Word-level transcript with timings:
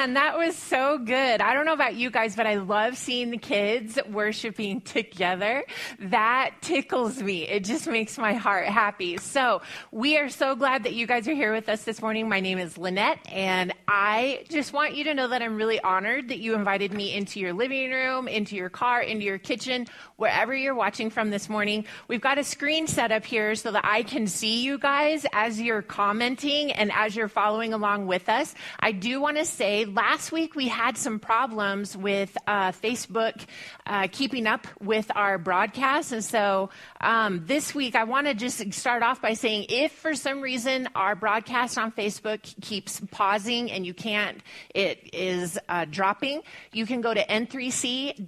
Man, 0.00 0.14
that 0.14 0.38
was 0.38 0.56
so 0.56 0.96
good. 0.96 1.42
I 1.42 1.52
don't 1.52 1.66
know 1.66 1.74
about 1.74 1.94
you 1.94 2.10
guys, 2.10 2.34
but 2.34 2.46
I 2.46 2.54
love 2.54 2.96
seeing 2.96 3.30
the 3.30 3.36
kids 3.36 3.98
worshiping 4.08 4.80
together. 4.80 5.62
That 5.98 6.52
tickles 6.62 7.22
me. 7.22 7.46
It 7.46 7.64
just 7.64 7.86
makes 7.86 8.16
my 8.16 8.32
heart 8.32 8.64
happy. 8.64 9.18
So, 9.18 9.60
we 9.90 10.16
are 10.16 10.30
so 10.30 10.56
glad 10.56 10.84
that 10.84 10.94
you 10.94 11.06
guys 11.06 11.28
are 11.28 11.34
here 11.34 11.52
with 11.52 11.68
us 11.68 11.82
this 11.82 12.00
morning. 12.00 12.30
My 12.30 12.40
name 12.40 12.56
is 12.56 12.78
Lynette, 12.78 13.18
and 13.30 13.74
I 13.86 14.46
just 14.48 14.72
want 14.72 14.94
you 14.94 15.04
to 15.04 15.12
know 15.12 15.28
that 15.28 15.42
I'm 15.42 15.56
really 15.56 15.78
honored 15.82 16.28
that 16.28 16.38
you 16.38 16.54
invited 16.54 16.94
me 16.94 17.14
into 17.14 17.38
your 17.38 17.52
living 17.52 17.90
room, 17.90 18.26
into 18.26 18.56
your 18.56 18.70
car, 18.70 19.02
into 19.02 19.26
your 19.26 19.36
kitchen, 19.36 19.86
wherever 20.16 20.56
you're 20.56 20.74
watching 20.74 21.10
from 21.10 21.28
this 21.28 21.50
morning. 21.50 21.84
We've 22.08 22.22
got 22.22 22.38
a 22.38 22.44
screen 22.44 22.86
set 22.86 23.12
up 23.12 23.26
here 23.26 23.54
so 23.54 23.72
that 23.72 23.84
I 23.84 24.02
can 24.02 24.26
see 24.28 24.62
you 24.62 24.78
guys 24.78 25.26
as 25.34 25.60
you're 25.60 25.82
commenting 25.82 26.72
and 26.72 26.90
as 26.90 27.14
you're 27.14 27.28
following 27.28 27.74
along 27.74 28.06
with 28.06 28.30
us. 28.30 28.54
I 28.78 28.92
do 28.92 29.20
want 29.20 29.36
to 29.36 29.44
say 29.44 29.89
last 29.94 30.32
week 30.32 30.54
we 30.54 30.68
had 30.68 30.96
some 30.96 31.18
problems 31.18 31.96
with 31.96 32.36
uh, 32.46 32.70
Facebook 32.72 33.44
uh, 33.86 34.06
keeping 34.10 34.46
up 34.46 34.66
with 34.80 35.10
our 35.14 35.38
broadcast. 35.38 36.12
And 36.12 36.24
so 36.24 36.70
um, 37.00 37.42
this 37.46 37.74
week 37.74 37.94
I 37.94 38.04
want 38.04 38.26
to 38.26 38.34
just 38.34 38.72
start 38.72 39.02
off 39.02 39.20
by 39.20 39.34
saying 39.34 39.66
if 39.68 39.92
for 39.92 40.14
some 40.14 40.40
reason 40.40 40.88
our 40.94 41.14
broadcast 41.14 41.76
on 41.78 41.90
Facebook 41.92 42.40
keeps 42.60 43.00
pausing 43.10 43.70
and 43.70 43.84
you 43.84 43.94
can't, 43.94 44.38
it 44.74 45.10
is 45.12 45.58
uh, 45.68 45.86
dropping, 45.86 46.42
you 46.72 46.86
can 46.86 47.00
go 47.00 47.12
to 47.12 47.26
n3c.tv 47.26 48.20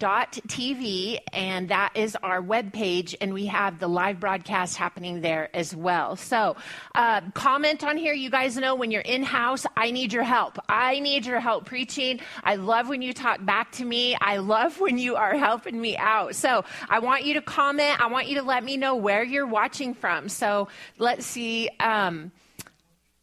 and 1.33 1.69
that 1.69 1.93
is 1.95 2.17
our 2.17 2.43
webpage 2.43 3.15
and 3.21 3.33
we 3.33 3.47
have 3.47 3.79
the 3.79 3.89
live 3.89 4.19
broadcast 4.19 4.77
happening 4.77 5.21
there 5.21 5.49
as 5.55 5.77
well. 5.77 6.17
So 6.17 6.57
uh, 6.95 7.21
comment 7.35 7.85
on 7.85 7.97
here. 7.97 8.15
You 8.15 8.31
guys 8.31 8.57
know 8.57 8.75
when 8.75 8.91
you're 8.91 9.03
in 9.03 9.23
house, 9.23 9.65
I 9.77 9.93
need 9.93 10.13
your 10.13 10.25
help. 10.25 10.59
I 10.69 10.99
need 11.01 11.25
your 11.27 11.41
help 11.41 11.52
preaching. 11.61 12.21
I 12.43 12.57
love 12.57 12.89
when 12.89 13.03
you 13.03 13.13
talk 13.13 13.45
back 13.45 13.73
to 13.73 13.85
me. 13.85 14.17
I 14.21 14.39
love 14.39 14.81
when 14.81 14.99
you 14.99 15.17
are 15.17 15.37
helping 15.37 15.81
me 15.81 15.97
out. 15.97 16.35
So 16.35 16.65
I 16.89 16.99
want 16.99 17.25
you 17.25 17.35
to 17.35 17.43
comment. 17.43 18.01
I 18.01 18.09
want 18.09 18.29
you 18.29 18.37
to 18.37 18.43
let 18.43 18.65
me 18.65 18.77
know 18.77 18.97
where 18.97 19.23
you're 19.23 19.47
watching 19.47 19.95
from. 19.95 20.29
So 20.29 20.69
let's 20.99 21.27
see. 21.27 21.69
Um, 21.81 22.33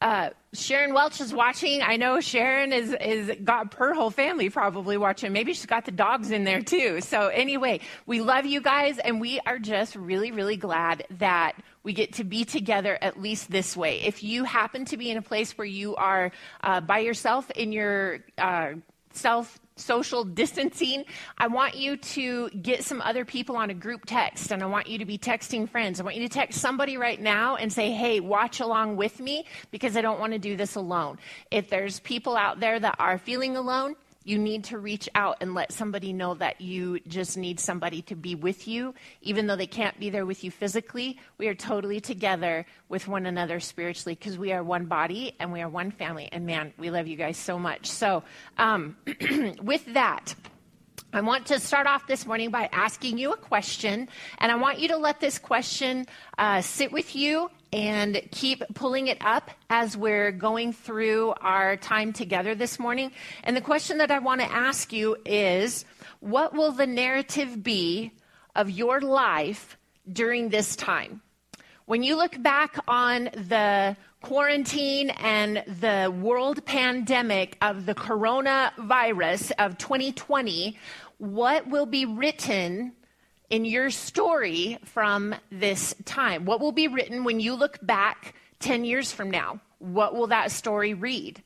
uh, 0.02 0.30
Sharon 0.54 0.94
Welch 0.94 1.20
is 1.20 1.34
watching. 1.34 1.82
I 1.82 1.98
know 1.98 2.22
Sharon 2.22 2.72
is 2.72 2.96
is 3.02 3.32
got 3.44 3.74
her 3.76 3.94
whole 3.94 4.10
family 4.10 4.50
probably 4.50 4.98
watching. 4.98 5.34
Maybe 5.34 5.54
she's 5.54 5.66
got 5.66 5.86
the 5.86 5.92
dogs 5.92 6.32
in 6.32 6.44
there 6.44 6.62
too. 6.62 7.02
So 7.02 7.28
anyway, 7.28 7.82
we 8.06 8.22
love 8.22 8.46
you 8.46 8.62
guys, 8.62 8.98
and 8.98 9.20
we 9.20 9.40
are 9.46 9.60
just 9.60 9.96
really, 9.96 10.32
really 10.32 10.56
glad 10.56 11.06
that 11.18 11.54
we 11.84 11.94
get 11.94 12.14
to 12.14 12.24
be 12.24 12.46
together 12.46 12.98
at 13.02 13.20
least 13.20 13.50
this 13.50 13.76
way. 13.76 14.02
If 14.02 14.24
you 14.24 14.44
happen 14.44 14.86
to 14.86 14.98
be 14.98 15.10
in 15.10 15.18
a 15.18 15.22
place 15.22 15.58
where 15.58 15.68
you 15.68 15.96
are 15.96 16.32
uh, 16.62 16.82
by 16.82 17.00
yourself 17.00 17.50
in 17.52 17.72
your 17.72 18.20
uh, 18.38 18.74
self 19.14 19.60
social 19.76 20.24
distancing, 20.24 21.06
I 21.38 21.48
want 21.48 21.76
you 21.76 21.98
to 21.98 22.50
get 22.50 22.84
some 22.84 23.02
other 23.02 23.26
people 23.26 23.56
on 23.56 23.70
a 23.70 23.74
group 23.74 24.06
text 24.06 24.52
and 24.52 24.62
I 24.62 24.66
want 24.66 24.88
you 24.88 24.98
to 24.98 25.06
be 25.06 25.18
texting 25.18 25.70
friends. 25.70 26.00
I 26.00 26.04
want 26.04 26.18
you 26.18 26.28
to 26.28 26.34
text 26.34 26.60
somebody 26.60 26.98
right 26.98 27.20
now 27.20 27.56
and 27.56 27.72
say, 27.72 27.92
hey, 27.92 28.20
watch 28.20 28.60
along 28.60 28.98
with 28.98 29.20
me 29.20 29.46
because 29.72 29.96
I 29.96 30.02
don't 30.02 30.20
want 30.20 30.34
to 30.34 30.40
do 30.40 30.58
this 30.58 30.76
alone. 30.76 31.18
If 31.50 31.70
there's 31.70 32.00
people 32.02 32.36
out 32.36 32.60
there 32.60 32.80
that 32.80 32.98
are 33.00 33.18
feeling 33.18 33.56
alone, 33.56 33.96
you 34.30 34.38
need 34.38 34.64
to 34.66 34.78
reach 34.78 35.10
out 35.16 35.38
and 35.42 35.56
let 35.56 35.72
somebody 35.72 36.14
know 36.14 36.36
that 36.36 36.62
you 36.62 37.00
just 37.08 37.36
need 37.36 37.60
somebody 37.60 38.04
to 38.04 38.16
be 38.16 38.36
with 38.36 38.68
you, 38.68 38.94
even 39.24 39.48
though 39.48 39.56
they 39.56 39.66
can't 39.66 40.00
be 40.00 40.12
there 40.12 40.26
with 40.26 40.44
you 40.44 40.52
physically. 40.52 41.20
We 41.40 41.48
are 41.48 41.56
totally 41.56 42.00
together 42.00 42.68
with 42.90 43.08
one 43.08 43.26
another 43.26 43.60
spiritually 43.60 44.14
because 44.14 44.38
we 44.38 44.52
are 44.52 44.64
one 44.64 44.86
body 44.86 45.36
and 45.40 45.52
we 45.52 45.62
are 45.62 45.68
one 45.68 45.90
family. 45.90 46.30
And 46.32 46.46
man, 46.46 46.74
we 46.78 46.92
love 46.92 47.08
you 47.08 47.16
guys 47.16 47.38
so 47.38 47.58
much. 47.58 47.88
So, 47.88 48.24
um, 48.60 48.96
with 49.64 49.94
that, 49.96 50.36
I 51.12 51.22
want 51.22 51.48
to 51.48 51.60
start 51.60 51.88
off 51.88 52.06
this 52.06 52.28
morning 52.28 52.52
by 52.52 52.70
asking 52.72 53.18
you 53.18 53.34
a 53.34 53.38
question, 53.38 54.10
and 54.38 54.52
I 54.52 54.56
want 54.58 54.78
you 54.78 54.90
to 54.90 54.98
let 54.98 55.20
this 55.20 55.40
question 55.40 56.06
uh, 56.38 56.62
sit 56.62 56.92
with 56.92 57.16
you 57.16 57.50
and 57.72 58.22
keep 58.32 58.64
pulling 58.74 59.08
it 59.08 59.18
up 59.22 59.52
as 59.70 59.96
we're 59.96 60.32
going 60.32 60.74
through 60.74 61.34
our 61.42 61.78
time 61.78 62.14
together 62.14 62.56
this 62.56 62.80
morning. 62.80 63.12
And 63.44 63.56
the 63.56 63.62
question 63.62 64.00
that 64.00 64.12
I 64.12 64.20
want 64.20 64.42
to 64.42 64.52
ask 64.52 64.92
you 64.92 65.18
is 65.26 65.86
what 66.20 66.54
will 66.54 66.72
the 66.72 66.88
narrative 66.88 67.64
be 67.64 68.12
of 68.56 68.70
your 68.70 69.02
life 69.02 69.78
during 70.12 70.50
this 70.50 70.76
time? 70.76 71.22
When 71.86 72.04
you 72.04 72.16
look 72.18 72.42
back 72.42 72.78
on 72.88 73.26
the 73.26 73.98
quarantine 74.22 75.12
and 75.12 75.64
the 75.66 76.14
world 76.22 76.66
pandemic 76.66 77.58
of 77.62 77.86
the 77.86 77.96
coronavirus 77.96 79.52
of 79.58 79.78
2020, 79.78 80.78
what 81.18 81.68
will 81.68 81.86
be 81.86 82.06
written 82.06 82.94
in 83.50 83.66
your 83.66 83.90
story 83.90 84.78
from 84.86 85.36
this 85.52 85.96
time? 86.06 86.46
What 86.46 86.60
will 86.60 86.72
be 86.72 86.88
written 86.88 87.24
when 87.24 87.40
you 87.40 87.56
look 87.56 87.80
back 87.82 88.34
10 88.60 88.86
years 88.86 89.12
from 89.12 89.32
now? 89.32 89.60
What 89.80 90.16
will 90.16 90.28
that 90.28 90.52
story 90.52 90.94
read? 90.94 91.42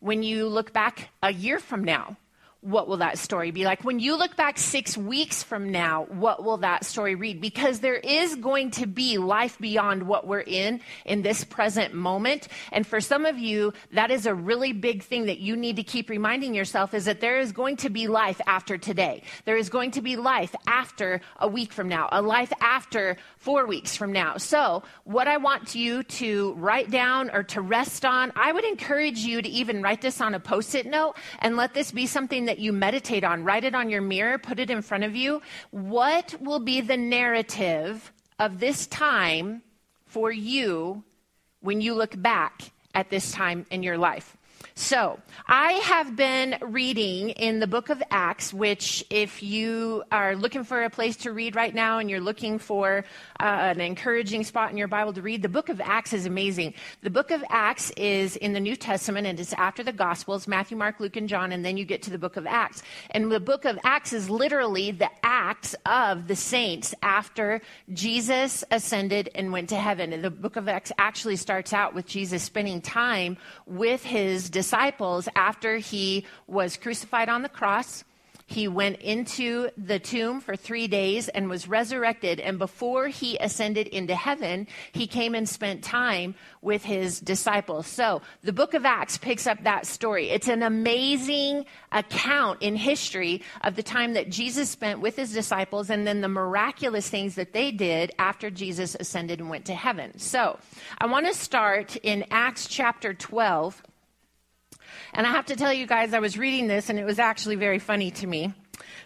When 0.00 0.22
you 0.22 0.46
look 0.46 0.72
back 0.72 1.08
a 1.22 1.32
year 1.32 1.58
from 1.58 1.82
now, 1.82 2.16
what 2.60 2.88
will 2.88 2.96
that 2.96 3.18
story 3.18 3.52
be 3.52 3.64
like? 3.64 3.84
When 3.84 4.00
you 4.00 4.16
look 4.16 4.34
back 4.34 4.58
six 4.58 4.96
weeks 4.96 5.44
from 5.44 5.70
now, 5.70 6.06
what 6.10 6.42
will 6.42 6.56
that 6.58 6.84
story 6.84 7.14
read? 7.14 7.40
Because 7.40 7.78
there 7.78 7.94
is 7.94 8.34
going 8.34 8.72
to 8.72 8.86
be 8.86 9.16
life 9.16 9.58
beyond 9.60 10.02
what 10.02 10.26
we're 10.26 10.40
in 10.40 10.80
in 11.04 11.22
this 11.22 11.44
present 11.44 11.94
moment. 11.94 12.48
And 12.72 12.84
for 12.84 13.00
some 13.00 13.26
of 13.26 13.38
you, 13.38 13.72
that 13.92 14.10
is 14.10 14.26
a 14.26 14.34
really 14.34 14.72
big 14.72 15.04
thing 15.04 15.26
that 15.26 15.38
you 15.38 15.56
need 15.56 15.76
to 15.76 15.84
keep 15.84 16.10
reminding 16.10 16.52
yourself 16.52 16.94
is 16.94 17.04
that 17.04 17.20
there 17.20 17.38
is 17.38 17.52
going 17.52 17.76
to 17.76 17.90
be 17.90 18.08
life 18.08 18.40
after 18.44 18.76
today. 18.76 19.22
There 19.44 19.56
is 19.56 19.70
going 19.70 19.92
to 19.92 20.02
be 20.02 20.16
life 20.16 20.54
after 20.66 21.20
a 21.38 21.46
week 21.46 21.72
from 21.72 21.88
now, 21.88 22.08
a 22.10 22.20
life 22.20 22.52
after 22.60 23.18
four 23.36 23.66
weeks 23.66 23.96
from 23.96 24.12
now. 24.12 24.36
So, 24.36 24.82
what 25.04 25.28
I 25.28 25.36
want 25.36 25.76
you 25.76 26.02
to 26.02 26.54
write 26.54 26.90
down 26.90 27.30
or 27.30 27.44
to 27.44 27.60
rest 27.60 28.04
on, 28.04 28.32
I 28.34 28.50
would 28.50 28.64
encourage 28.64 29.20
you 29.20 29.40
to 29.40 29.48
even 29.48 29.80
write 29.80 30.02
this 30.02 30.20
on 30.20 30.34
a 30.34 30.40
post 30.40 30.74
it 30.74 30.86
note 30.86 31.14
and 31.38 31.56
let 31.56 31.72
this 31.72 31.92
be 31.92 32.06
something 32.06 32.47
that 32.48 32.58
you 32.58 32.72
meditate 32.72 33.24
on. 33.24 33.44
Write 33.44 33.64
it 33.64 33.74
on 33.74 33.90
your 33.90 34.00
mirror, 34.00 34.38
put 34.38 34.58
it 34.58 34.70
in 34.70 34.80
front 34.80 35.04
of 35.04 35.14
you. 35.14 35.42
What 35.70 36.34
will 36.40 36.60
be 36.60 36.80
the 36.80 36.96
narrative 36.96 38.10
of 38.38 38.58
this 38.58 38.86
time 38.86 39.62
for 40.06 40.32
you 40.32 41.04
when 41.60 41.82
you 41.82 41.92
look 41.92 42.20
back 42.20 42.72
at 42.94 43.10
this 43.10 43.32
time 43.32 43.66
in 43.70 43.82
your 43.82 43.98
life? 43.98 44.37
So, 44.78 45.18
I 45.48 45.72
have 45.72 46.14
been 46.14 46.56
reading 46.60 47.30
in 47.30 47.58
the 47.58 47.66
book 47.66 47.88
of 47.88 48.00
Acts, 48.12 48.54
which, 48.54 49.04
if 49.10 49.42
you 49.42 50.04
are 50.12 50.36
looking 50.36 50.62
for 50.62 50.84
a 50.84 50.88
place 50.88 51.16
to 51.16 51.32
read 51.32 51.56
right 51.56 51.74
now 51.74 51.98
and 51.98 52.08
you're 52.08 52.20
looking 52.20 52.60
for 52.60 53.04
uh, 53.40 53.42
an 53.42 53.80
encouraging 53.80 54.44
spot 54.44 54.70
in 54.70 54.76
your 54.76 54.86
Bible 54.86 55.12
to 55.14 55.20
read, 55.20 55.42
the 55.42 55.48
book 55.48 55.68
of 55.68 55.80
Acts 55.80 56.12
is 56.12 56.26
amazing. 56.26 56.74
The 57.02 57.10
book 57.10 57.32
of 57.32 57.42
Acts 57.48 57.90
is 57.96 58.36
in 58.36 58.52
the 58.52 58.60
New 58.60 58.76
Testament 58.76 59.26
and 59.26 59.40
it's 59.40 59.52
after 59.54 59.82
the 59.82 59.92
Gospels 59.92 60.46
Matthew, 60.46 60.76
Mark, 60.76 61.00
Luke, 61.00 61.16
and 61.16 61.28
John, 61.28 61.50
and 61.50 61.64
then 61.64 61.76
you 61.76 61.84
get 61.84 62.02
to 62.02 62.10
the 62.10 62.18
book 62.18 62.36
of 62.36 62.46
Acts. 62.46 62.84
And 63.10 63.32
the 63.32 63.40
book 63.40 63.64
of 63.64 63.80
Acts 63.82 64.12
is 64.12 64.30
literally 64.30 64.92
the 64.92 65.10
acts 65.24 65.74
of 65.86 66.28
the 66.28 66.36
saints 66.36 66.94
after 67.02 67.62
Jesus 67.92 68.62
ascended 68.70 69.28
and 69.34 69.50
went 69.52 69.70
to 69.70 69.76
heaven. 69.76 70.12
And 70.12 70.22
the 70.22 70.30
book 70.30 70.54
of 70.54 70.68
Acts 70.68 70.92
actually 70.98 71.34
starts 71.34 71.72
out 71.72 71.94
with 71.94 72.06
Jesus 72.06 72.44
spending 72.44 72.80
time 72.80 73.38
with 73.66 74.04
his 74.04 74.48
disciples 74.48 74.67
disciples 74.68 75.30
after 75.34 75.78
he 75.78 76.26
was 76.46 76.76
crucified 76.76 77.30
on 77.30 77.40
the 77.40 77.48
cross. 77.48 78.04
He 78.44 78.66
went 78.66 79.00
into 79.00 79.68
the 79.76 79.98
tomb 79.98 80.40
for 80.40 80.56
three 80.56 80.88
days 80.88 81.28
and 81.28 81.48
was 81.48 81.68
resurrected. 81.68 82.40
And 82.40 82.58
before 82.58 83.08
he 83.08 83.36
ascended 83.38 83.88
into 83.88 84.14
heaven, 84.14 84.66
he 84.92 85.06
came 85.06 85.34
and 85.34 85.48
spent 85.48 85.82
time 85.82 86.34
with 86.62 86.82
his 86.82 87.20
disciples. 87.20 87.86
So 87.86 88.20
the 88.42 88.52
book 88.52 88.74
of 88.74 88.84
Acts 88.84 89.16
picks 89.16 89.46
up 89.46 89.64
that 89.64 89.86
story. 89.86 90.30
It's 90.30 90.48
an 90.48 90.62
amazing 90.62 91.64
account 91.92 92.62
in 92.62 92.76
history 92.76 93.42
of 93.62 93.74
the 93.76 93.82
time 93.82 94.14
that 94.14 94.30
Jesus 94.30 94.68
spent 94.68 95.00
with 95.00 95.16
his 95.16 95.32
disciples 95.32 95.88
and 95.88 96.06
then 96.06 96.20
the 96.22 96.28
miraculous 96.28 97.08
things 97.08 97.34
that 97.36 97.52
they 97.54 97.70
did 97.70 98.12
after 98.18 98.50
Jesus 98.50 98.96
ascended 98.98 99.40
and 99.40 99.50
went 99.50 99.66
to 99.66 99.74
heaven. 99.74 100.18
So 100.18 100.58
I 100.98 101.06
want 101.06 101.26
to 101.26 101.34
start 101.34 101.96
in 101.96 102.24
Acts 102.30 102.66
chapter 102.66 103.12
12 103.12 103.82
and 105.18 105.26
I 105.26 105.30
have 105.32 105.46
to 105.46 105.56
tell 105.56 105.72
you 105.72 105.84
guys, 105.84 106.14
I 106.14 106.20
was 106.20 106.38
reading 106.38 106.68
this 106.68 106.90
and 106.90 106.98
it 106.98 107.04
was 107.04 107.18
actually 107.18 107.56
very 107.56 107.80
funny 107.80 108.12
to 108.12 108.26
me. 108.26 108.54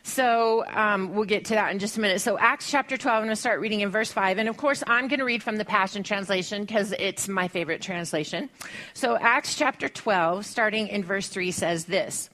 So 0.02 0.62
um, 0.68 1.14
we'll 1.14 1.24
get 1.24 1.46
to 1.46 1.54
that 1.54 1.72
in 1.72 1.78
just 1.78 1.96
a 1.96 2.02
minute. 2.02 2.20
So 2.20 2.36
Acts 2.38 2.70
chapter 2.70 2.98
12, 2.98 3.16
I'm 3.16 3.22
going 3.22 3.30
to 3.30 3.40
start 3.40 3.60
reading 3.60 3.80
in 3.80 3.88
verse 3.88 4.12
5. 4.12 4.36
And 4.36 4.46
of 4.46 4.58
course, 4.58 4.84
I'm 4.86 5.08
going 5.08 5.20
to 5.20 5.24
read 5.24 5.42
from 5.42 5.56
the 5.56 5.64
Passion 5.64 6.02
Translation 6.02 6.66
because 6.66 6.92
it's 6.98 7.28
my 7.28 7.48
favorite 7.48 7.80
translation. 7.80 8.50
So 8.92 9.16
Acts 9.16 9.54
chapter 9.54 9.88
12, 9.88 10.44
starting 10.44 10.88
in 10.88 11.02
verse 11.02 11.28
3, 11.28 11.50
says 11.50 11.86
this 11.86 12.28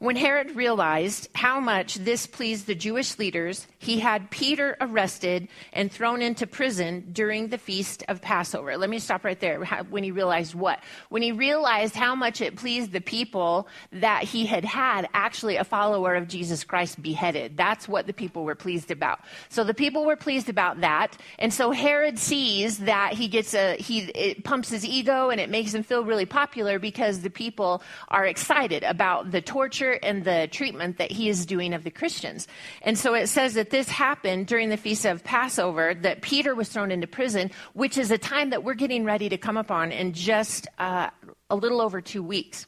When 0.00 0.14
Herod 0.14 0.54
realized 0.54 1.28
how 1.34 1.58
much 1.58 1.96
this 1.96 2.24
pleased 2.24 2.68
the 2.68 2.76
Jewish 2.76 3.18
leaders, 3.18 3.66
he 3.80 3.98
had 3.98 4.30
Peter 4.30 4.76
arrested 4.80 5.48
and 5.72 5.90
thrown 5.90 6.22
into 6.22 6.46
prison 6.46 7.08
during 7.10 7.48
the 7.48 7.58
feast 7.58 8.04
of 8.06 8.22
Passover. 8.22 8.76
Let 8.76 8.90
me 8.90 9.00
stop 9.00 9.24
right 9.24 9.40
there. 9.40 9.58
When 9.90 10.04
he 10.04 10.12
realized 10.12 10.54
what? 10.54 10.78
When 11.08 11.20
he 11.20 11.32
realized 11.32 11.96
how 11.96 12.14
much 12.14 12.40
it 12.40 12.54
pleased 12.54 12.92
the 12.92 13.00
people 13.00 13.66
that 13.90 14.22
he 14.22 14.46
had 14.46 14.64
had 14.64 15.08
actually 15.14 15.56
a 15.56 15.64
follower 15.64 16.14
of 16.14 16.28
Jesus 16.28 16.62
Christ 16.62 17.02
beheaded. 17.02 17.56
That's 17.56 17.88
what 17.88 18.06
the 18.06 18.12
people 18.12 18.44
were 18.44 18.54
pleased 18.54 18.92
about. 18.92 19.18
So 19.48 19.64
the 19.64 19.74
people 19.74 20.04
were 20.04 20.14
pleased 20.14 20.48
about 20.48 20.80
that. 20.82 21.16
And 21.40 21.52
so 21.52 21.72
Herod 21.72 22.20
sees 22.20 22.78
that 22.78 23.14
he 23.14 23.26
gets 23.26 23.52
a, 23.52 23.74
he, 23.74 24.02
it 24.14 24.44
pumps 24.44 24.68
his 24.68 24.84
ego 24.84 25.30
and 25.30 25.40
it 25.40 25.50
makes 25.50 25.74
him 25.74 25.82
feel 25.82 26.04
really 26.04 26.26
popular 26.26 26.78
because 26.78 27.22
the 27.22 27.30
people 27.30 27.82
are 28.06 28.26
excited 28.26 28.84
about 28.84 29.32
the 29.32 29.42
torture 29.42 29.87
and 29.92 30.24
the 30.24 30.48
treatment 30.50 30.98
that 30.98 31.10
he 31.10 31.28
is 31.28 31.46
doing 31.46 31.74
of 31.74 31.84
the 31.84 31.90
Christians. 31.90 32.48
And 32.82 32.98
so 32.98 33.14
it 33.14 33.28
says 33.28 33.54
that 33.54 33.70
this 33.70 33.88
happened 33.88 34.46
during 34.46 34.68
the 34.68 34.76
feast 34.76 35.04
of 35.04 35.24
Passover, 35.24 35.94
that 35.94 36.22
Peter 36.22 36.54
was 36.54 36.68
thrown 36.68 36.90
into 36.90 37.06
prison, 37.06 37.50
which 37.72 37.98
is 37.98 38.10
a 38.10 38.18
time 38.18 38.50
that 38.50 38.64
we're 38.64 38.74
getting 38.74 39.04
ready 39.04 39.28
to 39.28 39.38
come 39.38 39.56
upon 39.56 39.92
in 39.92 40.12
just 40.12 40.68
uh, 40.78 41.10
a 41.50 41.56
little 41.56 41.80
over 41.80 42.00
two 42.00 42.22
weeks. 42.22 42.66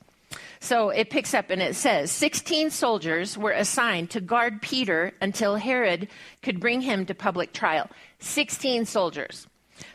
So 0.61 0.91
it 0.91 1.11
picks 1.11 1.35
up 1.35 1.51
and 1.51 1.63
it 1.63 1.75
says 1.75 2.11
16 2.11 2.71
soldiers 2.71 3.37
were 3.37 3.53
assigned 3.53 4.11
to 4.11 4.21
guard 4.21 4.63
Peter 4.63 5.13
until 5.21 5.57
Herod 5.57 6.09
could 6.43 6.61
bring 6.61 6.83
him 6.83 7.07
to 7.07 7.15
public 7.15 7.53
trial. 7.53 7.89
16 8.21 8.85
soldiers. 8.85 9.47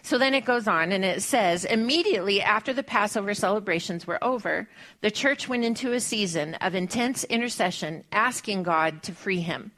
So 0.02 0.18
then 0.18 0.34
it 0.34 0.46
goes 0.46 0.68
on 0.68 0.92
and 0.92 1.04
it 1.04 1.22
says 1.22 1.66
immediately 1.66 2.42
after 2.42 2.74
the 2.74 2.84
Passover 2.84 3.34
celebrations 3.34 4.06
were 4.06 4.24
over, 4.24 4.68
the 5.02 5.12
church 5.12 5.48
went 5.50 5.64
into 5.64 5.94
a 5.94 6.00
season 6.00 6.56
of 6.56 6.76
intense 6.76 7.24
intercession, 7.26 8.04
asking 8.12 8.64
God 8.64 9.04
to 9.04 9.14
free 9.14 9.42
him. 9.42 9.72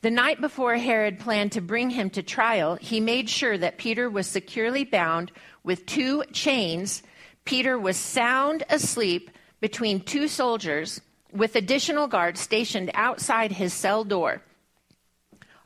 The 0.00 0.10
night 0.10 0.40
before 0.40 0.76
Herod 0.76 1.18
planned 1.18 1.52
to 1.52 1.60
bring 1.60 1.90
him 1.90 2.10
to 2.10 2.22
trial, 2.22 2.76
he 2.76 3.00
made 3.00 3.28
sure 3.28 3.58
that 3.58 3.78
Peter 3.78 4.08
was 4.08 4.26
securely 4.26 4.84
bound 4.84 5.32
with 5.64 5.86
two 5.86 6.22
chains. 6.32 7.02
Peter 7.44 7.78
was 7.78 7.96
sound 7.96 8.64
asleep 8.70 9.30
between 9.60 10.00
two 10.00 10.28
soldiers 10.28 11.00
with 11.32 11.56
additional 11.56 12.06
guards 12.06 12.40
stationed 12.40 12.90
outside 12.94 13.52
his 13.52 13.72
cell 13.72 14.04
door. 14.04 14.40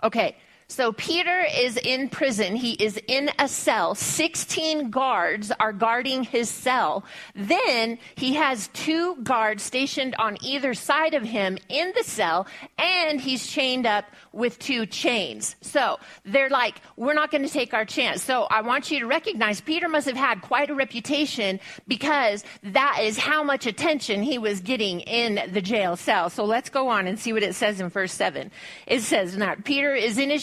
Okay, 0.02 0.37
so 0.72 0.90
Peter 0.92 1.44
is 1.54 1.76
in 1.76 2.08
prison. 2.08 2.56
He 2.56 2.72
is 2.72 2.98
in 3.06 3.30
a 3.38 3.46
cell. 3.46 3.94
16 3.94 4.90
guards 4.90 5.52
are 5.60 5.72
guarding 5.72 6.24
his 6.24 6.48
cell. 6.48 7.04
Then 7.34 7.98
he 8.14 8.34
has 8.34 8.69
two 8.69 9.16
guards 9.16 9.62
stationed 9.62 10.14
on 10.19 10.38
either 10.40 10.72
side 10.72 11.12
of 11.12 11.24
him 11.24 11.58
in 11.69 11.92
the 11.94 12.02
cell, 12.02 12.46
and 12.78 13.20
he's 13.20 13.46
chained 13.46 13.84
up 13.84 14.06
with 14.32 14.58
two 14.58 14.86
chains. 14.86 15.56
So 15.60 15.98
they're 16.24 16.48
like, 16.48 16.80
we're 16.96 17.12
not 17.12 17.30
going 17.30 17.42
to 17.42 17.52
take 17.52 17.75
our 17.75 17.84
chance. 17.84 18.22
So 18.22 18.44
I 18.44 18.62
want 18.62 18.90
you 18.90 19.00
to 19.00 19.06
recognize 19.06 19.60
Peter 19.60 19.90
must 19.90 20.06
have 20.06 20.16
had 20.16 20.40
quite 20.40 20.70
a 20.70 20.75
reputation 20.75 21.60
because 21.86 22.44
that 22.62 23.00
is 23.02 23.18
how 23.18 23.42
much 23.42 23.66
attention 23.66 24.22
he 24.22 24.38
was 24.38 24.60
getting 24.60 25.00
in 25.00 25.52
the 25.52 25.60
jail 25.60 25.96
cell. 25.96 26.30
So 26.30 26.44
let's 26.44 26.70
go 26.70 26.88
on 26.88 27.06
and 27.06 27.18
see 27.18 27.34
what 27.34 27.42
it 27.42 27.54
says 27.54 27.78
in 27.78 27.90
verse 27.90 28.12
7. 28.12 28.50
It 28.86 29.02
says, 29.02 29.36
Now 29.36 29.54
Peter 29.62 29.94
is 29.94 30.16
in 30.16 30.30
his 30.30 30.42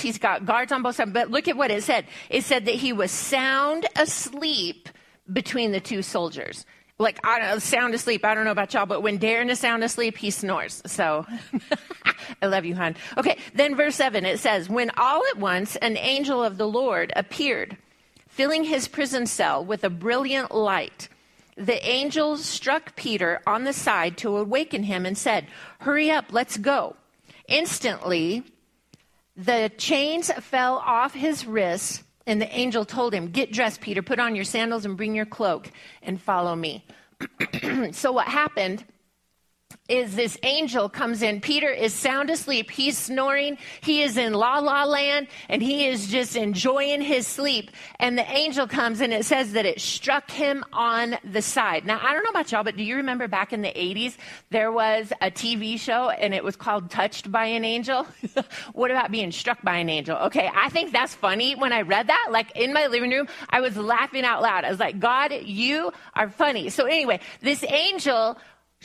he's 0.00 0.18
got 0.18 0.44
guards 0.44 0.72
on 0.72 0.82
both 0.82 0.96
sides, 0.96 1.12
but 1.12 1.30
look 1.30 1.48
at 1.48 1.56
what 1.56 1.70
it 1.70 1.82
said. 1.82 2.06
It 2.30 2.44
said 2.44 2.66
that 2.66 2.74
he 2.74 2.92
was 2.92 3.10
sound 3.10 3.86
asleep 3.96 4.88
between 5.32 5.72
the 5.72 5.80
two 5.80 6.02
soldiers 6.02 6.64
like 6.98 7.20
I 7.24 7.38
don't 7.38 7.48
know, 7.48 7.58
sound 7.58 7.94
asleep. 7.94 8.24
I 8.24 8.34
don't 8.34 8.44
know 8.44 8.50
about 8.50 8.72
y'all, 8.72 8.86
but 8.86 9.02
when 9.02 9.18
Darren 9.18 9.50
is 9.50 9.58
sound 9.58 9.84
asleep, 9.84 10.16
he 10.16 10.30
snores. 10.30 10.82
So 10.86 11.26
I 12.42 12.46
love 12.46 12.64
you, 12.64 12.74
hon. 12.74 12.96
Okay, 13.18 13.38
then 13.54 13.76
verse 13.76 13.96
7 13.96 14.24
it 14.24 14.38
says, 14.38 14.68
When 14.68 14.90
all 14.96 15.22
at 15.30 15.38
once 15.38 15.76
an 15.76 15.96
angel 15.96 16.42
of 16.42 16.56
the 16.56 16.68
Lord 16.68 17.12
appeared, 17.14 17.76
filling 18.28 18.64
his 18.64 18.88
prison 18.88 19.26
cell 19.26 19.64
with 19.64 19.84
a 19.84 19.90
brilliant 19.90 20.54
light. 20.54 21.08
The 21.58 21.86
angel 21.86 22.36
struck 22.36 22.96
Peter 22.96 23.40
on 23.46 23.64
the 23.64 23.72
side 23.72 24.18
to 24.18 24.36
awaken 24.36 24.82
him 24.82 25.06
and 25.06 25.16
said, 25.16 25.46
Hurry 25.80 26.10
up, 26.10 26.26
let's 26.30 26.58
go. 26.58 26.96
Instantly, 27.48 28.42
the 29.36 29.70
chains 29.76 30.32
fell 30.32 30.76
off 30.76 31.12
his 31.12 31.46
wrists 31.46 32.02
and 32.26 32.40
the 32.40 32.52
angel 32.56 32.84
told 32.84 33.14
him, 33.14 33.30
Get 33.30 33.52
dressed, 33.52 33.80
Peter, 33.80 34.02
put 34.02 34.18
on 34.18 34.34
your 34.34 34.44
sandals 34.44 34.84
and 34.84 34.96
bring 34.96 35.14
your 35.14 35.26
cloak 35.26 35.70
and 36.02 36.20
follow 36.20 36.56
me. 36.56 36.84
so, 37.92 38.12
what 38.12 38.26
happened 38.26 38.84
is 39.88 40.16
this 40.16 40.36
angel 40.42 40.88
comes 40.88 41.22
in. 41.22 41.40
Peter 41.40 41.68
is 41.68 41.94
sound 41.94 42.30
asleep. 42.30 42.70
He's 42.70 42.98
snoring. 42.98 43.58
He 43.80 44.02
is 44.02 44.16
in 44.16 44.34
la 44.34 44.58
la 44.58 44.84
land 44.84 45.28
and 45.48 45.62
he 45.62 45.86
is 45.86 46.08
just 46.08 46.36
enjoying 46.36 47.00
his 47.00 47.26
sleep. 47.26 47.70
And 47.98 48.18
the 48.18 48.28
angel 48.30 48.66
comes 48.66 49.00
and 49.00 49.12
it 49.12 49.24
says 49.24 49.52
that 49.52 49.66
it 49.66 49.80
struck 49.80 50.30
him 50.30 50.64
on 50.72 51.16
the 51.24 51.42
side. 51.42 51.86
Now, 51.86 52.00
I 52.02 52.12
don't 52.12 52.24
know 52.24 52.30
about 52.30 52.50
y'all, 52.50 52.64
but 52.64 52.76
do 52.76 52.82
you 52.82 52.96
remember 52.96 53.28
back 53.28 53.52
in 53.52 53.62
the 53.62 53.68
80s, 53.68 54.16
there 54.50 54.72
was 54.72 55.12
a 55.20 55.30
TV 55.30 55.78
show 55.78 56.10
and 56.10 56.34
it 56.34 56.42
was 56.42 56.56
called 56.56 56.90
Touched 56.90 57.30
by 57.30 57.46
an 57.46 57.64
Angel? 57.64 58.06
what 58.72 58.90
about 58.90 59.10
being 59.10 59.30
struck 59.32 59.62
by 59.62 59.76
an 59.76 59.88
angel? 59.88 60.16
Okay, 60.16 60.50
I 60.52 60.68
think 60.70 60.92
that's 60.92 61.14
funny. 61.14 61.54
When 61.54 61.72
I 61.72 61.82
read 61.82 62.08
that, 62.08 62.28
like 62.30 62.56
in 62.56 62.72
my 62.72 62.86
living 62.88 63.10
room, 63.10 63.28
I 63.50 63.60
was 63.60 63.76
laughing 63.76 64.24
out 64.24 64.42
loud. 64.42 64.64
I 64.64 64.70
was 64.70 64.80
like, 64.80 64.98
God, 64.98 65.32
you 65.42 65.92
are 66.14 66.28
funny. 66.28 66.70
So 66.70 66.86
anyway, 66.86 67.20
this 67.40 67.64
angel 67.64 68.38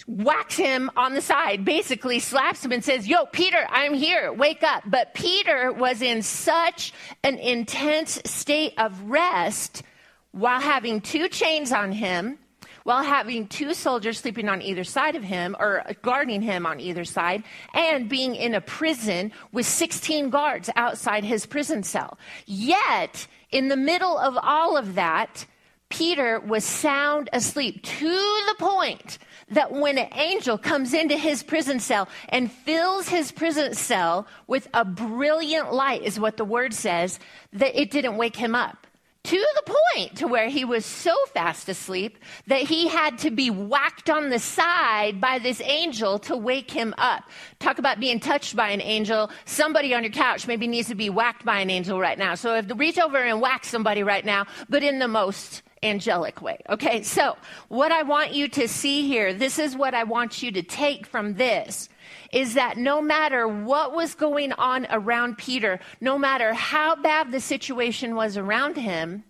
whacks 0.08 0.56
him 0.56 0.90
on 0.96 1.14
the 1.14 1.22
side, 1.22 1.66
basically 1.66 2.20
slaps 2.20 2.64
him 2.64 2.72
and 2.72 2.84
says, 2.84 3.08
Yo, 3.08 3.26
Peter, 3.26 3.66
I'm 3.70 3.94
here, 3.94 4.32
wake 4.34 4.64
up. 4.64 4.84
But 4.86 5.14
Peter 5.14 5.72
was 5.72 6.02
in 6.02 6.22
such 6.22 6.94
an 7.24 7.38
intense 7.38 8.20
state 8.26 8.74
of 8.78 9.02
rest 9.04 9.84
while 10.32 10.62
having 10.62 11.02
two 11.02 11.28
chains 11.28 11.72
on 11.72 11.92
him, 11.92 12.40
while 12.84 13.04
having 13.04 13.48
two 13.48 13.74
soldiers 13.74 14.20
sleeping 14.20 14.50
on 14.50 14.62
either 14.62 14.84
side 14.84 15.16
of 15.16 15.24
him 15.24 15.56
or 15.60 15.84
guarding 16.02 16.42
him 16.42 16.66
on 16.66 16.80
either 16.80 17.06
side, 17.06 17.44
and 17.74 18.10
being 18.10 18.36
in 18.36 18.56
a 18.56 18.62
prison 18.62 19.32
with 19.52 19.66
16 19.66 20.30
guards 20.30 20.70
outside 20.76 21.24
his 21.24 21.46
prison 21.46 21.84
cell. 21.84 22.18
Yet, 22.46 23.28
in 23.52 23.68
the 23.68 23.78
middle 23.78 24.18
of 24.18 24.38
all 24.42 24.78
of 24.78 24.96
that, 24.96 25.46
Peter 25.92 26.40
was 26.40 26.64
sound 26.64 27.30
asleep 27.34 27.84
to 27.84 28.10
the 28.10 28.56
point 28.58 29.20
that 29.50 29.72
when 29.72 29.98
an 29.98 30.08
angel 30.14 30.58
comes 30.58 30.94
into 30.94 31.18
his 31.18 31.44
prison 31.44 31.80
cell 31.80 32.08
and 32.30 32.52
fills 32.52 33.10
his 33.10 33.32
prison 33.32 33.74
cell 33.74 34.26
with 34.48 34.68
a 34.74 34.86
brilliant 34.86 35.74
light, 35.74 36.02
is 36.04 36.20
what 36.20 36.38
the 36.38 36.46
word 36.46 36.74
says, 36.74 37.20
that 37.54 37.80
it 37.80 37.92
didn't 37.92 38.18
wake 38.18 38.38
him 38.38 38.56
up. 38.56 38.88
To 39.26 39.38
the 39.38 39.76
point 39.96 40.18
to 40.18 40.28
where 40.28 40.50
he 40.50 40.66
was 40.66 40.84
so 40.84 41.16
fast 41.28 41.70
asleep 41.70 42.18
that 42.48 42.62
he 42.62 42.88
had 42.88 43.20
to 43.20 43.30
be 43.30 43.52
whacked 43.52 44.10
on 44.10 44.32
the 44.32 44.40
side 44.40 45.22
by 45.22 45.38
this 45.38 45.62
angel 45.62 46.18
to 46.20 46.36
wake 46.36 46.72
him 46.72 46.96
up. 46.98 47.26
Talk 47.60 47.78
about 47.78 48.00
being 48.00 48.20
touched 48.20 48.56
by 48.56 48.70
an 48.70 48.82
angel. 48.82 49.30
Somebody 49.46 49.94
on 49.94 50.02
your 50.04 50.12
couch 50.12 50.48
maybe 50.48 50.66
needs 50.66 50.88
to 50.88 50.96
be 50.96 51.12
whacked 51.12 51.46
by 51.46 51.60
an 51.60 51.70
angel 51.70 52.00
right 52.00 52.18
now. 52.18 52.34
So 52.34 52.56
if 52.56 52.68
the 52.68 52.74
reach 52.74 52.98
over 52.98 53.18
and 53.18 53.40
whack 53.42 53.64
somebody 53.64 54.02
right 54.02 54.26
now, 54.26 54.48
but 54.70 54.82
in 54.82 54.98
the 54.98 55.08
most 55.08 55.62
angelic 55.84 56.42
way. 56.42 56.60
Okay, 56.70 57.02
so 57.02 57.36
what 57.68 57.92
I 57.92 58.04
want 58.04 58.34
you 58.34 58.48
to 58.50 58.68
see 58.68 59.08
here, 59.08 59.34
this 59.34 59.58
is 59.58 59.76
what 59.76 59.94
I 59.94 60.04
want 60.04 60.44
you 60.44 60.52
to 60.52 60.62
take 60.62 61.06
from 61.06 61.36
this, 61.36 61.90
is 62.32 62.54
that 62.54 62.78
no 62.78 63.02
matter 63.02 63.48
what 63.48 63.94
was 63.94 64.14
going 64.14 64.54
on 64.54 64.88
around 64.90 65.38
Peter, 65.38 65.80
no 66.00 66.18
matter 66.18 66.54
how 66.54 66.96
bad 66.96 67.32
the 67.32 67.40
situation 67.40 68.16
was 68.16 68.38
around 68.38 68.78
him, 68.78 69.24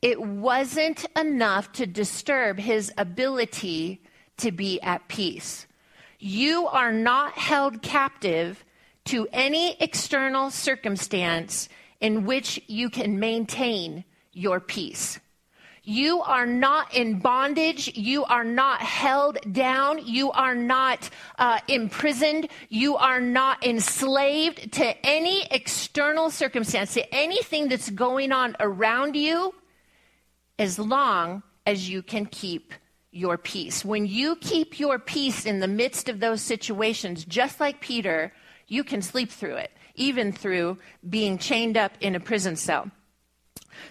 it 0.00 0.20
wasn't 0.20 1.06
enough 1.16 1.72
to 1.72 1.86
disturb 1.86 2.58
his 2.58 2.92
ability 2.98 4.02
to 4.38 4.52
be 4.52 4.80
at 4.82 5.06
peace. 5.08 5.66
You 6.18 6.66
are 6.66 6.92
not 6.92 7.32
held 7.32 7.82
captive 7.82 8.64
to 9.06 9.28
any 9.32 9.76
external 9.80 10.50
circumstance 10.50 11.68
in 12.00 12.24
which 12.24 12.60
you 12.66 12.90
can 12.90 13.18
maintain 13.18 14.04
your 14.32 14.60
peace. 14.60 15.20
You 15.86 16.22
are 16.22 16.46
not 16.46 16.94
in 16.94 17.18
bondage. 17.18 17.94
You 17.94 18.24
are 18.24 18.42
not 18.42 18.80
held 18.80 19.38
down. 19.52 20.04
You 20.06 20.30
are 20.32 20.54
not 20.54 21.10
uh, 21.38 21.60
imprisoned. 21.68 22.48
You 22.70 22.96
are 22.96 23.20
not 23.20 23.64
enslaved 23.64 24.72
to 24.72 25.06
any 25.06 25.46
external 25.50 26.30
circumstance, 26.30 26.94
to 26.94 27.14
anything 27.14 27.68
that's 27.68 27.90
going 27.90 28.32
on 28.32 28.56
around 28.60 29.14
you, 29.14 29.54
as 30.58 30.78
long 30.78 31.42
as 31.66 31.90
you 31.90 32.02
can 32.02 32.24
keep 32.26 32.72
your 33.10 33.36
peace. 33.36 33.84
When 33.84 34.06
you 34.06 34.36
keep 34.36 34.80
your 34.80 34.98
peace 34.98 35.44
in 35.44 35.60
the 35.60 35.68
midst 35.68 36.08
of 36.08 36.18
those 36.18 36.40
situations, 36.40 37.26
just 37.26 37.60
like 37.60 37.80
Peter, 37.80 38.32
you 38.66 38.84
can 38.84 39.02
sleep 39.02 39.30
through 39.30 39.56
it, 39.56 39.70
even 39.94 40.32
through 40.32 40.78
being 41.08 41.36
chained 41.36 41.76
up 41.76 41.92
in 42.00 42.14
a 42.14 42.20
prison 42.20 42.56
cell. 42.56 42.90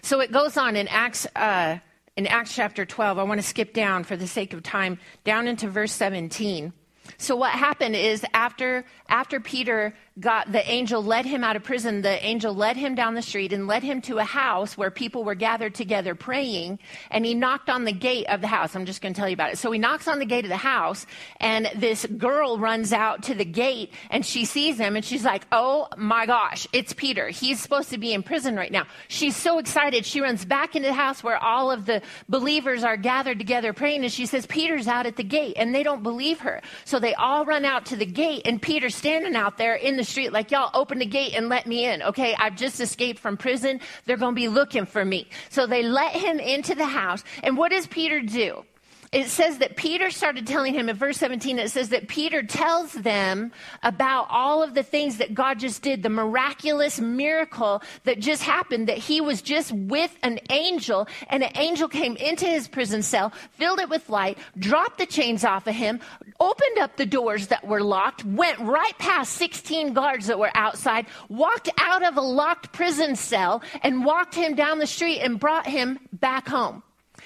So 0.02 0.20
it 0.20 0.32
goes 0.32 0.58
on 0.58 0.76
in 0.76 0.88
Acts, 0.88 1.26
uh, 1.36 1.80
in 2.16 2.28
Acts 2.28 2.56
chapter 2.56 2.86
12. 2.86 3.18
I 3.20 3.24
want 3.24 3.42
to 3.42 3.48
skip 3.48 3.74
down 3.74 4.04
for 4.04 4.16
the 4.16 4.28
sake 4.28 4.54
of 4.54 4.64
time, 4.64 5.00
down 5.24 5.48
into 5.48 5.68
verse 5.68 5.92
17. 5.92 6.74
So 7.18 7.36
what 7.36 7.52
happened 7.52 7.96
is 7.96 8.26
after 8.34 8.86
after 9.10 9.40
Peter 9.40 9.94
got 10.20 10.52
the 10.52 10.70
angel 10.70 11.04
led 11.04 11.26
him 11.26 11.44
out 11.44 11.56
of 11.56 11.64
prison, 11.64 12.02
the 12.04 12.24
angel 12.24 12.54
led 12.54 12.78
him 12.78 12.94
down 12.94 13.16
the 13.16 13.22
street 13.22 13.52
and 13.52 13.66
led 13.66 13.82
him 13.82 14.02
to 14.02 14.20
a 14.20 14.24
house 14.24 14.78
where 14.78 14.92
people 14.92 15.24
were 15.24 15.34
gathered 15.36 15.74
together 15.74 16.14
praying, 16.14 16.78
and 17.10 17.26
he 17.26 17.34
knocked 17.34 17.70
on 17.70 17.84
the 17.84 17.92
gate 17.92 18.28
of 18.28 18.42
the 18.42 18.48
house. 18.48 18.76
I'm 18.76 18.86
just 18.86 19.02
going 19.02 19.14
to 19.14 19.20
tell 19.20 19.28
you 19.28 19.34
about 19.34 19.52
it. 19.52 19.58
So 19.58 19.72
he 19.72 19.80
knocks 19.80 20.08
on 20.08 20.20
the 20.20 20.26
gate 20.26 20.46
of 20.46 20.50
the 20.50 20.58
house, 20.58 21.08
and 21.40 21.70
this 21.76 22.06
girl 22.06 22.60
runs 22.60 22.94
out 22.94 23.24
to 23.24 23.34
the 23.34 23.46
gate 23.46 23.92
and 24.10 24.26
she 24.26 24.46
sees 24.46 24.78
him 24.78 24.96
and 24.96 25.04
she's 25.04 25.26
like, 25.26 25.46
"Oh 25.52 25.88
my 25.98 26.26
gosh, 26.26 26.68
it's 26.74 26.94
Peter. 26.94 27.30
He's 27.30 27.60
supposed 27.60 27.90
to 27.90 27.98
be 27.98 28.14
in 28.14 28.22
prison 28.22 28.56
right 28.56 28.72
now." 28.72 28.86
She's 29.08 29.36
so 29.36 29.58
excited. 29.58 30.06
She 30.06 30.22
runs 30.22 30.46
back 30.46 30.76
into 30.76 30.90
the 30.90 30.94
house 30.94 31.24
where 31.24 31.38
all 31.38 31.72
of 31.72 31.86
the 31.86 32.02
believers 32.30 32.84
are 32.84 32.98
gathered 32.98 33.40
together 33.40 33.74
praying 33.74 34.04
and 34.04 34.12
she 34.12 34.26
says, 34.26 34.46
"Peter's 34.46 34.88
out 34.88 35.06
at 35.06 35.16
the 35.16 35.24
gate." 35.24 35.54
And 35.58 35.74
they 35.74 35.84
don't 35.84 36.04
believe 36.04 36.40
her. 36.42 36.62
So 36.86 37.00
they 37.00 37.16
all 37.16 37.46
run 37.46 37.66
out 37.66 37.86
to 37.88 37.96
the 37.96 38.06
gate 38.06 38.44
and 38.46 38.62
Peter's 38.62 38.96
standing 38.96 39.36
out 39.36 39.58
there 39.58 39.76
in 39.76 39.98
the 39.98 40.03
street 40.04 40.34
like, 40.34 40.52
y'all 40.52 40.72
open 40.74 41.00
the 41.00 41.06
gate 41.06 41.34
and 41.36 41.50
let 41.50 41.68
me 41.68 41.86
in. 41.86 42.02
Okay. 42.04 42.36
I've 42.38 42.56
just 42.56 42.80
escaped 42.80 43.20
from 43.20 43.38
prison. 43.38 43.80
They're 44.06 44.18
going 44.18 44.34
to 44.34 44.40
be 44.40 44.48
looking 44.48 44.86
for 44.86 45.04
me. 45.04 45.28
So 45.50 45.68
they 45.68 45.84
let 45.84 46.14
him 46.14 46.40
into 46.40 46.76
the 46.76 46.86
house. 46.86 47.24
And 47.44 47.58
what 47.58 47.72
does 47.72 47.88
Peter 47.88 48.22
do? 48.22 48.66
It 49.14 49.30
says 49.30 49.60
that 49.60 49.76
Peter 49.76 50.10
started 50.10 50.48
telling 50.48 50.74
him 50.74 50.90
in 50.90 50.96
verse 50.96 51.18
17, 51.18 51.60
it 51.60 51.70
says 51.70 51.90
that 51.90 52.08
Peter 52.08 52.42
tells 52.42 52.92
them 52.94 53.52
about 53.84 54.28
all 54.30 54.64
of 54.64 54.74
the 54.74 54.82
things 54.82 55.18
that 55.18 55.36
God 55.36 55.60
just 55.60 55.84
did, 55.84 56.02
the 56.02 56.10
miraculous 56.10 57.00
miracle 57.00 57.84
that 58.06 58.20
just 58.20 58.42
happened, 58.42 58.90
that 58.90 58.98
he 58.98 59.22
was 59.22 59.44
just 59.44 59.72
with 59.72 60.18
an 60.24 60.40
angel, 60.50 61.08
and 61.30 61.44
an 61.44 61.52
angel 61.56 61.88
came 61.88 62.16
into 62.16 62.46
his 62.46 62.68
prison 62.68 63.04
cell, 63.04 63.32
filled 63.52 63.80
it 63.80 63.90
with 63.90 64.10
light, 64.10 64.40
dropped 64.58 64.98
the 64.98 65.06
chains 65.06 65.46
off 65.46 65.68
of 65.68 65.76
him, 65.76 66.00
opened 66.40 66.80
up 66.80 66.98
the 66.98 67.06
doors 67.06 67.48
that 67.48 67.68
were 67.68 67.84
locked, 67.84 68.26
went 68.26 68.60
right 68.60 68.98
past 68.98 69.34
16 69.34 69.94
guards 69.94 70.26
that 70.26 70.40
were 70.40 70.52
outside, 70.56 71.06
walked 71.30 71.70
out 71.80 72.04
of 72.04 72.18
a 72.18 72.22
locked 72.22 72.74
prison 72.74 73.16
cell, 73.16 73.62
and 73.84 74.04
walked 74.04 74.34
him 74.34 74.56
down 74.56 74.80
the 74.80 74.88
street 74.88 75.20
and 75.20 75.40
brought 75.40 75.68
him 75.68 76.00
back 76.12 76.48
home. 76.48 76.82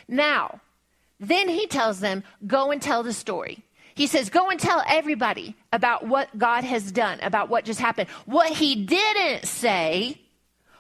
Now, 0.10 0.60
then 1.20 1.50
he 1.50 1.68
tells 1.68 2.00
them, 2.00 2.24
go 2.46 2.72
and 2.72 2.82
tell 2.82 3.04
the 3.04 3.14
story. 3.14 3.64
He 3.96 4.06
says, 4.06 4.30
go 4.30 4.50
and 4.50 4.60
tell 4.60 4.84
everybody 4.88 5.56
about 5.74 6.06
what 6.06 6.38
God 6.38 6.64
has 6.64 6.92
done, 6.92 7.20
about 7.22 7.50
what 7.50 7.66
just 7.66 7.80
happened. 7.80 8.10
What 8.26 8.52
he 8.52 8.86
didn't 8.86 9.48
say 9.48 10.22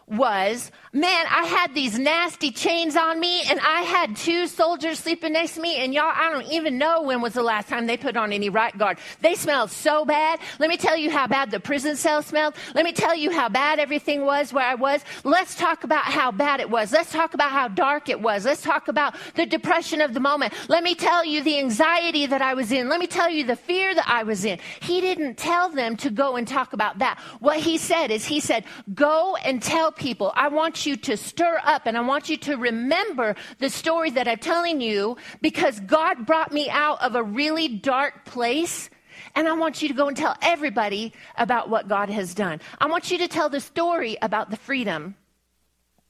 was, 0.07 0.71
man, 0.93 1.25
I 1.29 1.43
had 1.45 1.73
these 1.73 1.99
nasty 1.99 2.51
chains 2.51 2.95
on 2.95 3.19
me 3.19 3.41
and 3.49 3.59
I 3.59 3.81
had 3.81 4.15
two 4.15 4.47
soldiers 4.47 4.99
sleeping 4.99 5.33
next 5.33 5.55
to 5.55 5.61
me 5.61 5.77
and 5.77 5.93
y'all, 5.93 6.11
I 6.13 6.31
don't 6.31 6.49
even 6.49 6.77
know 6.77 7.01
when 7.01 7.21
was 7.21 7.33
the 7.33 7.43
last 7.43 7.67
time 7.67 7.87
they 7.87 7.97
put 7.97 8.15
on 8.15 8.31
any 8.31 8.49
right 8.49 8.75
guard. 8.77 8.99
They 9.21 9.35
smelled 9.35 9.69
so 9.69 10.05
bad. 10.05 10.39
Let 10.59 10.69
me 10.69 10.77
tell 10.77 10.95
you 10.95 11.11
how 11.11 11.27
bad 11.27 11.51
the 11.51 11.59
prison 11.59 11.97
cell 11.97 12.21
smelled. 12.21 12.55
Let 12.73 12.85
me 12.85 12.93
tell 12.93 13.13
you 13.15 13.31
how 13.31 13.49
bad 13.49 13.79
everything 13.79 14.25
was 14.25 14.53
where 14.53 14.65
I 14.65 14.75
was. 14.75 15.01
Let's 15.25 15.55
talk 15.55 15.83
about 15.83 16.05
how 16.05 16.31
bad 16.31 16.61
it 16.61 16.69
was. 16.69 16.93
Let's 16.93 17.11
talk 17.11 17.33
about 17.33 17.51
how 17.51 17.67
dark 17.67 18.07
it 18.07 18.21
was. 18.21 18.45
Let's 18.45 18.61
talk 18.61 18.87
about 18.87 19.15
the 19.35 19.45
depression 19.45 19.99
of 19.99 20.13
the 20.13 20.21
moment. 20.21 20.53
Let 20.69 20.83
me 20.83 20.95
tell 20.95 21.25
you 21.25 21.43
the 21.43 21.59
anxiety 21.59 22.25
that 22.27 22.41
I 22.41 22.53
was 22.53 22.71
in. 22.71 22.87
Let 22.87 23.01
me 23.01 23.07
tell 23.07 23.29
you 23.29 23.43
the 23.43 23.57
fear 23.57 23.93
that 23.93 24.07
I 24.07 24.23
was 24.23 24.45
in. 24.45 24.59
He 24.81 25.01
didn't 25.01 25.35
tell 25.35 25.67
them 25.69 25.97
to 25.97 26.09
go 26.09 26.37
and 26.37 26.47
talk 26.47 26.71
about 26.71 26.99
that. 26.99 27.19
What 27.41 27.59
he 27.59 27.77
said 27.77 28.09
is 28.09 28.25
he 28.25 28.39
said, 28.39 28.63
go 28.93 29.35
and 29.43 29.61
tell 29.61 29.91
people, 29.97 30.31
I 30.35 30.47
want 30.47 30.85
you 30.85 30.95
to 30.97 31.17
stir 31.17 31.59
up 31.63 31.83
and 31.85 31.97
I 31.97 32.01
want 32.01 32.29
you 32.29 32.37
to 32.37 32.55
remember 32.55 33.35
the 33.59 33.69
story 33.69 34.11
that 34.11 34.27
I'm 34.27 34.37
telling 34.37 34.81
you 34.81 35.17
because 35.41 35.79
God 35.81 36.25
brought 36.25 36.51
me 36.51 36.69
out 36.69 37.01
of 37.01 37.15
a 37.15 37.23
really 37.23 37.67
dark 37.67 38.25
place. 38.25 38.89
And 39.35 39.47
I 39.47 39.53
want 39.53 39.81
you 39.81 39.87
to 39.87 39.93
go 39.93 40.07
and 40.07 40.15
tell 40.15 40.35
everybody 40.41 41.13
about 41.37 41.69
what 41.69 41.87
God 41.87 42.09
has 42.09 42.33
done. 42.33 42.61
I 42.79 42.87
want 42.87 43.11
you 43.11 43.17
to 43.19 43.27
tell 43.27 43.49
the 43.49 43.59
story 43.59 44.17
about 44.21 44.49
the 44.49 44.57
freedom 44.57 45.15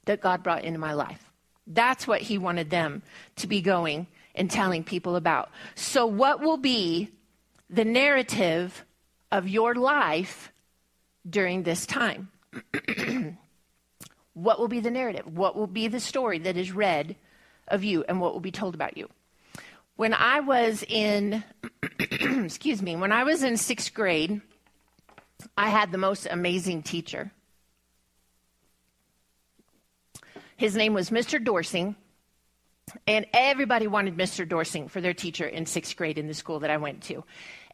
that 0.05 0.21
God 0.21 0.43
brought 0.43 0.63
into 0.63 0.79
my 0.79 0.93
life. 0.93 1.31
That's 1.65 2.07
what 2.07 2.21
he 2.21 2.37
wanted 2.37 2.69
them 2.69 3.01
to 3.37 3.47
be 3.47 3.61
going 3.61 4.07
and 4.35 4.49
telling 4.49 4.83
people 4.83 5.15
about. 5.15 5.49
So, 5.75 6.05
what 6.05 6.39
will 6.39 6.57
be 6.57 7.11
the 7.69 7.83
narrative 7.83 8.85
of 9.31 9.49
your 9.49 9.75
life 9.75 10.53
during 11.29 11.63
this 11.63 11.85
time? 11.85 12.29
What 14.37 14.59
will 14.59 14.67
be 14.67 14.81
the 14.81 14.91
narrative? 14.91 15.25
What 15.25 15.55
will 15.55 15.65
be 15.65 15.87
the 15.87 15.99
story 15.99 16.37
that 16.39 16.57
is 16.57 16.71
read 16.71 17.15
of 17.67 17.83
you 17.83 18.05
and 18.07 18.21
what 18.21 18.33
will 18.33 18.39
be 18.39 18.51
told 18.51 18.75
about 18.75 18.95
you? 18.95 19.09
When 19.95 20.13
I 20.13 20.41
was 20.41 20.83
in, 20.87 21.43
excuse 21.99 22.83
me, 22.83 22.95
when 22.95 23.11
I 23.11 23.23
was 23.23 23.41
in 23.41 23.57
sixth 23.57 23.95
grade, 23.95 24.41
I 25.57 25.69
had 25.69 25.91
the 25.91 25.97
most 25.97 26.27
amazing 26.29 26.83
teacher. 26.83 27.31
His 30.55 30.75
name 30.75 30.93
was 30.93 31.09
Mr. 31.09 31.43
Dorsing, 31.43 31.95
and 33.07 33.25
everybody 33.33 33.87
wanted 33.87 34.17
Mr. 34.17 34.47
Dorsing 34.47 34.87
for 34.87 35.01
their 35.01 35.15
teacher 35.15 35.47
in 35.47 35.65
sixth 35.65 35.95
grade 35.95 36.19
in 36.19 36.27
the 36.27 36.35
school 36.35 36.59
that 36.59 36.69
I 36.69 36.77
went 36.77 37.01
to. 37.03 37.23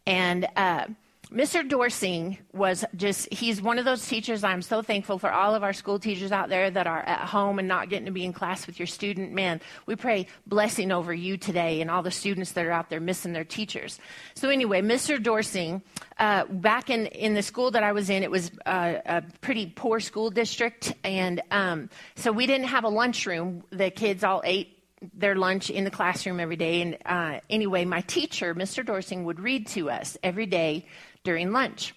And 0.06 0.48
uh, 0.56 0.86
Mr. 1.34 1.68
Dorsing 1.68 2.38
was 2.54 2.86
just, 2.96 3.34
he's 3.34 3.60
one 3.60 3.80
of 3.80 3.86
those 3.86 4.08
teachers. 4.08 4.44
I'm 4.44 4.62
so 4.62 4.84
thankful 4.84 5.18
for 5.18 5.32
all 5.32 5.56
of 5.56 5.64
our 5.64 5.74
school 5.74 5.98
teachers 5.98 6.32
out 6.32 6.48
there 6.48 6.70
that 6.70 6.86
are 6.86 7.00
at 7.00 7.22
home 7.22 7.58
and 7.58 7.68
not 7.68 7.90
getting 7.90 8.06
to 8.06 8.12
be 8.12 8.24
in 8.24 8.34
class 8.34 8.68
with 8.68 8.78
your 8.78 8.86
student. 8.86 9.32
Man, 9.32 9.60
we 9.88 9.96
pray 9.96 10.28
blessing 10.46 10.92
over 10.92 11.12
you 11.12 11.38
today 11.38 11.82
and 11.82 11.90
all 11.90 12.04
the 12.04 12.12
students 12.12 12.52
that 12.52 12.68
are 12.68 12.72
out 12.72 12.92
there 12.92 13.00
missing 13.00 13.34
their 13.34 13.44
teachers. 13.44 14.00
So, 14.36 14.50
anyway, 14.50 14.82
Mr. 14.84 15.22
Dorsing, 15.22 15.82
uh, 16.20 16.46
back 16.46 16.92
in, 16.92 17.08
in 17.08 17.34
the 17.34 17.42
school 17.42 17.72
that 17.72 17.82
I 17.82 17.94
was 17.94 18.12
in, 18.12 18.22
it 18.22 18.30
was 18.30 18.52
uh, 18.68 18.94
a 19.04 19.24
pretty 19.42 19.66
poor 19.66 20.00
school 20.00 20.30
district. 20.30 20.94
And 21.04 21.42
um, 21.50 21.90
so 22.16 22.32
we 22.32 22.46
didn't 22.46 22.68
have 22.68 22.84
a 22.84 22.90
lunchroom. 22.90 23.64
The 23.72 23.90
kids 23.90 24.24
all 24.24 24.44
ate 24.46 24.78
their 25.14 25.36
lunch 25.36 25.70
in 25.70 25.84
the 25.84 25.92
classroom 25.92 26.40
every 26.40 26.56
day. 26.56 26.82
And 26.82 26.98
uh, 27.06 27.40
anyway, 27.50 27.86
my 27.86 28.02
teacher, 28.02 28.56
Mr. 28.56 28.86
Dorsing, 28.86 29.26
would 29.26 29.40
read 29.40 29.68
to 29.70 29.90
us 29.90 30.18
every 30.24 30.46
day 30.46 30.86
during 31.24 31.52
lunch. 31.52 31.94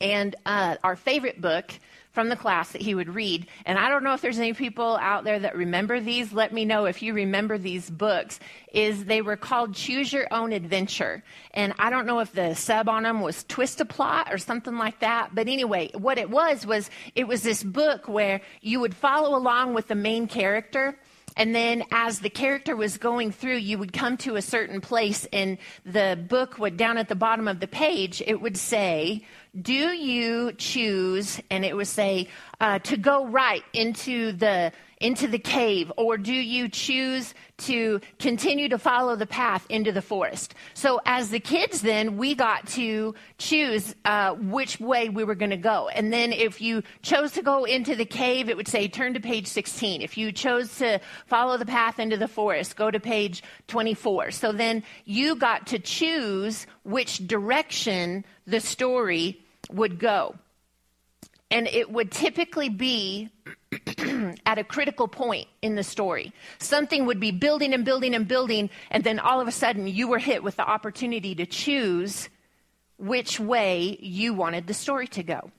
And 0.00 0.34
uh, 0.44 0.76
our 0.82 0.96
favorite 0.96 1.40
book 1.40 1.72
from 2.12 2.28
the 2.28 2.36
class 2.36 2.70
that 2.72 2.80
he 2.80 2.94
would 2.94 3.12
read, 3.12 3.46
and 3.66 3.76
I 3.76 3.88
don't 3.88 4.04
know 4.04 4.14
if 4.14 4.20
there's 4.20 4.38
any 4.38 4.52
people 4.52 4.96
out 4.96 5.24
there 5.24 5.40
that 5.40 5.56
remember 5.56 5.98
these. 5.98 6.32
Let 6.32 6.52
me 6.52 6.64
know 6.64 6.84
if 6.84 7.02
you 7.02 7.12
remember 7.12 7.58
these 7.58 7.90
books. 7.90 8.38
Is 8.72 9.04
they 9.04 9.20
were 9.20 9.36
called 9.36 9.74
Choose 9.74 10.12
Your 10.12 10.28
Own 10.30 10.52
Adventure, 10.52 11.24
and 11.52 11.74
I 11.78 11.90
don't 11.90 12.06
know 12.06 12.20
if 12.20 12.32
the 12.32 12.54
sub 12.54 12.88
on 12.88 13.02
them 13.02 13.20
was 13.20 13.42
Twist 13.44 13.80
a 13.80 13.84
Plot 13.84 14.32
or 14.32 14.38
something 14.38 14.76
like 14.76 15.00
that. 15.00 15.34
But 15.34 15.48
anyway, 15.48 15.90
what 15.94 16.18
it 16.18 16.30
was 16.30 16.64
was 16.64 16.88
it 17.16 17.26
was 17.26 17.42
this 17.42 17.64
book 17.64 18.08
where 18.08 18.42
you 18.60 18.78
would 18.78 18.94
follow 18.94 19.36
along 19.36 19.74
with 19.74 19.88
the 19.88 19.96
main 19.96 20.28
character 20.28 20.96
and 21.36 21.54
then 21.54 21.84
as 21.90 22.20
the 22.20 22.30
character 22.30 22.76
was 22.76 22.98
going 22.98 23.32
through, 23.32 23.56
you 23.56 23.78
would 23.78 23.92
come 23.92 24.16
to 24.18 24.36
a 24.36 24.42
certain 24.42 24.80
place, 24.80 25.26
and 25.32 25.58
the 25.84 26.18
book 26.28 26.58
would, 26.58 26.76
down 26.76 26.96
at 26.98 27.08
the 27.08 27.14
bottom 27.14 27.48
of 27.48 27.60
the 27.60 27.66
page, 27.66 28.22
it 28.26 28.40
would 28.40 28.56
say, 28.56 29.24
Do 29.60 29.72
you 29.72 30.50
choose, 30.52 31.40
and 31.48 31.64
it 31.64 31.76
would 31.76 31.86
say, 31.86 32.28
uh, 32.60 32.80
to 32.80 32.96
go 32.96 33.26
right 33.26 33.62
into 33.72 34.32
the 34.32 34.72
into 34.98 35.28
the 35.28 35.38
cave, 35.38 35.92
or 35.96 36.16
do 36.16 36.32
you 36.32 36.68
choose 36.68 37.34
to 37.58 38.00
continue 38.18 38.68
to 38.70 38.78
follow 38.78 39.16
the 39.16 39.26
path 39.26 39.66
into 39.68 39.92
the 39.92 40.00
forest? 40.02 40.54
So, 40.72 41.00
as 41.06 41.30
the 41.30 41.38
kids, 41.38 41.82
then 41.82 42.16
we 42.16 42.34
got 42.34 42.66
to 42.68 43.14
choose 43.38 43.94
uh, 44.04 44.34
which 44.34 44.80
way 44.80 45.08
we 45.08 45.22
were 45.22 45.34
going 45.36 45.50
to 45.50 45.56
go. 45.56 45.88
And 45.88 46.12
then, 46.12 46.32
if 46.32 46.60
you 46.60 46.82
chose 47.02 47.30
to 47.32 47.42
go 47.42 47.62
into 47.62 47.94
the 47.94 48.04
cave, 48.04 48.48
it 48.48 48.56
would 48.56 48.66
say 48.66 48.88
turn 48.88 49.14
to 49.14 49.20
page 49.20 49.46
16. 49.46 50.02
If 50.02 50.18
you 50.18 50.32
chose 50.32 50.78
to 50.78 51.00
follow 51.26 51.58
the 51.58 51.66
path 51.66 52.00
into 52.00 52.16
the 52.16 52.28
forest, 52.28 52.74
go 52.74 52.90
to 52.90 52.98
page 52.98 53.44
24. 53.68 54.32
So 54.32 54.50
then 54.50 54.82
you 55.04 55.36
got 55.36 55.68
to 55.68 55.78
choose 55.78 56.66
which 56.82 57.24
direction 57.24 58.24
the 58.46 58.60
story 58.60 59.43
would 59.70 59.98
go. 59.98 60.36
And 61.50 61.68
it 61.68 61.90
would 61.90 62.10
typically 62.10 62.68
be 62.68 63.30
at 64.46 64.58
a 64.58 64.64
critical 64.64 65.08
point 65.08 65.46
in 65.62 65.74
the 65.74 65.82
story. 65.82 66.32
Something 66.58 67.06
would 67.06 67.20
be 67.20 67.30
building 67.30 67.74
and 67.74 67.84
building 67.84 68.14
and 68.14 68.26
building, 68.26 68.70
and 68.90 69.04
then 69.04 69.18
all 69.18 69.40
of 69.40 69.48
a 69.48 69.52
sudden 69.52 69.86
you 69.86 70.08
were 70.08 70.18
hit 70.18 70.42
with 70.42 70.56
the 70.56 70.68
opportunity 70.68 71.34
to 71.34 71.46
choose 71.46 72.28
which 72.98 73.38
way 73.38 73.98
you 74.00 74.34
wanted 74.34 74.66
the 74.66 74.74
story 74.74 75.06
to 75.08 75.22
go. 75.22 75.50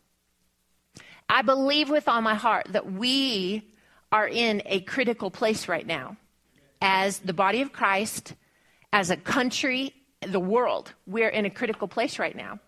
I 1.29 1.41
believe 1.41 1.89
with 1.89 2.07
all 2.07 2.21
my 2.21 2.35
heart 2.35 2.67
that 2.69 2.91
we 2.91 3.67
are 4.11 4.27
in 4.27 4.61
a 4.65 4.81
critical 4.81 5.31
place 5.31 5.67
right 5.67 5.85
now 5.85 6.17
as 6.81 7.19
the 7.19 7.33
body 7.33 7.61
of 7.61 7.73
Christ, 7.73 8.33
as 8.93 9.09
a 9.09 9.17
country, 9.17 9.93
the 10.21 10.39
world. 10.39 10.93
We're 11.07 11.29
in 11.29 11.45
a 11.45 11.49
critical 11.49 11.87
place 11.87 12.19
right 12.19 12.35
now. 12.35 12.59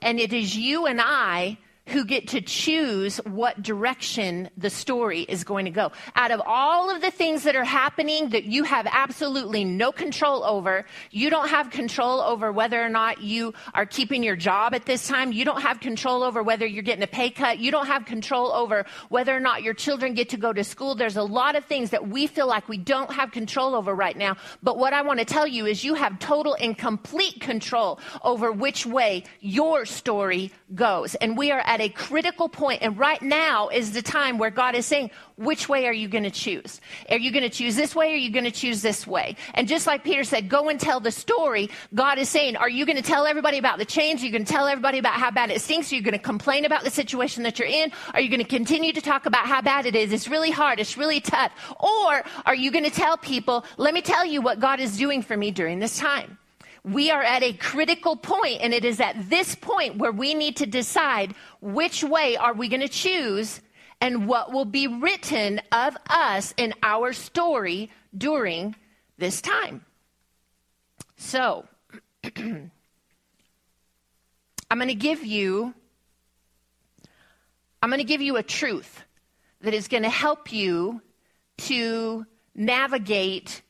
And 0.00 0.20
it 0.20 0.32
is 0.32 0.56
you 0.56 0.86
and 0.86 1.00
I 1.02 1.58
who 1.88 2.04
get 2.04 2.28
to 2.28 2.40
choose 2.40 3.18
what 3.24 3.62
direction 3.62 4.50
the 4.56 4.70
story 4.70 5.22
is 5.22 5.44
going 5.44 5.64
to 5.64 5.70
go. 5.70 5.92
Out 6.14 6.30
of 6.30 6.40
all 6.44 6.94
of 6.94 7.00
the 7.00 7.10
things 7.10 7.44
that 7.44 7.56
are 7.56 7.64
happening 7.64 8.30
that 8.30 8.44
you 8.44 8.64
have 8.64 8.86
absolutely 8.90 9.64
no 9.64 9.92
control 9.92 10.44
over, 10.44 10.84
you 11.10 11.30
don't 11.30 11.48
have 11.48 11.70
control 11.70 12.20
over 12.20 12.52
whether 12.52 12.82
or 12.82 12.88
not 12.88 13.22
you 13.22 13.54
are 13.74 13.86
keeping 13.86 14.22
your 14.22 14.36
job 14.36 14.74
at 14.74 14.86
this 14.86 15.06
time. 15.06 15.32
You 15.32 15.44
don't 15.44 15.62
have 15.62 15.80
control 15.80 16.22
over 16.22 16.42
whether 16.42 16.66
you're 16.66 16.82
getting 16.82 17.02
a 17.02 17.08
pay 17.08 17.30
cut. 17.30 17.58
You 17.58 17.70
don't 17.70 17.86
have 17.86 18.04
control 18.04 18.52
over 18.52 18.84
whether 19.08 19.34
or 19.34 19.40
not 19.40 19.62
your 19.62 19.74
children 19.74 20.14
get 20.14 20.28
to 20.30 20.36
go 20.36 20.52
to 20.52 20.64
school. 20.64 20.94
There's 20.94 21.16
a 21.16 21.22
lot 21.22 21.56
of 21.56 21.64
things 21.64 21.90
that 21.90 22.08
we 22.08 22.26
feel 22.26 22.46
like 22.46 22.68
we 22.68 22.78
don't 22.78 23.12
have 23.12 23.32
control 23.32 23.74
over 23.74 23.94
right 23.94 24.16
now. 24.16 24.36
But 24.62 24.78
what 24.78 24.92
I 24.92 25.02
want 25.02 25.18
to 25.20 25.24
tell 25.24 25.46
you 25.46 25.66
is 25.66 25.84
you 25.84 25.94
have 25.94 26.18
total 26.18 26.56
and 26.60 26.76
complete 26.76 27.40
control 27.40 28.00
over 28.22 28.52
which 28.52 28.86
way 28.86 29.24
your 29.40 29.84
story 29.84 30.52
goes. 30.74 31.14
And 31.16 31.36
we 31.36 31.50
are 31.50 31.60
at 31.60 31.77
a 31.80 31.88
critical 31.88 32.48
point, 32.48 32.82
and 32.82 32.98
right 32.98 33.20
now 33.20 33.68
is 33.68 33.92
the 33.92 34.02
time 34.02 34.38
where 34.38 34.50
God 34.50 34.74
is 34.74 34.86
saying, 34.86 35.10
which 35.36 35.68
way 35.68 35.86
are 35.86 35.92
you 35.92 36.08
going 36.08 36.24
to 36.24 36.30
choose? 36.30 36.80
Are 37.08 37.18
you 37.18 37.30
going 37.30 37.44
to 37.44 37.48
choose 37.48 37.76
this 37.76 37.94
way 37.94 38.10
or 38.10 38.14
are 38.14 38.16
you 38.16 38.32
going 38.32 38.44
to 38.44 38.50
choose 38.50 38.82
this 38.82 39.06
way? 39.06 39.36
And 39.54 39.68
just 39.68 39.86
like 39.86 40.02
Peter 40.02 40.24
said, 40.24 40.48
go 40.48 40.68
and 40.68 40.80
tell 40.80 40.98
the 40.98 41.12
story. 41.12 41.70
God 41.94 42.18
is 42.18 42.28
saying, 42.28 42.56
are 42.56 42.68
you 42.68 42.84
going 42.84 42.96
to 42.96 43.02
tell 43.02 43.24
everybody 43.24 43.58
about 43.58 43.78
the 43.78 43.84
change? 43.84 44.22
Are 44.22 44.26
you 44.26 44.32
going 44.32 44.44
to 44.44 44.52
tell 44.52 44.66
everybody 44.66 44.98
about 44.98 45.14
how 45.14 45.30
bad 45.30 45.50
it 45.50 45.60
stinks? 45.60 45.92
Are 45.92 45.94
you 45.94 46.02
going 46.02 46.12
to 46.12 46.18
complain 46.18 46.64
about 46.64 46.82
the 46.82 46.90
situation 46.90 47.44
that 47.44 47.58
you're 47.58 47.68
in? 47.68 47.92
Are 48.14 48.20
you 48.20 48.28
going 48.28 48.42
to 48.42 48.48
continue 48.48 48.92
to 48.92 49.00
talk 49.00 49.26
about 49.26 49.46
how 49.46 49.62
bad 49.62 49.86
it 49.86 49.94
is? 49.94 50.12
It's 50.12 50.28
really 50.28 50.50
hard. 50.50 50.80
It's 50.80 50.96
really 50.96 51.20
tough. 51.20 51.52
Or 51.78 52.22
are 52.44 52.54
you 52.54 52.72
going 52.72 52.84
to 52.84 52.90
tell 52.90 53.16
people, 53.16 53.64
let 53.76 53.94
me 53.94 54.02
tell 54.02 54.24
you 54.24 54.42
what 54.42 54.58
God 54.58 54.80
is 54.80 54.96
doing 54.96 55.22
for 55.22 55.36
me 55.36 55.52
during 55.52 55.78
this 55.78 55.98
time? 55.98 56.38
We 56.84 57.10
are 57.10 57.22
at 57.22 57.42
a 57.42 57.52
critical 57.52 58.16
point, 58.16 58.60
and 58.60 58.72
it 58.72 58.84
is 58.84 59.00
at 59.00 59.28
this 59.28 59.54
point 59.54 59.96
where 59.96 60.12
we 60.12 60.34
need 60.34 60.56
to 60.56 60.66
decide 60.66 61.34
which 61.60 62.04
way 62.04 62.36
are 62.36 62.54
we 62.54 62.68
going 62.68 62.80
to 62.80 62.88
choose 62.88 63.60
and 64.00 64.26
what 64.26 64.52
will 64.52 64.64
be 64.64 64.86
written 64.86 65.60
of 65.72 65.96
us 66.08 66.54
in 66.56 66.72
our 66.82 67.12
story 67.12 67.90
during 68.16 68.76
this 69.18 69.40
time. 69.40 69.84
So, 71.16 71.66
I'm 72.24 72.70
going 74.70 74.88
to 74.88 74.94
give 74.94 75.24
you 75.24 75.74
I'm 77.80 77.90
going 77.90 77.98
to 77.98 78.04
give 78.04 78.20
you 78.20 78.36
a 78.36 78.42
truth 78.42 79.04
that 79.60 79.72
is 79.72 79.86
going 79.86 80.02
to 80.02 80.10
help 80.10 80.52
you 80.52 81.00
to 81.58 82.26
navigate 82.54 83.62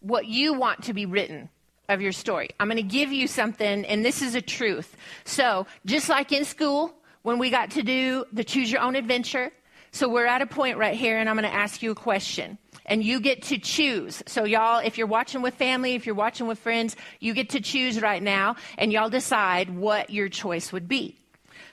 what 0.00 0.26
you 0.26 0.54
want 0.54 0.84
to 0.84 0.92
be 0.92 1.06
written 1.06 1.48
of 1.88 2.00
your 2.00 2.12
story. 2.12 2.50
I'm 2.58 2.68
going 2.68 2.76
to 2.76 2.82
give 2.82 3.12
you 3.12 3.26
something, 3.26 3.84
and 3.84 4.04
this 4.04 4.22
is 4.22 4.34
a 4.34 4.42
truth. 4.42 4.96
So, 5.24 5.66
just 5.84 6.08
like 6.08 6.32
in 6.32 6.44
school, 6.44 6.94
when 7.22 7.38
we 7.38 7.50
got 7.50 7.72
to 7.72 7.82
do 7.82 8.24
the 8.32 8.44
choose 8.44 8.70
your 8.70 8.80
own 8.80 8.96
adventure, 8.96 9.52
so 9.92 10.08
we're 10.08 10.26
at 10.26 10.42
a 10.42 10.46
point 10.46 10.78
right 10.78 10.94
here, 10.94 11.18
and 11.18 11.28
I'm 11.28 11.36
going 11.36 11.50
to 11.50 11.54
ask 11.54 11.82
you 11.82 11.90
a 11.90 11.94
question. 11.94 12.58
And 12.88 13.02
you 13.02 13.18
get 13.18 13.42
to 13.44 13.58
choose. 13.58 14.22
So, 14.26 14.44
y'all, 14.44 14.78
if 14.78 14.96
you're 14.96 15.06
watching 15.06 15.42
with 15.42 15.54
family, 15.54 15.94
if 15.94 16.06
you're 16.06 16.14
watching 16.14 16.46
with 16.46 16.58
friends, 16.58 16.94
you 17.18 17.34
get 17.34 17.50
to 17.50 17.60
choose 17.60 18.00
right 18.00 18.22
now, 18.22 18.56
and 18.78 18.92
y'all 18.92 19.10
decide 19.10 19.70
what 19.70 20.10
your 20.10 20.28
choice 20.28 20.72
would 20.72 20.86
be. 20.86 21.16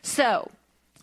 So, 0.01 0.49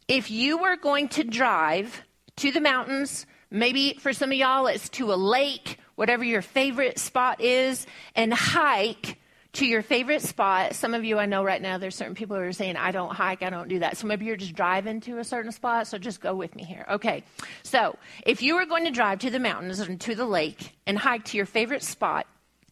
if 0.08 0.30
you 0.30 0.58
were 0.58 0.76
going 0.76 1.08
to 1.10 1.24
drive 1.24 2.02
to 2.36 2.50
the 2.50 2.60
mountains, 2.60 3.26
maybe 3.50 3.94
for 4.00 4.12
some 4.12 4.32
of 4.32 4.36
y'all, 4.36 4.66
it's 4.66 4.88
to 4.90 5.12
a 5.12 5.14
lake 5.14 5.78
whatever 6.00 6.24
your 6.24 6.40
favorite 6.40 6.98
spot 6.98 7.42
is, 7.42 7.86
and 8.16 8.32
hike 8.32 9.18
to 9.52 9.66
your 9.66 9.82
favorite 9.82 10.22
spot. 10.22 10.74
Some 10.74 10.94
of 10.94 11.04
you 11.04 11.18
I 11.18 11.26
know 11.26 11.44
right 11.44 11.60
now, 11.60 11.76
there's 11.76 11.94
certain 11.94 12.14
people 12.14 12.36
who 12.36 12.42
are 12.44 12.52
saying, 12.52 12.76
I 12.76 12.90
don't 12.90 13.12
hike, 13.12 13.42
I 13.42 13.50
don't 13.50 13.68
do 13.68 13.80
that. 13.80 13.98
So 13.98 14.06
maybe 14.06 14.24
you're 14.24 14.36
just 14.36 14.54
driving 14.54 15.02
to 15.02 15.18
a 15.18 15.24
certain 15.24 15.52
spot, 15.52 15.88
so 15.88 15.98
just 15.98 16.22
go 16.22 16.34
with 16.34 16.56
me 16.56 16.64
here. 16.64 16.86
Okay. 16.90 17.22
So 17.64 17.98
if 18.24 18.40
you 18.40 18.54
were 18.54 18.64
going 18.64 18.86
to 18.86 18.90
drive 18.90 19.18
to 19.18 19.30
the 19.30 19.38
mountains 19.38 19.78
and 19.78 20.00
to 20.00 20.14
the 20.14 20.24
lake 20.24 20.74
and 20.86 20.96
hike 20.96 21.26
to 21.26 21.36
your 21.36 21.44
favorite 21.44 21.82
spot 21.82 22.26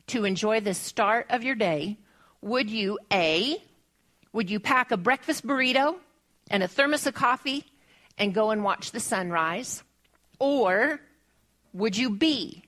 to 0.06 0.24
enjoy 0.24 0.60
the 0.60 0.72
start 0.72 1.26
of 1.28 1.44
your 1.44 1.54
day, 1.54 1.98
would 2.40 2.70
you 2.70 2.98
A, 3.12 3.62
would 4.32 4.50
you 4.50 4.58
pack 4.58 4.90
a 4.90 4.96
breakfast 4.96 5.46
burrito 5.46 5.96
and 6.50 6.62
a 6.62 6.68
thermos 6.68 7.06
of 7.06 7.12
coffee 7.12 7.66
and 8.16 8.32
go 8.32 8.52
and 8.52 8.64
watch 8.64 8.90
the 8.90 9.00
sunrise? 9.00 9.82
Or 10.38 10.98
would 11.74 11.94
you 11.94 12.08
B, 12.08 12.62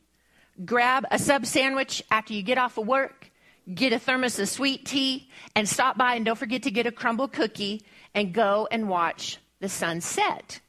grab 0.64 1.06
a 1.10 1.18
sub 1.18 1.46
sandwich 1.46 2.02
after 2.10 2.32
you 2.32 2.42
get 2.42 2.58
off 2.58 2.78
of 2.78 2.86
work, 2.86 3.30
get 3.72 3.92
a 3.92 3.98
thermos 3.98 4.38
of 4.38 4.48
sweet 4.48 4.86
tea, 4.86 5.28
and 5.54 5.68
stop 5.68 5.96
by 5.96 6.14
and 6.14 6.24
don't 6.24 6.38
forget 6.38 6.62
to 6.64 6.70
get 6.70 6.86
a 6.86 6.92
crumble 6.92 7.28
cookie 7.28 7.82
and 8.14 8.32
go 8.32 8.68
and 8.70 8.88
watch 8.88 9.38
the 9.60 9.68
sunset. 9.68 10.60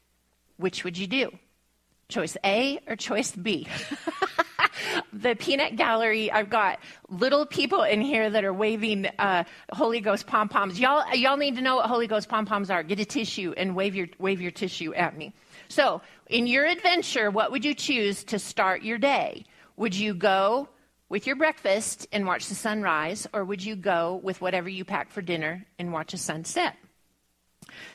Which 0.56 0.84
would 0.84 0.96
you 0.96 1.06
do? 1.06 1.30
Choice 2.08 2.36
A 2.44 2.78
or 2.86 2.96
choice 2.96 3.32
B? 3.32 3.66
the 5.12 5.34
peanut 5.34 5.76
gallery 5.76 6.30
i've 6.32 6.50
got 6.50 6.78
little 7.08 7.46
people 7.46 7.82
in 7.82 8.00
here 8.00 8.30
that 8.30 8.44
are 8.44 8.52
waving 8.52 9.06
uh, 9.18 9.44
holy 9.72 10.00
ghost 10.00 10.26
pom 10.26 10.48
poms 10.48 10.80
y'all 10.80 11.04
y'all 11.14 11.36
need 11.36 11.56
to 11.56 11.62
know 11.62 11.76
what 11.76 11.86
holy 11.86 12.06
ghost 12.06 12.28
pom 12.28 12.46
poms 12.46 12.70
are 12.70 12.82
get 12.82 12.98
a 12.98 13.04
tissue 13.04 13.52
and 13.56 13.76
wave 13.76 13.94
your 13.94 14.08
wave 14.18 14.40
your 14.40 14.50
tissue 14.50 14.92
at 14.94 15.16
me 15.16 15.32
so 15.68 16.00
in 16.28 16.46
your 16.46 16.64
adventure 16.64 17.30
what 17.30 17.50
would 17.50 17.64
you 17.64 17.74
choose 17.74 18.24
to 18.24 18.38
start 18.38 18.82
your 18.82 18.98
day 18.98 19.44
would 19.82 19.96
you 19.96 20.14
go 20.14 20.68
with 21.08 21.26
your 21.26 21.34
breakfast 21.34 22.06
and 22.12 22.24
watch 22.24 22.46
the 22.46 22.54
sunrise, 22.54 23.26
or 23.32 23.44
would 23.44 23.64
you 23.64 23.74
go 23.74 24.20
with 24.22 24.40
whatever 24.40 24.68
you 24.68 24.84
pack 24.84 25.10
for 25.10 25.20
dinner 25.20 25.66
and 25.76 25.92
watch 25.92 26.14
a 26.14 26.16
sunset? 26.16 26.76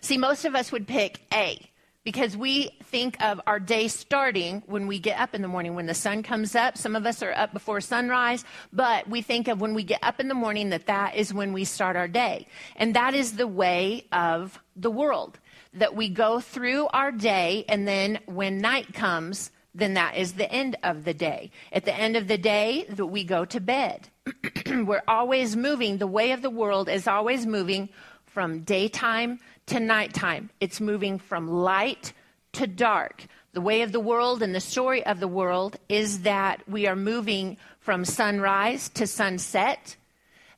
See, 0.01 0.17
most 0.17 0.43
of 0.43 0.53
us 0.53 0.69
would 0.73 0.85
pick 0.85 1.21
A 1.33 1.65
because 2.03 2.35
we 2.35 2.71
think 2.83 3.15
of 3.23 3.39
our 3.47 3.57
day 3.57 3.87
starting 3.87 4.63
when 4.65 4.87
we 4.87 4.99
get 4.99 5.17
up 5.17 5.33
in 5.33 5.41
the 5.41 5.47
morning, 5.47 5.75
when 5.75 5.85
the 5.85 5.93
sun 5.93 6.23
comes 6.23 6.55
up. 6.55 6.77
Some 6.77 6.93
of 6.93 7.05
us 7.05 7.23
are 7.23 7.31
up 7.31 7.53
before 7.53 7.79
sunrise, 7.79 8.43
but 8.73 9.09
we 9.09 9.21
think 9.21 9.47
of 9.47 9.61
when 9.61 9.73
we 9.73 9.83
get 9.83 10.03
up 10.03 10.19
in 10.19 10.27
the 10.27 10.33
morning 10.33 10.71
that 10.71 10.87
that 10.87 11.15
is 11.15 11.33
when 11.33 11.53
we 11.53 11.63
start 11.63 11.95
our 11.95 12.09
day. 12.09 12.47
And 12.75 12.97
that 12.97 13.13
is 13.13 13.37
the 13.37 13.47
way 13.47 14.07
of 14.11 14.59
the 14.75 14.91
world, 14.91 15.39
that 15.73 15.95
we 15.95 16.09
go 16.09 16.41
through 16.41 16.87
our 16.87 17.13
day, 17.13 17.63
and 17.69 17.87
then 17.87 18.19
when 18.25 18.57
night 18.57 18.93
comes, 18.93 19.51
then 19.77 19.93
that 19.93 20.17
is 20.17 20.33
the 20.33 20.51
end 20.51 20.75
of 20.83 21.05
the 21.05 21.13
day. 21.13 21.51
At 21.71 21.85
the 21.85 21.93
end 21.93 22.15
of 22.15 22.27
the 22.27 22.37
day, 22.37 22.87
we 22.97 23.23
go 23.23 23.45
to 23.45 23.59
bed. 23.59 24.09
We're 24.67 25.03
always 25.07 25.55
moving. 25.55 25.97
The 25.99 26.07
way 26.07 26.31
of 26.31 26.41
the 26.41 26.49
world 26.49 26.89
is 26.89 27.07
always 27.07 27.45
moving 27.45 27.89
from 28.25 28.61
daytime 28.61 29.39
to 29.67 29.79
nighttime. 29.79 30.49
It's 30.59 30.81
moving 30.81 31.19
from 31.19 31.47
light 31.47 32.13
to 32.53 32.65
dark. 32.65 33.25
The 33.53 33.61
way 33.61 33.83
of 33.83 33.91
the 33.91 33.99
world 33.99 34.41
and 34.41 34.53
the 34.53 34.59
story 34.59 35.05
of 35.05 35.19
the 35.19 35.27
world 35.27 35.77
is 35.89 36.21
that 36.21 36.67
we 36.67 36.87
are 36.87 36.95
moving 36.95 37.57
from 37.79 38.03
sunrise 38.03 38.89
to 38.89 39.05
sunset, 39.05 39.95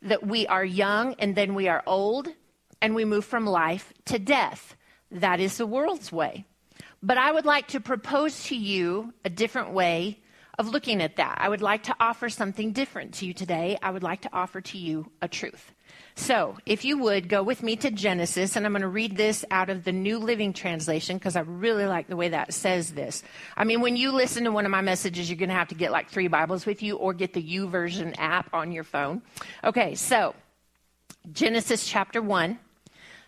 that 0.01 0.25
we 0.25 0.47
are 0.47 0.65
young 0.65 1.15
and 1.19 1.35
then 1.35 1.55
we 1.55 1.67
are 1.67 1.83
old, 1.85 2.29
and 2.81 2.95
we 2.95 3.05
move 3.05 3.25
from 3.25 3.45
life 3.45 3.93
to 4.05 4.17
death. 4.17 4.75
That 5.11 5.39
is 5.39 5.57
the 5.57 5.67
world's 5.67 6.11
way. 6.11 6.45
But 7.01 7.17
I 7.17 7.31
would 7.31 7.45
like 7.45 7.67
to 7.69 7.79
propose 7.79 8.45
to 8.45 8.55
you 8.55 9.13
a 9.23 9.29
different 9.29 9.71
way 9.71 10.19
of 10.59 10.67
looking 10.67 11.01
at 11.01 11.15
that. 11.15 11.37
I 11.39 11.47
would 11.47 11.61
like 11.61 11.83
to 11.83 11.95
offer 12.01 12.27
something 12.27 12.73
different 12.73 13.13
to 13.15 13.25
you 13.25 13.33
today. 13.33 13.77
I 13.81 13.91
would 13.91 14.03
like 14.03 14.21
to 14.21 14.29
offer 14.33 14.59
to 14.59 14.77
you 14.77 15.09
a 15.21 15.27
truth. 15.29 15.71
So, 16.15 16.57
if 16.65 16.83
you 16.83 16.97
would 16.97 17.29
go 17.29 17.41
with 17.41 17.63
me 17.63 17.77
to 17.77 17.89
Genesis, 17.89 18.57
and 18.57 18.65
I'm 18.65 18.73
going 18.73 18.81
to 18.81 18.89
read 18.89 19.15
this 19.15 19.45
out 19.51 19.69
of 19.69 19.85
the 19.85 19.93
New 19.93 20.19
Living 20.19 20.51
Translation 20.51 21.17
because 21.17 21.37
I 21.37 21.41
really 21.41 21.85
like 21.85 22.07
the 22.07 22.17
way 22.17 22.27
that 22.29 22.53
says 22.53 22.91
this. 22.91 23.23
I 23.55 23.63
mean, 23.63 23.79
when 23.79 23.95
you 23.95 24.11
listen 24.11 24.43
to 24.43 24.51
one 24.51 24.65
of 24.65 24.71
my 24.71 24.81
messages, 24.81 25.29
you're 25.29 25.37
going 25.37 25.49
to 25.49 25.55
have 25.55 25.69
to 25.69 25.75
get 25.75 25.93
like 25.93 26.09
three 26.09 26.27
Bibles 26.27 26.65
with 26.65 26.83
you 26.83 26.97
or 26.97 27.13
get 27.13 27.33
the 27.33 27.41
YouVersion 27.41 28.15
app 28.17 28.53
on 28.53 28.73
your 28.73 28.83
phone. 28.83 29.21
Okay, 29.63 29.95
so 29.95 30.35
Genesis 31.31 31.87
chapter 31.87 32.21
1, 32.21 32.59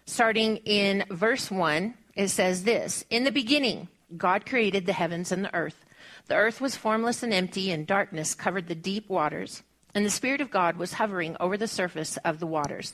starting 0.06 0.58
in 0.58 1.06
verse 1.10 1.50
1 1.50 1.94
it 2.16 2.30
says 2.30 2.64
this 2.64 3.06
In 3.10 3.24
the 3.24 3.32
beginning, 3.32 3.88
God 4.18 4.46
created 4.46 4.86
the 4.86 4.94
heavens 4.94 5.32
and 5.32 5.46
the 5.46 5.56
earth. 5.56 5.86
The 6.28 6.36
earth 6.36 6.62
was 6.62 6.76
formless 6.76 7.24
and 7.24 7.34
empty, 7.34 7.72
and 7.72 7.88
darkness 7.88 8.36
covered 8.36 8.68
the 8.68 8.76
deep 8.76 9.10
waters, 9.10 9.64
and 9.94 10.06
the 10.06 10.10
Spirit 10.10 10.42
of 10.42 10.52
God 10.52 10.78
was 10.78 10.94
hovering 10.94 11.36
over 11.40 11.58
the 11.58 11.68
surface 11.68 12.18
of 12.18 12.40
the 12.40 12.48
waters. 12.48 12.94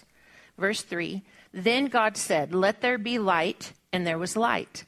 Verse 0.58 0.82
3 0.82 1.23
Then 1.53 1.86
God 1.88 2.17
said, 2.17 2.53
Let 2.53 2.82
there 2.82 2.97
be 2.97 3.19
light, 3.19 3.73
and 3.91 4.06
there 4.06 4.17
was 4.17 4.36
light. 4.36 4.86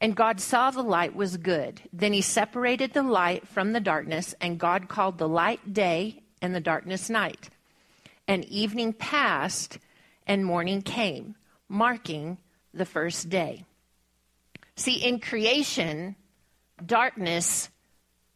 And 0.00 0.16
God 0.16 0.40
saw 0.40 0.70
the 0.70 0.82
light 0.82 1.14
was 1.14 1.36
good. 1.36 1.80
Then 1.92 2.12
he 2.12 2.22
separated 2.22 2.92
the 2.92 3.04
light 3.04 3.46
from 3.46 3.72
the 3.72 3.80
darkness, 3.80 4.34
and 4.40 4.58
God 4.58 4.88
called 4.88 5.18
the 5.18 5.28
light 5.28 5.72
day 5.72 6.22
and 6.40 6.54
the 6.54 6.60
darkness 6.60 7.08
night. 7.08 7.50
And 8.26 8.44
evening 8.46 8.94
passed, 8.94 9.78
and 10.26 10.44
morning 10.44 10.82
came, 10.82 11.36
marking 11.68 12.38
the 12.74 12.86
first 12.86 13.28
day. 13.28 13.64
See, 14.76 14.96
in 14.96 15.20
creation, 15.20 16.16
darkness 16.84 17.68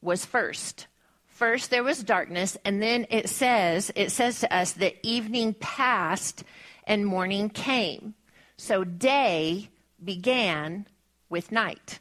was 0.01 0.25
first. 0.25 0.87
First 1.27 1.71
there 1.71 1.85
was 1.85 2.03
darkness, 2.03 2.57
and 2.65 2.81
then 2.83 3.07
it 3.11 3.29
says, 3.29 3.91
it 3.95 4.11
says 4.11 4.41
to 4.41 4.55
us 4.55 4.73
that 4.73 4.95
evening 5.03 5.55
passed 5.55 6.45
and 6.85 7.07
morning 7.07 7.51
came. 7.51 8.15
So 8.57 8.85
day 8.85 9.69
began 10.03 10.87
with 11.29 11.53
night. 11.53 12.01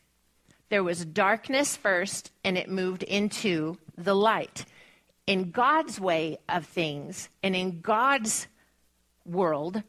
There 0.70 0.84
was 0.84 1.06
darkness 1.06 1.76
first, 1.76 2.32
and 2.44 2.58
it 2.58 2.70
moved 2.70 3.04
into 3.04 3.78
the 3.98 4.16
light. 4.16 4.66
In 5.28 5.52
God's 5.52 6.00
way 6.00 6.38
of 6.48 6.66
things 6.66 7.30
and 7.42 7.56
in 7.56 7.82
God's 7.82 8.48
world, 9.26 9.82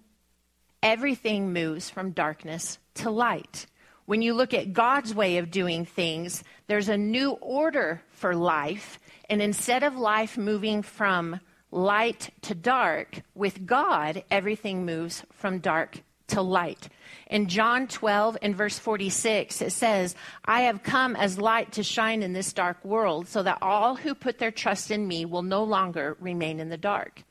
everything 0.87 1.53
moves 1.53 1.91
from 1.91 2.13
darkness 2.13 2.79
to 2.95 3.11
light. 3.11 3.67
When 4.05 4.23
you 4.23 4.35
look 4.35 4.55
at 4.55 4.73
God's 4.73 5.13
way 5.13 5.39
of 5.39 5.51
doing 5.51 5.85
things, 5.85 6.45
there's 6.69 6.89
a 6.89 6.97
new 6.97 7.33
order 7.33 8.01
for 8.11 8.37
life. 8.37 9.01
And 9.29 9.43
instead 9.43 9.83
of 9.83 9.97
life 9.97 10.39
moving 10.39 10.83
from 10.83 11.41
light 11.73 12.31
to 12.43 12.55
dark, 12.55 13.21
with 13.35 13.67
God, 13.67 14.23
everything 14.31 14.87
moves 14.87 15.25
from 15.33 15.59
dark 15.59 15.99
to 16.29 16.41
light. 16.41 16.89
In 17.27 17.49
John 17.49 17.89
12 17.89 18.39
and 18.41 18.55
verse 18.55 18.79
46, 18.79 19.63
it 19.63 19.73
says, 19.73 20.15
I 20.45 20.63
have 20.63 20.85
come 20.85 21.17
as 21.17 21.37
light 21.37 21.73
to 21.73 21.83
shine 21.83 22.23
in 22.23 22.33
this 22.33 22.53
dark 22.53 22.85
world 22.85 23.27
so 23.27 23.43
that 23.43 23.59
all 23.61 23.97
who 23.97 24.15
put 24.15 24.39
their 24.39 24.53
trust 24.53 24.93
in 24.93 25.09
me 25.09 25.25
will 25.25 25.43
no 25.43 25.65
longer 25.65 26.17
remain 26.21 26.61
in 26.61 26.69
the 26.69 26.77
dark. 26.77 27.25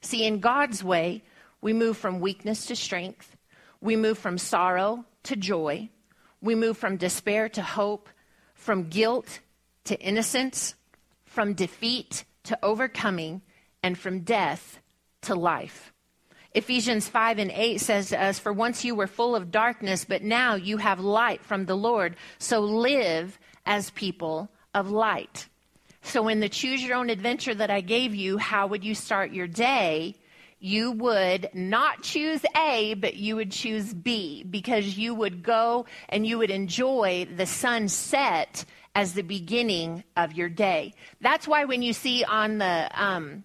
See, 0.00 0.26
in 0.26 0.40
God's 0.40 0.82
way, 0.82 1.22
we 1.60 1.72
move 1.72 1.96
from 1.96 2.20
weakness 2.20 2.66
to 2.66 2.76
strength. 2.76 3.36
We 3.80 3.96
move 3.96 4.18
from 4.18 4.38
sorrow 4.38 5.04
to 5.24 5.36
joy. 5.36 5.90
We 6.40 6.54
move 6.54 6.78
from 6.78 6.96
despair 6.96 7.48
to 7.50 7.62
hope, 7.62 8.08
from 8.54 8.88
guilt 8.88 9.40
to 9.84 9.98
innocence, 10.00 10.74
from 11.24 11.54
defeat 11.54 12.24
to 12.44 12.58
overcoming, 12.62 13.42
and 13.82 13.98
from 13.98 14.20
death 14.20 14.80
to 15.22 15.34
life. 15.34 15.92
Ephesians 16.54 17.08
5 17.08 17.38
and 17.38 17.50
8 17.50 17.80
says 17.80 18.08
to 18.08 18.22
us, 18.22 18.38
For 18.38 18.52
once 18.52 18.84
you 18.84 18.94
were 18.94 19.06
full 19.06 19.36
of 19.36 19.50
darkness, 19.50 20.04
but 20.04 20.22
now 20.22 20.54
you 20.54 20.78
have 20.78 20.98
light 20.98 21.44
from 21.44 21.66
the 21.66 21.76
Lord. 21.76 22.16
So 22.38 22.60
live 22.60 23.38
as 23.66 23.90
people 23.90 24.50
of 24.74 24.90
light. 24.90 25.48
So, 26.02 26.28
in 26.28 26.40
the 26.40 26.48
choose 26.48 26.82
your 26.82 26.96
own 26.96 27.10
adventure 27.10 27.54
that 27.54 27.70
I 27.70 27.80
gave 27.80 28.14
you, 28.14 28.38
how 28.38 28.68
would 28.68 28.84
you 28.84 28.94
start 28.94 29.32
your 29.32 29.46
day? 29.46 30.14
You 30.60 30.90
would 30.92 31.50
not 31.54 32.02
choose 32.02 32.44
A, 32.56 32.94
but 32.94 33.14
you 33.14 33.36
would 33.36 33.52
choose 33.52 33.94
B 33.94 34.42
because 34.42 34.98
you 34.98 35.14
would 35.14 35.42
go 35.42 35.86
and 36.08 36.26
you 36.26 36.38
would 36.38 36.50
enjoy 36.50 37.28
the 37.36 37.46
sunset 37.46 38.64
as 38.94 39.14
the 39.14 39.22
beginning 39.22 40.02
of 40.16 40.32
your 40.32 40.48
day. 40.48 40.94
That's 41.20 41.46
why 41.46 41.64
when 41.64 41.82
you 41.82 41.92
see 41.92 42.24
on 42.24 42.58
the, 42.58 42.90
um, 42.92 43.44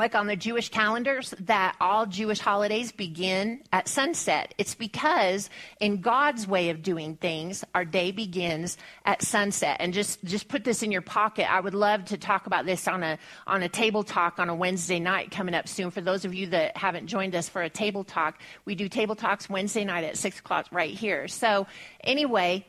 like 0.00 0.14
on 0.14 0.26
the 0.26 0.34
Jewish 0.34 0.70
calendars, 0.70 1.34
that 1.40 1.76
all 1.80 2.06
Jewish 2.06 2.40
holidays 2.40 2.90
begin 2.90 3.62
at 3.72 3.86
sunset. 3.86 4.54
It's 4.58 4.74
because 4.74 5.48
in 5.78 6.00
God's 6.00 6.48
way 6.48 6.70
of 6.70 6.82
doing 6.82 7.16
things, 7.16 7.62
our 7.74 7.84
day 7.84 8.10
begins 8.10 8.78
at 9.04 9.22
sunset. 9.22 9.76
And 9.78 9.94
just, 9.94 10.24
just 10.24 10.48
put 10.48 10.64
this 10.64 10.82
in 10.82 10.90
your 10.90 11.02
pocket. 11.02 11.52
I 11.52 11.60
would 11.60 11.74
love 11.74 12.06
to 12.06 12.18
talk 12.18 12.46
about 12.46 12.66
this 12.66 12.88
on 12.88 13.02
a, 13.02 13.18
on 13.46 13.62
a 13.62 13.68
table 13.68 14.02
talk 14.02 14.38
on 14.38 14.48
a 14.48 14.54
Wednesday 14.54 14.98
night 14.98 15.30
coming 15.30 15.54
up 15.54 15.68
soon. 15.68 15.90
For 15.90 16.00
those 16.00 16.24
of 16.24 16.34
you 16.34 16.48
that 16.48 16.76
haven't 16.76 17.06
joined 17.06 17.36
us 17.36 17.48
for 17.48 17.62
a 17.62 17.70
table 17.70 18.02
talk, 18.02 18.40
we 18.64 18.74
do 18.74 18.88
table 18.88 19.14
talks 19.14 19.48
Wednesday 19.48 19.84
night 19.84 20.04
at 20.04 20.16
six 20.16 20.38
o'clock 20.40 20.66
right 20.72 20.94
here. 20.94 21.28
So 21.28 21.66
anyway, 22.02 22.64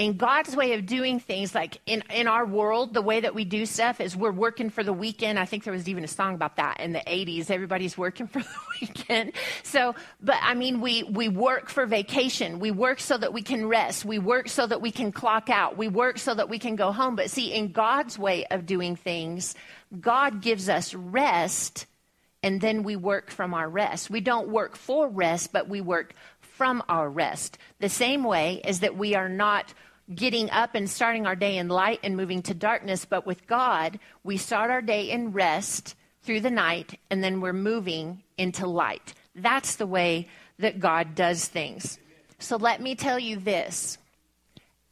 in 0.00 0.16
God's 0.16 0.56
way 0.56 0.72
of 0.72 0.86
doing 0.86 1.20
things, 1.20 1.54
like 1.54 1.78
in, 1.84 2.02
in 2.08 2.26
our 2.26 2.46
world, 2.46 2.94
the 2.94 3.02
way 3.02 3.20
that 3.20 3.34
we 3.34 3.44
do 3.44 3.66
stuff 3.66 4.00
is 4.00 4.16
we're 4.16 4.32
working 4.32 4.70
for 4.70 4.82
the 4.82 4.94
weekend. 4.94 5.38
I 5.38 5.44
think 5.44 5.62
there 5.62 5.74
was 5.74 5.90
even 5.90 6.04
a 6.04 6.08
song 6.08 6.34
about 6.34 6.56
that 6.56 6.80
in 6.80 6.92
the 6.92 7.00
80s. 7.00 7.50
Everybody's 7.50 7.98
working 7.98 8.26
for 8.26 8.38
the 8.42 8.48
weekend. 8.80 9.32
So, 9.62 9.94
but 10.18 10.38
I 10.40 10.54
mean, 10.54 10.80
we, 10.80 11.02
we 11.02 11.28
work 11.28 11.68
for 11.68 11.84
vacation. 11.84 12.60
We 12.60 12.70
work 12.70 12.98
so 12.98 13.18
that 13.18 13.34
we 13.34 13.42
can 13.42 13.66
rest. 13.66 14.06
We 14.06 14.18
work 14.18 14.48
so 14.48 14.66
that 14.66 14.80
we 14.80 14.90
can 14.90 15.12
clock 15.12 15.50
out. 15.50 15.76
We 15.76 15.88
work 15.88 16.16
so 16.16 16.32
that 16.32 16.48
we 16.48 16.58
can 16.58 16.76
go 16.76 16.92
home. 16.92 17.14
But 17.14 17.30
see, 17.30 17.52
in 17.52 17.70
God's 17.70 18.18
way 18.18 18.46
of 18.46 18.64
doing 18.64 18.96
things, 18.96 19.54
God 20.00 20.40
gives 20.40 20.70
us 20.70 20.94
rest 20.94 21.84
and 22.42 22.58
then 22.58 22.84
we 22.84 22.96
work 22.96 23.30
from 23.30 23.52
our 23.52 23.68
rest. 23.68 24.08
We 24.08 24.22
don't 24.22 24.48
work 24.48 24.76
for 24.76 25.10
rest, 25.10 25.52
but 25.52 25.68
we 25.68 25.82
work 25.82 26.14
from 26.40 26.82
our 26.88 27.08
rest. 27.08 27.58
The 27.80 27.90
same 27.90 28.24
way 28.24 28.62
is 28.64 28.80
that 28.80 28.96
we 28.96 29.14
are 29.14 29.28
not 29.28 29.74
getting 30.14 30.50
up 30.50 30.74
and 30.74 30.88
starting 30.88 31.26
our 31.26 31.36
day 31.36 31.56
in 31.56 31.68
light 31.68 32.00
and 32.02 32.16
moving 32.16 32.42
to 32.42 32.54
darkness, 32.54 33.04
but 33.04 33.26
with 33.26 33.46
God, 33.46 33.98
we 34.24 34.36
start 34.36 34.70
our 34.70 34.82
day 34.82 35.10
in 35.10 35.32
rest 35.32 35.94
through 36.22 36.40
the 36.40 36.50
night 36.50 36.98
and 37.10 37.22
then 37.22 37.40
we're 37.40 37.52
moving 37.52 38.22
into 38.36 38.66
light. 38.66 39.14
That's 39.34 39.76
the 39.76 39.86
way 39.86 40.28
that 40.58 40.80
God 40.80 41.14
does 41.14 41.46
things. 41.46 41.98
So 42.38 42.56
let 42.56 42.80
me 42.80 42.94
tell 42.94 43.18
you 43.18 43.36
this 43.36 43.98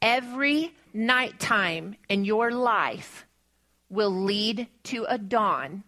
every 0.01 0.73
nighttime 0.93 1.95
in 2.07 2.25
your 2.25 2.51
life 2.51 3.25
will 3.89 4.11
lead 4.11 4.67
to 4.83 5.05
a 5.09 5.17
dawn 5.17 5.83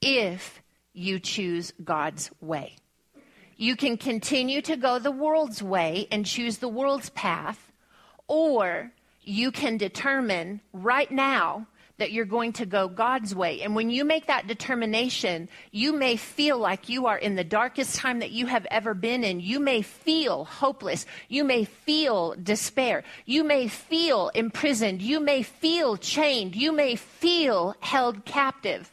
if 0.00 0.62
you 0.92 1.18
choose 1.18 1.72
God's 1.82 2.30
way. 2.40 2.74
You 3.56 3.76
can 3.76 3.96
continue 3.96 4.62
to 4.62 4.76
go 4.76 4.98
the 4.98 5.10
world's 5.10 5.62
way 5.62 6.06
and 6.10 6.24
choose 6.24 6.58
the 6.58 6.68
world's 6.68 7.10
path, 7.10 7.67
or 8.28 8.92
you 9.24 9.50
can 9.50 9.76
determine 9.76 10.60
right 10.72 11.10
now 11.10 11.66
that 11.98 12.12
you're 12.12 12.24
going 12.24 12.52
to 12.54 12.66
go 12.66 12.88
God's 12.88 13.34
way. 13.34 13.60
And 13.62 13.74
when 13.74 13.90
you 13.90 14.04
make 14.04 14.28
that 14.28 14.46
determination, 14.46 15.48
you 15.72 15.92
may 15.92 16.16
feel 16.16 16.56
like 16.56 16.88
you 16.88 17.06
are 17.06 17.18
in 17.18 17.34
the 17.34 17.44
darkest 17.44 17.96
time 17.96 18.20
that 18.20 18.30
you 18.30 18.46
have 18.46 18.66
ever 18.70 18.94
been 18.94 19.24
in. 19.24 19.40
You 19.40 19.58
may 19.58 19.82
feel 19.82 20.44
hopeless. 20.44 21.06
You 21.28 21.44
may 21.44 21.64
feel 21.64 22.36
despair. 22.40 23.02
You 23.26 23.42
may 23.42 23.66
feel 23.66 24.28
imprisoned. 24.28 25.02
You 25.02 25.18
may 25.18 25.42
feel 25.42 25.96
chained. 25.96 26.54
You 26.54 26.72
may 26.72 26.94
feel 26.94 27.74
held 27.80 28.24
captive. 28.24 28.90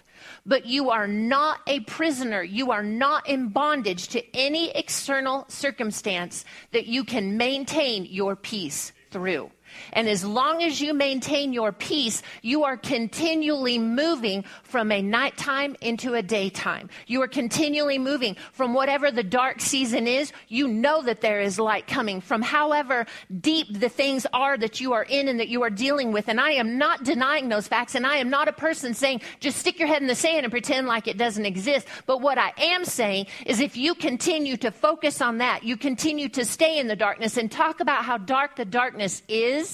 But 0.47 0.65
you 0.65 0.89
are 0.89 1.07
not 1.07 1.59
a 1.67 1.81
prisoner. 1.81 2.41
You 2.41 2.71
are 2.71 2.83
not 2.83 3.29
in 3.29 3.49
bondage 3.49 4.07
to 4.09 4.35
any 4.35 4.71
external 4.71 5.45
circumstance 5.47 6.43
that 6.71 6.87
you 6.87 7.03
can 7.03 7.37
maintain 7.37 8.05
your 8.05 8.35
peace 8.35 8.91
through. 9.15 9.54
And 9.93 10.07
as 10.07 10.23
long 10.23 10.63
as 10.63 10.81
you 10.81 10.93
maintain 10.93 11.53
your 11.53 11.71
peace, 11.71 12.21
you 12.41 12.63
are 12.63 12.77
continually 12.77 13.77
moving 13.77 14.43
from 14.63 14.91
a 14.91 15.01
nighttime 15.01 15.75
into 15.81 16.13
a 16.13 16.21
daytime. 16.21 16.89
You 17.07 17.21
are 17.21 17.27
continually 17.27 17.97
moving 17.99 18.35
from 18.53 18.73
whatever 18.73 19.11
the 19.11 19.23
dark 19.23 19.61
season 19.61 20.07
is. 20.07 20.31
You 20.47 20.67
know 20.67 21.01
that 21.03 21.21
there 21.21 21.41
is 21.41 21.59
light 21.59 21.87
coming 21.87 22.21
from 22.21 22.41
however 22.41 23.05
deep 23.41 23.67
the 23.79 23.89
things 23.89 24.25
are 24.33 24.57
that 24.57 24.79
you 24.79 24.93
are 24.93 25.03
in 25.03 25.27
and 25.27 25.39
that 25.39 25.49
you 25.49 25.63
are 25.63 25.69
dealing 25.69 26.11
with. 26.11 26.27
And 26.27 26.39
I 26.39 26.51
am 26.51 26.77
not 26.77 27.03
denying 27.03 27.49
those 27.49 27.67
facts. 27.67 27.95
And 27.95 28.05
I 28.05 28.17
am 28.17 28.29
not 28.29 28.47
a 28.47 28.53
person 28.53 28.93
saying 28.93 29.21
just 29.39 29.57
stick 29.57 29.79
your 29.79 29.87
head 29.87 30.01
in 30.01 30.07
the 30.07 30.15
sand 30.15 30.45
and 30.45 30.51
pretend 30.51 30.87
like 30.87 31.07
it 31.07 31.17
doesn't 31.17 31.45
exist. 31.45 31.87
But 32.05 32.21
what 32.21 32.37
I 32.37 32.53
am 32.57 32.85
saying 32.85 33.27
is 33.45 33.59
if 33.59 33.77
you 33.77 33.95
continue 33.95 34.57
to 34.57 34.71
focus 34.71 35.21
on 35.21 35.39
that, 35.39 35.63
you 35.63 35.77
continue 35.77 36.29
to 36.29 36.45
stay 36.45 36.79
in 36.79 36.87
the 36.87 36.95
darkness 36.95 37.37
and 37.37 37.51
talk 37.51 37.79
about 37.79 38.05
how 38.05 38.17
dark 38.17 38.55
the 38.55 38.65
darkness 38.65 39.21
is 39.27 39.64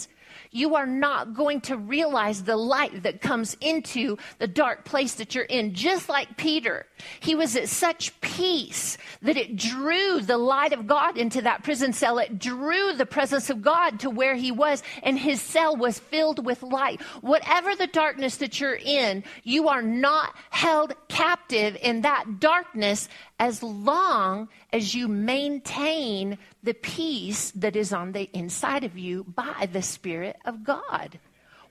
you 0.52 0.76
are 0.76 0.86
not 0.86 1.34
going 1.34 1.62
to 1.62 1.78
realize 1.78 2.44
the 2.44 2.58
light 2.58 3.04
that 3.04 3.22
comes 3.22 3.56
into 3.62 4.18
the 4.38 4.48
dark 4.48 4.86
place 4.86 5.16
that 5.16 5.34
you're 5.34 5.46
in. 5.46 5.74
Just 5.74 6.10
like 6.10 6.38
Peter, 6.38 6.86
he 7.22 7.36
was 7.36 7.56
at 7.56 7.70
such 7.70 8.20
peace 8.22 8.98
that 9.22 9.38
it 9.38 9.56
drew 9.56 10.20
the 10.20 10.38
light 10.38 10.74
of 10.74 10.88
God 10.88 11.18
into 11.18 11.42
that 11.42 11.64
prison 11.64 11.94
cell. 11.94 12.18
It 12.18 12.38
drew 12.38 12.94
the 12.94 13.06
presence 13.06 13.50
of 13.50 13.62
God 13.62 14.00
to 14.02 14.10
where 14.10 14.36
he 14.36 14.52
was, 14.52 14.84
and 15.04 15.18
his 15.18 15.42
cell 15.42 15.76
was 15.76 16.00
filled 16.00 16.46
with 16.46 16.64
light. 16.64 17.02
Whatever 17.22 17.76
the 17.76 17.88
darkness 17.88 18.38
that 18.38 18.60
you're 18.60 18.76
in, 18.76 19.24
you 19.44 19.70
are 19.70 19.82
not 19.82 20.36
held 20.50 20.94
captive 21.08 21.78
in 21.82 22.02
that 22.02 22.40
darkness 22.40 23.08
as 23.42 23.64
long 23.64 24.48
as 24.72 24.94
you 24.94 25.08
maintain 25.08 26.38
the 26.62 26.76
peace 26.76 27.50
that 27.56 27.76
is 27.76 27.92
on 27.92 28.12
the 28.12 28.30
inside 28.34 28.84
of 28.84 29.00
you 29.00 29.24
by 29.24 29.68
the 29.74 29.82
Spirit 29.82 30.38
of 30.46 30.64
God. 30.64 31.18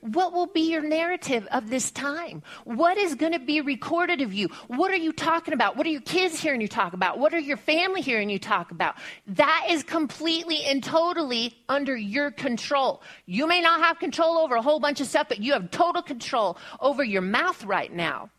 What 0.00 0.32
will 0.32 0.46
be 0.46 0.62
your 0.72 0.82
narrative 0.82 1.46
of 1.52 1.70
this 1.70 1.92
time? 1.92 2.42
What 2.64 2.98
is 2.98 3.14
going 3.14 3.34
to 3.34 3.38
be 3.38 3.60
recorded 3.60 4.20
of 4.20 4.34
you? 4.34 4.48
What 4.66 4.90
are 4.90 4.96
you 4.96 5.12
talking 5.12 5.54
about? 5.54 5.76
What 5.76 5.86
are 5.86 5.90
your 5.90 6.00
kids 6.00 6.40
hearing 6.40 6.60
you 6.60 6.66
talk 6.66 6.92
about? 6.92 7.20
What 7.20 7.34
are 7.34 7.38
your 7.38 7.58
family 7.58 8.00
hearing 8.00 8.30
you 8.30 8.40
talk 8.40 8.72
about? 8.72 8.96
That 9.28 9.66
is 9.70 9.84
completely 9.84 10.64
and 10.64 10.82
totally 10.82 11.54
under 11.68 11.96
your 11.96 12.32
control. 12.32 13.00
You 13.26 13.46
may 13.46 13.60
not 13.60 13.80
have 13.80 14.00
control 14.00 14.38
over 14.38 14.56
a 14.56 14.62
whole 14.62 14.80
bunch 14.80 15.00
of 15.00 15.06
stuff, 15.06 15.28
but 15.28 15.38
you 15.38 15.52
have 15.52 15.70
total 15.70 16.02
control 16.02 16.58
over 16.80 17.04
your 17.04 17.22
mouth 17.22 17.62
right 17.62 17.92
now. 17.92 18.30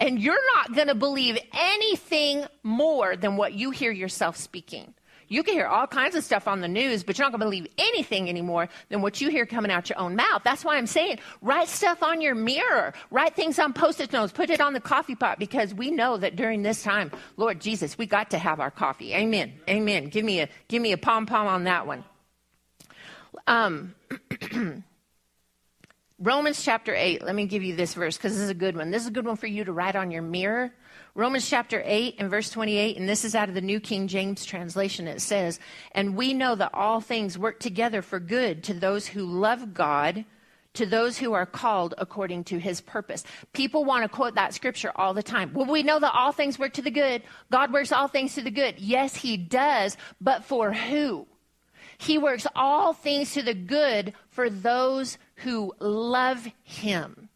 And 0.00 0.20
you're 0.20 0.44
not 0.54 0.74
going 0.74 0.88
to 0.88 0.94
believe 0.94 1.38
anything 1.52 2.44
more 2.62 3.16
than 3.16 3.36
what 3.36 3.54
you 3.54 3.70
hear 3.70 3.90
yourself 3.90 4.36
speaking. 4.36 4.94
You 5.28 5.42
can 5.42 5.54
hear 5.54 5.66
all 5.66 5.86
kinds 5.86 6.14
of 6.14 6.24
stuff 6.24 6.48
on 6.48 6.60
the 6.60 6.68
news, 6.68 7.04
but 7.04 7.18
you're 7.18 7.26
not 7.26 7.32
going 7.32 7.40
to 7.40 7.46
believe 7.46 7.66
anything 7.76 8.28
anymore 8.28 8.68
than 8.88 9.02
what 9.02 9.20
you 9.20 9.28
hear 9.28 9.44
coming 9.44 9.70
out 9.70 9.90
your 9.90 9.98
own 9.98 10.16
mouth. 10.16 10.42
That's 10.42 10.64
why 10.64 10.76
I'm 10.76 10.86
saying 10.86 11.18
write 11.42 11.68
stuff 11.68 12.02
on 12.02 12.20
your 12.20 12.34
mirror, 12.34 12.94
write 13.10 13.36
things 13.36 13.58
on 13.58 13.74
post 13.74 14.00
it 14.00 14.12
notes, 14.12 14.32
put 14.32 14.48
it 14.48 14.60
on 14.60 14.72
the 14.72 14.80
coffee 14.80 15.14
pot 15.14 15.38
because 15.38 15.74
we 15.74 15.90
know 15.90 16.16
that 16.16 16.34
during 16.34 16.62
this 16.62 16.82
time, 16.82 17.12
Lord 17.36 17.60
Jesus, 17.60 17.98
we 17.98 18.06
got 18.06 18.30
to 18.30 18.38
have 18.38 18.58
our 18.58 18.70
coffee. 18.70 19.14
Amen. 19.14 19.52
Amen. 19.68 20.06
Give 20.06 20.24
me 20.24 20.40
a, 20.40 20.48
give 20.68 20.80
me 20.80 20.92
a 20.92 20.98
pom 20.98 21.26
pom 21.26 21.46
on 21.46 21.64
that 21.64 21.86
one. 21.86 22.04
Um, 23.46 23.94
Romans 26.20 26.64
chapter 26.64 26.92
8, 26.96 27.22
let 27.22 27.36
me 27.36 27.46
give 27.46 27.62
you 27.62 27.76
this 27.76 27.94
verse 27.94 28.16
because 28.16 28.32
this 28.32 28.42
is 28.42 28.50
a 28.50 28.54
good 28.54 28.76
one. 28.76 28.90
This 28.90 29.02
is 29.02 29.08
a 29.08 29.12
good 29.12 29.24
one 29.24 29.36
for 29.36 29.46
you 29.46 29.62
to 29.62 29.72
write 29.72 29.94
on 29.94 30.10
your 30.10 30.22
mirror. 30.22 30.72
Romans 31.14 31.48
chapter 31.48 31.80
8 31.84 32.16
and 32.18 32.28
verse 32.28 32.50
28, 32.50 32.96
and 32.96 33.08
this 33.08 33.24
is 33.24 33.36
out 33.36 33.48
of 33.48 33.54
the 33.54 33.60
New 33.60 33.78
King 33.78 34.08
James 34.08 34.44
translation. 34.44 35.06
It 35.06 35.20
says, 35.20 35.60
And 35.92 36.16
we 36.16 36.34
know 36.34 36.56
that 36.56 36.74
all 36.74 37.00
things 37.00 37.38
work 37.38 37.60
together 37.60 38.02
for 38.02 38.18
good 38.18 38.64
to 38.64 38.74
those 38.74 39.06
who 39.06 39.24
love 39.24 39.74
God, 39.74 40.24
to 40.74 40.86
those 40.86 41.18
who 41.18 41.34
are 41.34 41.46
called 41.46 41.94
according 41.98 42.42
to 42.44 42.58
his 42.58 42.80
purpose. 42.80 43.22
People 43.52 43.84
want 43.84 44.02
to 44.02 44.08
quote 44.08 44.34
that 44.34 44.54
scripture 44.54 44.90
all 44.96 45.14
the 45.14 45.22
time. 45.22 45.52
Well, 45.54 45.66
we 45.66 45.84
know 45.84 46.00
that 46.00 46.14
all 46.14 46.32
things 46.32 46.58
work 46.58 46.72
to 46.74 46.82
the 46.82 46.90
good. 46.90 47.22
God 47.52 47.72
works 47.72 47.92
all 47.92 48.08
things 48.08 48.34
to 48.34 48.42
the 48.42 48.50
good. 48.50 48.80
Yes, 48.80 49.14
he 49.14 49.36
does, 49.36 49.96
but 50.20 50.44
for 50.44 50.72
who? 50.72 51.28
He 51.98 52.18
works 52.18 52.46
all 52.56 52.92
things 52.92 53.34
to 53.34 53.42
the 53.42 53.54
good 53.54 54.14
for 54.30 54.50
those 54.50 55.18
who 55.42 55.72
love 55.80 56.48
him 56.64 57.28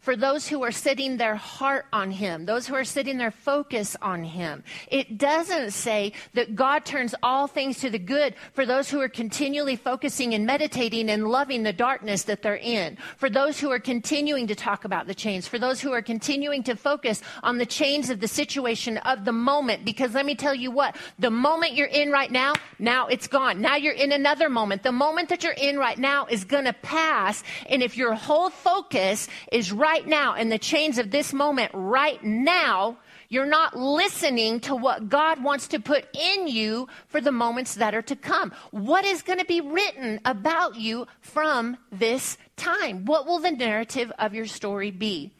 for 0.00 0.16
those 0.16 0.48
who 0.48 0.62
are 0.62 0.72
setting 0.72 1.16
their 1.16 1.36
heart 1.36 1.86
on 1.92 2.10
Him, 2.10 2.46
those 2.46 2.66
who 2.66 2.74
are 2.74 2.84
setting 2.84 3.18
their 3.18 3.30
focus 3.30 3.96
on 4.00 4.24
Him. 4.24 4.64
It 4.88 5.18
doesn't 5.18 5.72
say 5.72 6.12
that 6.34 6.54
God 6.54 6.84
turns 6.84 7.14
all 7.22 7.46
things 7.46 7.78
to 7.80 7.90
the 7.90 7.98
good 7.98 8.34
for 8.54 8.64
those 8.64 8.90
who 8.90 9.00
are 9.00 9.08
continually 9.08 9.76
focusing 9.76 10.34
and 10.34 10.46
meditating 10.46 11.10
and 11.10 11.28
loving 11.28 11.62
the 11.62 11.72
darkness 11.72 12.24
that 12.24 12.42
they're 12.42 12.56
in, 12.56 12.96
for 13.18 13.28
those 13.28 13.60
who 13.60 13.70
are 13.70 13.78
continuing 13.78 14.46
to 14.46 14.54
talk 14.54 14.84
about 14.84 15.06
the 15.06 15.14
chains, 15.14 15.46
for 15.46 15.58
those 15.58 15.80
who 15.80 15.92
are 15.92 16.02
continuing 16.02 16.62
to 16.62 16.74
focus 16.74 17.22
on 17.42 17.58
the 17.58 17.66
chains 17.66 18.08
of 18.08 18.20
the 18.20 18.28
situation 18.28 18.96
of 18.98 19.24
the 19.24 19.32
moment. 19.32 19.84
Because 19.84 20.14
let 20.14 20.24
me 20.24 20.34
tell 20.34 20.54
you 20.54 20.70
what, 20.70 20.96
the 21.18 21.30
moment 21.30 21.74
you're 21.74 21.86
in 21.86 22.10
right 22.10 22.30
now, 22.30 22.54
now 22.78 23.06
it's 23.06 23.28
gone. 23.28 23.60
Now 23.60 23.76
you're 23.76 23.92
in 23.92 24.12
another 24.12 24.48
moment. 24.48 24.82
The 24.82 24.92
moment 24.92 25.28
that 25.28 25.44
you're 25.44 25.52
in 25.52 25.76
right 25.76 25.98
now 25.98 26.26
is 26.26 26.44
going 26.44 26.64
to 26.64 26.72
pass. 26.72 27.42
And 27.68 27.82
if 27.82 27.96
your 27.96 28.14
whole 28.14 28.48
focus 28.48 29.28
is 29.52 29.70
right 29.70 29.89
right 29.90 30.06
now, 30.06 30.36
in 30.36 30.50
the 30.50 30.58
chains 30.58 30.98
of 30.98 31.10
this 31.10 31.32
moment, 31.32 31.72
right 31.74 32.22
now, 32.22 32.96
you're 33.28 33.44
not 33.44 33.76
listening 33.76 34.60
to 34.60 34.76
what 34.76 35.08
God 35.08 35.42
wants 35.42 35.66
to 35.68 35.80
put 35.80 36.06
in 36.16 36.46
you 36.46 36.86
for 37.08 37.20
the 37.20 37.32
moments 37.32 37.74
that 37.74 37.92
are 37.92 38.02
to 38.02 38.14
come. 38.14 38.52
What 38.70 39.04
is 39.04 39.22
going 39.22 39.40
to 39.40 39.44
be 39.44 39.60
written 39.60 40.20
about 40.24 40.76
you 40.76 41.08
from 41.20 41.76
this 41.90 42.38
time? 42.56 43.04
What 43.04 43.26
will 43.26 43.40
the 43.40 43.50
narrative 43.50 44.12
of 44.20 44.32
your 44.32 44.46
story 44.46 44.92
be? 44.92 45.32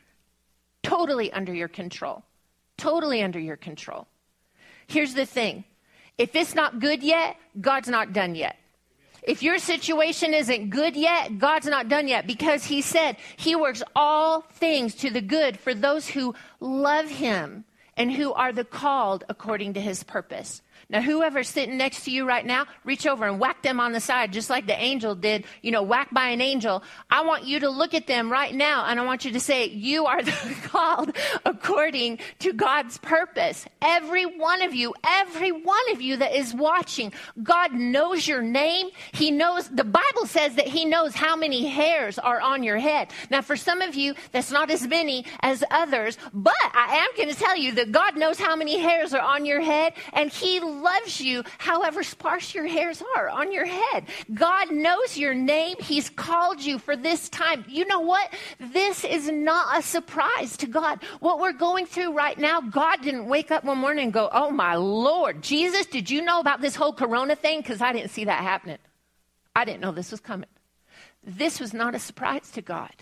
Totally 0.83 1.33
under 1.33 1.55
your 1.55 1.69
control. 1.69 2.25
Totally 2.77 3.23
under 3.23 3.39
your 3.39 3.57
control. 3.57 4.09
Here's 4.89 5.15
the 5.15 5.27
thing 5.27 5.65
if 6.19 6.35
it's 6.35 6.57
not 6.57 6.81
good 6.81 7.05
yet, 7.05 7.37
God's 7.61 7.89
not 7.89 8.13
done 8.13 8.35
yet. 8.35 8.57
If 9.23 9.43
your 9.43 9.59
situation 9.59 10.35
isn't 10.35 10.71
good 10.71 10.97
yet, 10.97 11.39
God's 11.39 11.67
not 11.67 11.89
done 11.89 12.09
yet 12.09 12.27
because 12.27 12.65
He 12.65 12.81
said 12.81 13.17
He 13.37 13.55
works 13.55 13.83
all 13.95 14.43
things 14.53 14.95
to 14.97 15.11
the 15.11 15.21
good 15.21 15.59
for 15.59 15.75
those 15.75 16.09
who 16.09 16.35
love 16.61 17.09
Him 17.09 17.65
and 17.97 18.13
who 18.13 18.33
are 18.33 18.53
the 18.53 18.65
called 18.65 19.25
according 19.29 19.75
to 19.75 19.81
His 19.81 20.03
purpose. 20.03 20.63
Now, 20.91 21.01
whoever's 21.01 21.49
sitting 21.49 21.77
next 21.77 22.05
to 22.05 22.11
you 22.11 22.27
right 22.27 22.45
now, 22.45 22.67
reach 22.85 23.07
over 23.07 23.25
and 23.25 23.39
whack 23.39 23.63
them 23.63 23.79
on 23.79 23.93
the 23.93 24.01
side, 24.01 24.33
just 24.33 24.51
like 24.51 24.67
the 24.67 24.77
angel 24.77 25.15
did, 25.15 25.45
you 25.63 25.71
know, 25.71 25.85
whack 25.85 26.13
by 26.13 26.29
an 26.29 26.41
angel. 26.41 26.83
I 27.09 27.25
want 27.25 27.45
you 27.45 27.61
to 27.61 27.71
look 27.71 27.95
at 27.95 28.09
them 28.09 28.31
right 28.31 28.53
now 28.53 28.85
and 28.87 28.99
I 28.99 29.05
want 29.05 29.25
you 29.25 29.31
to 29.33 29.41
say, 29.41 29.67
You 29.67 30.07
are 30.07 30.21
called 30.65 31.17
according 31.45 32.19
to 32.41 32.53
God's 32.53 32.99
purpose. 32.99 33.67
Every 33.81 34.25
one 34.25 34.63
of 34.63 34.75
you, 34.75 34.93
every 35.07 35.53
one 35.53 35.93
of 35.93 36.03
you 36.03 36.17
that 36.17 36.35
is 36.35 36.53
watching, 36.53 37.13
God 37.41 37.73
knows 37.73 38.27
your 38.27 38.43
name. 38.43 38.89
He 39.13 39.31
knows, 39.31 39.69
the 39.69 39.85
Bible 39.85 40.27
says 40.27 40.57
that 40.57 40.67
He 40.67 40.85
knows 40.85 41.15
how 41.15 41.37
many 41.37 41.69
hairs 41.69 42.19
are 42.19 42.41
on 42.41 42.65
your 42.65 42.79
head. 42.79 43.13
Now, 43.31 43.43
for 43.43 43.57
some 43.57 43.81
of 43.81 43.95
you, 43.95 44.15
that's 44.33 44.51
not 44.51 44.73
as 44.73 44.87
many 44.89 45.25
as 45.41 45.63
others, 45.71 46.19
but 46.35 46.53
I 46.75 47.07
am 47.07 47.17
going 47.17 47.33
to 47.33 47.41
tell 47.41 47.57
you 47.57 47.73
that 47.73 47.93
God 47.93 48.17
knows 48.17 48.41
how 48.41 48.57
many 48.57 48.81
hairs 48.81 49.15
are 49.15 49.21
on 49.21 49.45
your 49.45 49.61
head 49.61 49.93
and 50.13 50.31
He 50.31 50.59
loves 50.81 51.21
you 51.21 51.45
however 51.59 52.03
sparse 52.03 52.55
your 52.55 52.67
hairs 52.67 53.03
are 53.17 53.29
on 53.29 53.53
your 53.53 53.67
head. 53.67 54.07
God 54.33 54.71
knows 54.71 55.17
your 55.17 55.35
name. 55.35 55.77
He's 55.81 56.11
called 56.11 56.63
you 56.63 56.79
for 56.79 56.97
this 56.97 57.29
time. 57.29 57.65
You 57.69 57.87
know 57.87 58.01
what? 58.01 58.33
This 58.59 59.05
is 59.05 59.31
not 59.31 59.79
a 59.79 59.83
surprise 59.83 60.57
to 60.59 60.67
God. 60.67 61.03
What 61.21 61.41
we're 61.41 61.53
going 61.53 61.87
through 61.87 62.13
right 62.13 62.39
now, 62.39 62.61
God 62.61 63.03
didn't 63.03 63.27
wake 63.27 63.51
up 63.51 63.65
one 63.65 63.79
morning 63.79 64.05
and 64.05 64.13
go, 64.13 64.29
Oh 64.33 64.51
my 64.51 64.75
Lord, 64.75 65.43
Jesus, 65.43 65.87
did 65.87 66.11
you 66.11 66.23
know 66.23 66.41
about 66.41 66.61
this 66.61 66.75
whole 66.75 66.93
corona 66.93 67.37
thing? 67.37 67.61
Because 67.61 67.81
I 67.81 67.93
didn't 67.93 68.11
see 68.11 68.25
that 68.25 68.43
happening. 68.43 68.79
I 69.55 69.65
didn't 69.65 69.81
know 69.81 69.93
this 69.93 70.11
was 70.11 70.21
coming. 70.21 70.49
This 71.23 71.61
was 71.61 71.75
not 71.75 71.95
a 71.95 71.99
surprise 71.99 72.51
to 72.53 72.63
God. 72.63 72.95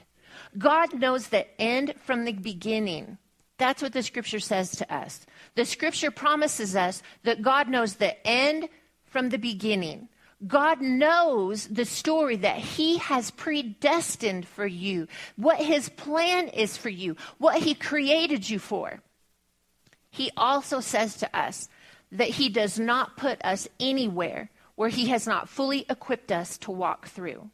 God 0.56 0.94
knows 0.94 1.28
the 1.28 1.46
end 1.60 1.94
from 2.04 2.24
the 2.24 2.32
beginning. 2.32 3.18
That's 3.58 3.82
what 3.82 3.92
the 3.92 4.02
scripture 4.02 4.40
says 4.40 4.70
to 4.76 4.94
us. 4.94 5.26
The 5.56 5.64
scripture 5.64 6.10
promises 6.10 6.76
us 6.76 7.02
that 7.24 7.42
God 7.42 7.68
knows 7.68 7.94
the 7.94 8.26
end 8.26 8.68
from 9.04 9.28
the 9.28 9.38
beginning. 9.38 10.08
God 10.46 10.80
knows 10.80 11.66
the 11.66 11.84
story 11.84 12.36
that 12.36 12.58
He 12.58 12.98
has 12.98 13.32
predestined 13.32 14.46
for 14.46 14.66
you, 14.66 15.08
what 15.36 15.58
His 15.58 15.88
plan 15.88 16.46
is 16.48 16.76
for 16.76 16.88
you, 16.88 17.16
what 17.38 17.60
He 17.60 17.74
created 17.74 18.48
you 18.48 18.60
for. 18.60 19.00
He 20.10 20.30
also 20.36 20.78
says 20.78 21.16
to 21.16 21.36
us 21.36 21.68
that 22.12 22.28
He 22.28 22.48
does 22.48 22.78
not 22.78 23.16
put 23.16 23.44
us 23.44 23.66
anywhere 23.80 24.50
where 24.76 24.88
He 24.88 25.08
has 25.08 25.26
not 25.26 25.48
fully 25.48 25.84
equipped 25.90 26.30
us 26.30 26.56
to 26.58 26.70
walk 26.70 27.08
through. 27.08 27.50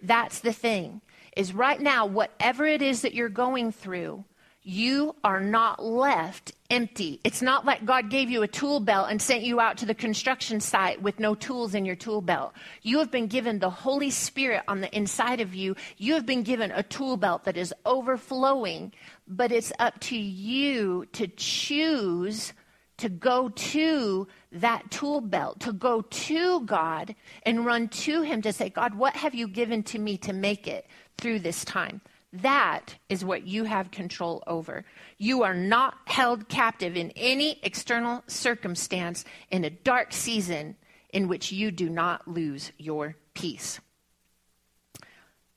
That's 0.00 0.38
the 0.38 0.52
thing, 0.52 1.00
is 1.36 1.52
right 1.52 1.80
now, 1.80 2.06
whatever 2.06 2.64
it 2.64 2.80
is 2.80 3.02
that 3.02 3.14
you're 3.14 3.28
going 3.28 3.72
through, 3.72 4.24
you 4.68 5.16
are 5.24 5.40
not 5.40 5.82
left 5.82 6.52
empty. 6.68 7.20
It's 7.24 7.40
not 7.40 7.64
like 7.64 7.86
God 7.86 8.10
gave 8.10 8.28
you 8.28 8.42
a 8.42 8.48
tool 8.48 8.80
belt 8.80 9.06
and 9.08 9.20
sent 9.20 9.42
you 9.42 9.60
out 9.60 9.78
to 9.78 9.86
the 9.86 9.94
construction 9.94 10.60
site 10.60 11.00
with 11.00 11.18
no 11.18 11.34
tools 11.34 11.74
in 11.74 11.86
your 11.86 11.96
tool 11.96 12.20
belt. 12.20 12.52
You 12.82 12.98
have 12.98 13.10
been 13.10 13.28
given 13.28 13.60
the 13.60 13.70
Holy 13.70 14.10
Spirit 14.10 14.64
on 14.68 14.82
the 14.82 14.94
inside 14.94 15.40
of 15.40 15.54
you. 15.54 15.74
You 15.96 16.12
have 16.12 16.26
been 16.26 16.42
given 16.42 16.70
a 16.70 16.82
tool 16.82 17.16
belt 17.16 17.44
that 17.44 17.56
is 17.56 17.72
overflowing, 17.86 18.92
but 19.26 19.52
it's 19.52 19.72
up 19.78 19.98
to 20.00 20.18
you 20.18 21.06
to 21.12 21.28
choose 21.28 22.52
to 22.98 23.08
go 23.08 23.48
to 23.48 24.28
that 24.52 24.90
tool 24.90 25.22
belt, 25.22 25.60
to 25.60 25.72
go 25.72 26.02
to 26.02 26.60
God 26.66 27.14
and 27.44 27.64
run 27.64 27.88
to 27.88 28.20
Him 28.20 28.42
to 28.42 28.52
say, 28.52 28.68
God, 28.68 28.94
what 28.94 29.14
have 29.14 29.34
you 29.34 29.48
given 29.48 29.82
to 29.84 29.98
me 29.98 30.18
to 30.18 30.34
make 30.34 30.68
it 30.68 30.86
through 31.16 31.38
this 31.38 31.64
time? 31.64 32.02
That 32.32 32.96
is 33.08 33.24
what 33.24 33.46
you 33.46 33.64
have 33.64 33.90
control 33.90 34.42
over. 34.46 34.84
You 35.16 35.44
are 35.44 35.54
not 35.54 35.96
held 36.04 36.48
captive 36.48 36.96
in 36.96 37.10
any 37.12 37.58
external 37.62 38.22
circumstance 38.26 39.24
in 39.50 39.64
a 39.64 39.70
dark 39.70 40.12
season 40.12 40.76
in 41.10 41.28
which 41.28 41.52
you 41.52 41.70
do 41.70 41.88
not 41.88 42.28
lose 42.28 42.72
your 42.76 43.16
peace. 43.32 43.80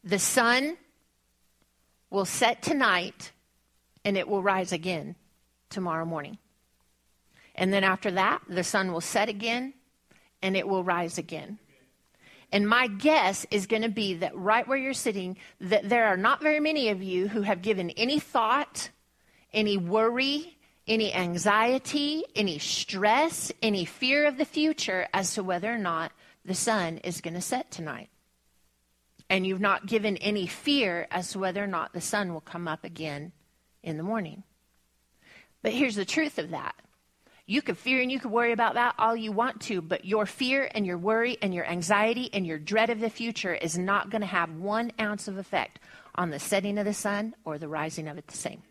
The 0.03 0.19
sun 0.19 0.77
will 2.09 2.25
set 2.25 2.61
tonight 2.61 3.31
and 4.05 4.17
it 4.17 4.27
will 4.27 4.41
rise 4.41 4.71
again 4.71 5.15
tomorrow 5.69 6.05
morning. 6.05 6.37
And 7.55 7.73
then 7.73 7.83
after 7.83 8.11
that, 8.11 8.41
the 8.47 8.63
sun 8.63 8.93
will 8.93 9.01
set 9.01 9.27
again 9.27 9.73
and 10.41 10.55
it 10.55 10.67
will 10.67 10.83
rise 10.83 11.17
again. 11.17 11.59
And 12.51 12.67
my 12.67 12.87
guess 12.87 13.45
is 13.49 13.65
going 13.65 13.83
to 13.83 13.89
be 13.89 14.15
that 14.15 14.35
right 14.35 14.67
where 14.67 14.77
you're 14.77 14.93
sitting, 14.93 15.37
that 15.61 15.87
there 15.87 16.07
are 16.07 16.17
not 16.17 16.41
very 16.41 16.59
many 16.59 16.89
of 16.89 17.01
you 17.01 17.27
who 17.29 17.41
have 17.43 17.61
given 17.61 17.91
any 17.91 18.19
thought, 18.19 18.89
any 19.53 19.77
worry, 19.77 20.57
any 20.87 21.13
anxiety, 21.13 22.23
any 22.35 22.59
stress, 22.59 23.51
any 23.61 23.85
fear 23.85 24.25
of 24.25 24.37
the 24.37 24.45
future 24.45 25.07
as 25.13 25.33
to 25.35 25.43
whether 25.43 25.73
or 25.73 25.77
not 25.77 26.11
the 26.43 26.55
sun 26.55 26.97
is 26.99 27.21
going 27.21 27.35
to 27.35 27.41
set 27.41 27.71
tonight. 27.71 28.09
And 29.29 29.47
you've 29.47 29.61
not 29.61 29.85
given 29.85 30.17
any 30.17 30.45
fear 30.45 31.07
as 31.09 31.31
to 31.31 31.39
whether 31.39 31.63
or 31.63 31.67
not 31.67 31.93
the 31.93 32.01
sun 32.01 32.33
will 32.33 32.41
come 32.41 32.67
up 32.67 32.83
again 32.83 33.31
in 33.81 33.95
the 33.95 34.03
morning. 34.03 34.43
But 35.61 35.71
here's 35.71 35.95
the 35.95 36.03
truth 36.03 36.37
of 36.37 36.49
that 36.49 36.75
you 37.51 37.61
can 37.61 37.75
fear 37.75 38.01
and 38.01 38.09
you 38.09 38.17
can 38.17 38.31
worry 38.31 38.53
about 38.53 38.75
that 38.75 38.95
all 38.97 39.13
you 39.13 39.33
want 39.33 39.59
to, 39.59 39.81
but 39.81 40.05
your 40.05 40.25
fear 40.25 40.71
and 40.73 40.85
your 40.85 40.97
worry 40.97 41.37
and 41.41 41.53
your 41.53 41.65
anxiety 41.65 42.29
and 42.31 42.47
your 42.47 42.57
dread 42.57 42.89
of 42.89 43.01
the 43.01 43.09
future 43.09 43.53
is 43.53 43.77
not 43.77 44.09
going 44.09 44.21
to 44.21 44.27
have 44.27 44.49
one 44.53 44.89
ounce 45.01 45.27
of 45.27 45.37
effect 45.37 45.77
on 46.15 46.29
the 46.29 46.39
setting 46.39 46.77
of 46.77 46.85
the 46.85 46.93
sun 46.93 47.35
or 47.43 47.57
the 47.57 47.67
rising 47.67 48.07
of 48.07 48.17
it 48.17 48.25
the 48.27 48.37
same. 48.37 48.63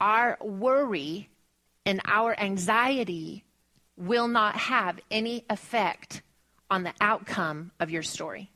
Our 0.00 0.38
worry 0.40 1.28
and 1.84 2.00
our 2.04 2.38
anxiety 2.38 3.42
will 3.96 4.28
not 4.28 4.54
have 4.54 5.00
any 5.10 5.44
effect 5.50 6.22
on 6.70 6.84
the 6.84 6.94
outcome 7.00 7.72
of 7.80 7.90
your 7.90 8.04
story. 8.04 8.48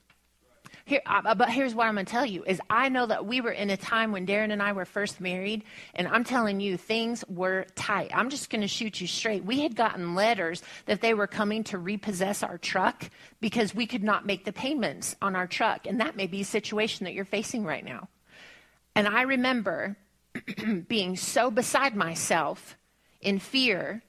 Here, 0.88 1.03
but 1.22 1.51
here's 1.51 1.74
what 1.74 1.87
I'm 1.87 1.96
going 1.96 2.07
to 2.07 2.11
tell 2.11 2.24
you 2.24 2.44
is 2.44 2.62
I 2.70 2.88
know 2.88 3.05
that 3.05 3.27
we 3.27 3.42
were 3.42 3.51
in 3.51 3.68
a 3.68 3.77
time 3.77 4.11
when 4.11 4.27
Darren 4.27 4.53
and 4.53 4.62
I 4.62 4.72
were 4.72 4.87
first 4.87 5.20
married, 5.20 5.64
and 5.94 6.09
I'm 6.09 6.24
telling 6.24 6.61
you, 6.61 6.79
things 6.79 7.22
were 7.29 7.66
tight. 7.74 8.11
I'm 8.14 8.31
just 8.31 8.48
going 8.48 8.62
to 8.62 8.68
shoot 8.68 8.98
you 8.98 9.07
straight. 9.07 9.44
We 9.44 9.61
had 9.61 9.77
gotten 9.77 10.14
letters 10.14 10.62
that 10.87 11.03
they 11.03 11.12
were 11.12 11.27
coming 11.27 11.62
to 11.64 11.77
repossess 11.77 12.42
our 12.42 12.57
truck 12.57 13.11
because 13.38 13.74
we 13.74 13.87
could 13.87 14.03
not 14.03 14.24
make 14.24 14.46
the 14.46 14.53
payments 14.53 15.14
on 15.20 15.37
our 15.37 15.46
truck, 15.46 15.87
and 15.87 16.01
that 16.01 16.16
may 16.16 16.27
be 16.27 16.40
a 16.40 16.46
situation 16.46 17.05
that 17.05 17.12
you're 17.12 17.27
facing 17.27 17.64
right 17.64 17.85
now. 17.85 18.09
And 18.94 19.07
I 19.07 19.22
remember 19.22 19.94
being 20.88 21.16
so 21.16 21.51
beside 21.51 21.96
myself 21.96 22.79
in 23.20 23.40
fear 23.40 24.03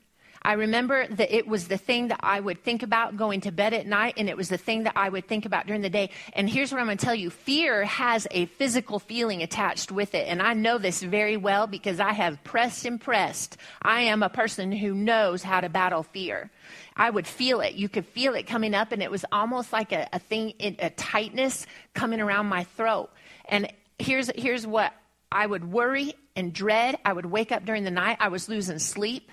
I 0.50 0.54
remember 0.54 1.06
that 1.06 1.32
it 1.32 1.48
was 1.48 1.68
the 1.68 1.78
thing 1.78 2.08
that 2.08 2.22
I 2.24 2.40
would 2.40 2.64
think 2.64 2.82
about 2.82 3.16
going 3.16 3.42
to 3.42 3.52
bed 3.52 3.72
at 3.72 3.86
night, 3.86 4.16
and 4.18 4.28
it 4.28 4.36
was 4.36 4.50
the 4.50 4.58
thing 4.58 4.86
that 4.86 4.94
I 4.96 5.08
would 5.08 5.28
think 5.28 5.46
about 5.46 5.68
during 5.68 5.84
the 5.84 5.92
day. 5.92 6.10
And 6.34 6.50
here's 6.50 6.72
what 6.72 6.82
I'm 6.82 6.88
going 6.88 6.98
to 6.98 7.06
tell 7.06 7.14
you 7.14 7.30
fear 7.30 7.86
has 7.86 8.28
a 8.32 8.48
physical 8.48 8.98
feeling 8.98 9.44
attached 9.44 9.92
with 9.92 10.16
it. 10.16 10.28
And 10.28 10.42
I 10.42 10.56
know 10.56 10.80
this 10.80 11.04
very 11.04 11.38
well 11.38 11.68
because 11.68 12.00
I 12.00 12.14
have 12.14 12.44
pressed 12.44 12.84
and 12.86 13.00
pressed. 13.00 13.58
I 13.84 14.02
am 14.02 14.24
a 14.24 14.30
person 14.30 14.72
who 14.72 14.96
knows 14.96 15.44
how 15.44 15.62
to 15.62 15.70
battle 15.70 16.02
fear. 16.02 16.50
I 16.96 17.12
would 17.12 17.28
feel 17.28 17.62
it. 17.62 17.76
You 17.76 17.88
could 17.88 18.08
feel 18.08 18.34
it 18.34 18.48
coming 18.48 18.74
up, 18.74 18.92
and 18.92 19.04
it 19.04 19.12
was 19.12 19.26
almost 19.32 19.72
like 19.72 19.92
a, 19.92 20.10
a 20.12 20.18
thing, 20.18 20.54
a 20.60 20.90
tightness 20.90 21.68
coming 21.94 22.22
around 22.22 22.48
my 22.48 22.64
throat. 22.64 23.12
And 23.48 23.72
here's, 24.00 24.32
here's 24.36 24.66
what 24.66 24.94
I 25.32 25.46
would 25.46 25.72
worry 25.72 26.16
and 26.36 26.52
dread. 26.52 26.98
I 27.06 27.14
would 27.14 27.28
wake 27.28 27.52
up 27.52 27.66
during 27.66 27.84
the 27.84 27.92
night. 27.92 28.18
I 28.20 28.30
was 28.30 28.50
losing 28.50 28.80
sleep. 28.80 29.30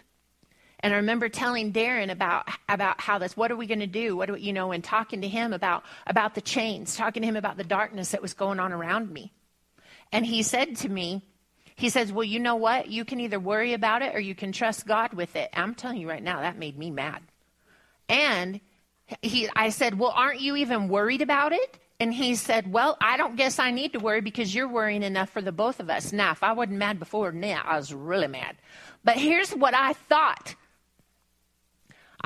And 0.81 0.93
I 0.93 0.97
remember 0.97 1.29
telling 1.29 1.73
Darren 1.73 2.11
about 2.11 2.49
about 2.69 3.01
how 3.01 3.19
this. 3.19 3.37
What 3.37 3.51
are 3.51 3.57
we 3.57 3.67
going 3.67 3.81
to 3.81 3.87
do? 3.87 4.17
What 4.17 4.27
do 4.27 4.35
we, 4.35 4.41
you 4.41 4.53
know? 4.53 4.73
And 4.73 4.85
talking 4.85 5.23
to 5.23 5.29
him 5.29 5.53
about 5.53 5.85
about 6.07 6.35
the 6.35 6.41
chains, 6.41 6.97
talking 6.97 7.23
to 7.23 7.29
him 7.29 7.37
about 7.37 7.57
the 7.57 7.65
darkness 7.65 8.11
that 8.11 8.23
was 8.23 8.35
going 8.35 8.61
on 8.61 8.73
around 8.73 9.11
me. 9.11 9.33
And 10.13 10.25
he 10.25 10.43
said 10.43 10.77
to 10.77 10.89
me, 10.89 11.23
he 11.75 11.89
says, 11.89 12.13
"Well, 12.13 12.25
you 12.25 12.39
know 12.39 12.57
what? 12.57 12.89
You 12.89 13.05
can 13.05 13.21
either 13.21 13.41
worry 13.41 13.73
about 13.73 14.03
it 14.03 14.15
or 14.15 14.21
you 14.21 14.35
can 14.35 14.53
trust 14.53 14.87
God 14.87 15.15
with 15.15 15.35
it." 15.35 15.51
I'm 15.55 15.75
telling 15.75 15.99
you 15.99 16.09
right 16.09 16.23
now, 16.23 16.41
that 16.41 16.59
made 16.59 16.79
me 16.79 16.91
mad. 16.91 17.23
And 18.09 18.61
he, 19.23 19.49
I 19.57 19.71
said, 19.71 19.99
"Well, 19.99 20.13
aren't 20.15 20.41
you 20.41 20.57
even 20.57 20.89
worried 20.89 21.23
about 21.23 21.53
it?" 21.53 21.79
And 21.99 22.13
he 22.13 22.35
said, 22.35 22.71
Well, 22.71 22.97
I 23.01 23.17
don't 23.17 23.37
guess 23.37 23.59
I 23.59 23.71
need 23.71 23.95
to 23.95 23.99
worry 23.99 24.21
because 24.21 24.55
you're 24.55 24.69
worrying 24.69 25.03
enough 25.03 25.31
for 25.31 25.41
the 25.41 25.53
both 25.53 25.81
of 25.81 25.89
us. 25.89 26.13
Now, 26.13 26.33
if 26.33 26.43
I 26.43 26.53
wasn't 26.53 26.79
mad 26.79 26.99
before, 26.99 27.33
now 27.33 27.63
I 27.65 27.77
was 27.77 27.93
really 27.93 28.27
mad. 28.27 28.57
But 29.03 29.17
here's 29.17 29.51
what 29.53 29.75
I 29.75 29.95
thought 29.95 30.55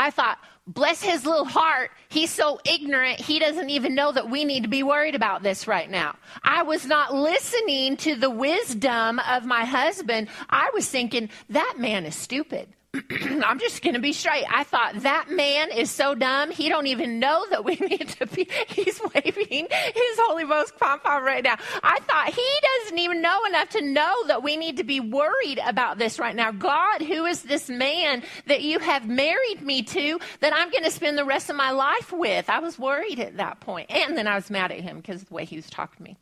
I 0.00 0.10
thought, 0.10 0.38
bless 0.66 1.02
his 1.02 1.26
little 1.26 1.44
heart. 1.44 1.90
He's 2.08 2.30
so 2.30 2.58
ignorant. 2.64 3.20
He 3.20 3.38
doesn't 3.38 3.68
even 3.68 3.94
know 3.94 4.10
that 4.12 4.30
we 4.30 4.46
need 4.46 4.62
to 4.62 4.68
be 4.68 4.82
worried 4.82 5.14
about 5.14 5.42
this 5.42 5.68
right 5.68 5.90
now. 5.90 6.16
I 6.42 6.62
was 6.62 6.86
not 6.86 7.14
listening 7.14 7.98
to 7.98 8.14
the 8.14 8.30
wisdom 8.30 9.18
of 9.18 9.44
my 9.44 9.66
husband. 9.66 10.28
I 10.48 10.70
was 10.72 10.88
thinking, 10.88 11.28
that 11.50 11.74
man 11.76 12.06
is 12.06 12.16
stupid. 12.16 12.68
I'm 13.44 13.60
just 13.60 13.82
going 13.82 13.94
to 13.94 14.00
be 14.00 14.12
straight. 14.12 14.44
I 14.50 14.64
thought 14.64 15.02
that 15.02 15.30
man 15.30 15.70
is 15.70 15.90
so 15.90 16.16
dumb. 16.16 16.50
He 16.50 16.68
don't 16.68 16.88
even 16.88 17.20
know 17.20 17.46
that 17.50 17.64
we 17.64 17.76
need 17.80 18.08
to 18.18 18.26
be. 18.26 18.48
He's 18.66 19.00
waving 19.14 19.68
his 19.70 20.18
Holy 20.18 20.44
Ghost 20.44 20.76
pom 20.76 21.00
right 21.04 21.44
now. 21.44 21.56
I 21.82 22.00
thought 22.00 22.34
he 22.34 22.48
doesn't 22.82 22.98
even 22.98 23.22
know 23.22 23.44
enough 23.44 23.68
to 23.70 23.82
know 23.82 24.26
that 24.26 24.42
we 24.42 24.56
need 24.56 24.78
to 24.78 24.84
be 24.84 24.98
worried 24.98 25.60
about 25.64 25.98
this 25.98 26.18
right 26.18 26.34
now. 26.34 26.50
God, 26.50 27.02
who 27.02 27.26
is 27.26 27.42
this 27.42 27.68
man 27.68 28.22
that 28.46 28.62
you 28.62 28.80
have 28.80 29.08
married 29.08 29.62
me 29.62 29.82
to 29.82 30.18
that 30.40 30.54
I'm 30.54 30.70
going 30.70 30.84
to 30.84 30.90
spend 30.90 31.16
the 31.16 31.24
rest 31.24 31.48
of 31.48 31.56
my 31.56 31.70
life 31.70 32.12
with? 32.12 32.50
I 32.50 32.58
was 32.58 32.78
worried 32.78 33.20
at 33.20 33.36
that 33.36 33.60
point, 33.60 33.90
and 33.90 34.16
then 34.18 34.26
I 34.26 34.34
was 34.34 34.50
mad 34.50 34.72
at 34.72 34.80
him 34.80 34.96
because 34.96 35.22
of 35.22 35.28
the 35.28 35.34
way 35.34 35.44
he 35.44 35.56
was 35.56 35.70
talking 35.70 35.98
to 35.98 36.02
me. 36.02 36.16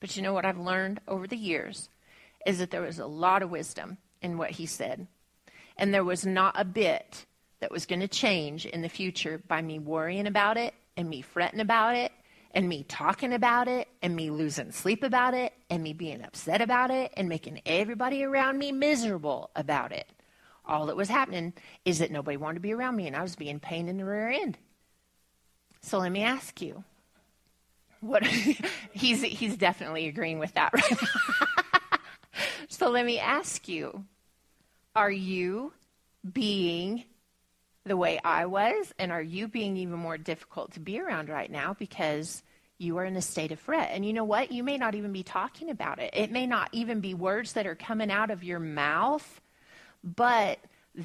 But 0.00 0.16
you 0.16 0.22
know 0.22 0.32
what 0.32 0.44
I've 0.44 0.58
learned 0.58 1.00
over 1.06 1.28
the 1.28 1.36
years 1.36 1.88
is 2.46 2.58
that 2.58 2.70
there 2.70 2.82
was 2.82 2.98
a 2.98 3.06
lot 3.06 3.42
of 3.42 3.50
wisdom 3.50 3.98
in 4.22 4.38
what 4.38 4.50
he 4.52 4.66
said. 4.66 5.06
And 5.80 5.94
there 5.94 6.04
was 6.04 6.26
not 6.26 6.54
a 6.58 6.64
bit 6.64 7.24
that 7.60 7.70
was 7.70 7.86
going 7.86 8.00
to 8.00 8.08
change 8.08 8.66
in 8.66 8.82
the 8.82 8.88
future 8.88 9.40
by 9.48 9.62
me 9.62 9.78
worrying 9.78 10.26
about 10.26 10.58
it 10.58 10.74
and 10.94 11.08
me 11.08 11.22
fretting 11.22 11.60
about 11.60 11.96
it 11.96 12.12
and 12.52 12.68
me 12.68 12.84
talking 12.84 13.32
about 13.32 13.66
it 13.66 13.88
and 14.02 14.14
me 14.14 14.28
losing 14.28 14.72
sleep 14.72 15.02
about 15.02 15.32
it 15.32 15.54
and 15.70 15.82
me 15.82 15.94
being 15.94 16.22
upset 16.22 16.60
about 16.60 16.90
it 16.90 17.12
and 17.16 17.30
making 17.30 17.62
everybody 17.64 18.22
around 18.22 18.58
me 18.58 18.72
miserable 18.72 19.50
about 19.56 19.90
it. 19.90 20.06
All 20.66 20.84
that 20.86 20.96
was 20.96 21.08
happening 21.08 21.54
is 21.86 21.98
that 22.00 22.10
nobody 22.10 22.36
wanted 22.36 22.56
to 22.56 22.60
be 22.60 22.74
around 22.74 22.96
me 22.96 23.06
and 23.06 23.16
I 23.16 23.22
was 23.22 23.34
being 23.34 23.58
pain 23.58 23.88
in 23.88 23.96
the 23.96 24.04
rear 24.04 24.28
end. 24.28 24.58
So 25.80 25.98
let 25.98 26.12
me 26.12 26.22
ask 26.22 26.60
you. 26.60 26.84
What 28.00 28.26
he's 28.92 29.22
he's 29.22 29.56
definitely 29.56 30.08
agreeing 30.08 30.38
with 30.38 30.54
that 30.54 30.72
right 30.74 30.98
so 32.68 32.90
let 32.90 33.06
me 33.06 33.18
ask 33.18 33.66
you 33.66 34.04
are 34.94 35.10
you 35.10 35.72
being 36.30 37.04
the 37.84 37.96
way 37.96 38.20
I 38.24 38.46
was? 38.46 38.92
And 38.98 39.12
are 39.12 39.22
you 39.22 39.48
being 39.48 39.76
even 39.76 39.98
more 39.98 40.18
difficult 40.18 40.72
to 40.72 40.80
be 40.80 41.00
around 41.00 41.28
right 41.28 41.50
now 41.50 41.74
because 41.78 42.42
you 42.78 42.96
are 42.98 43.04
in 43.04 43.16
a 43.16 43.22
state 43.22 43.52
of 43.52 43.60
fret? 43.60 43.90
And 43.92 44.04
you 44.04 44.12
know 44.12 44.24
what? 44.24 44.52
You 44.52 44.62
may 44.62 44.78
not 44.78 44.94
even 44.94 45.12
be 45.12 45.22
talking 45.22 45.70
about 45.70 45.98
it. 45.98 46.10
It 46.12 46.30
may 46.30 46.46
not 46.46 46.68
even 46.72 47.00
be 47.00 47.14
words 47.14 47.52
that 47.54 47.66
are 47.66 47.74
coming 47.74 48.10
out 48.10 48.30
of 48.30 48.44
your 48.44 48.60
mouth, 48.60 49.40
but 50.02 50.58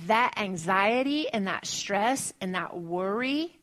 that 0.08 0.34
anxiety 0.38 1.30
and 1.30 1.48
that 1.48 1.66
stress 1.66 2.34
and 2.42 2.56
that 2.56 2.78
worry, 2.78 3.58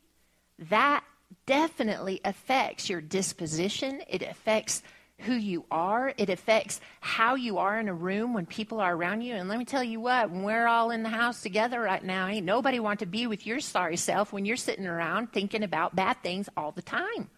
that 0.69 1.03
definitely 1.45 2.21
affects 2.23 2.89
your 2.89 3.01
disposition. 3.01 4.01
It 4.07 4.21
affects 4.21 4.81
who 5.19 5.33
you 5.33 5.65
are. 5.71 6.13
It 6.17 6.29
affects 6.29 6.81
how 6.99 7.35
you 7.35 7.57
are 7.57 7.79
in 7.79 7.87
a 7.87 7.93
room 7.93 8.33
when 8.33 8.45
people 8.45 8.79
are 8.79 8.95
around 8.95 9.21
you. 9.21 9.35
And 9.35 9.47
let 9.47 9.57
me 9.57 9.65
tell 9.65 9.83
you 9.83 9.99
what, 9.99 10.29
when 10.29 10.43
we're 10.43 10.67
all 10.67 10.91
in 10.91 11.03
the 11.03 11.09
house 11.09 11.41
together 11.41 11.79
right 11.81 12.03
now, 12.03 12.27
ain't 12.27 12.45
nobody 12.45 12.79
want 12.79 12.99
to 12.99 13.05
be 13.05 13.27
with 13.27 13.45
your 13.45 13.59
sorry 13.59 13.97
self 13.97 14.33
when 14.33 14.45
you're 14.45 14.57
sitting 14.57 14.85
around 14.85 15.31
thinking 15.31 15.63
about 15.63 15.95
bad 15.95 16.21
things 16.23 16.49
all 16.57 16.71
the 16.71 16.81
time. 16.81 17.29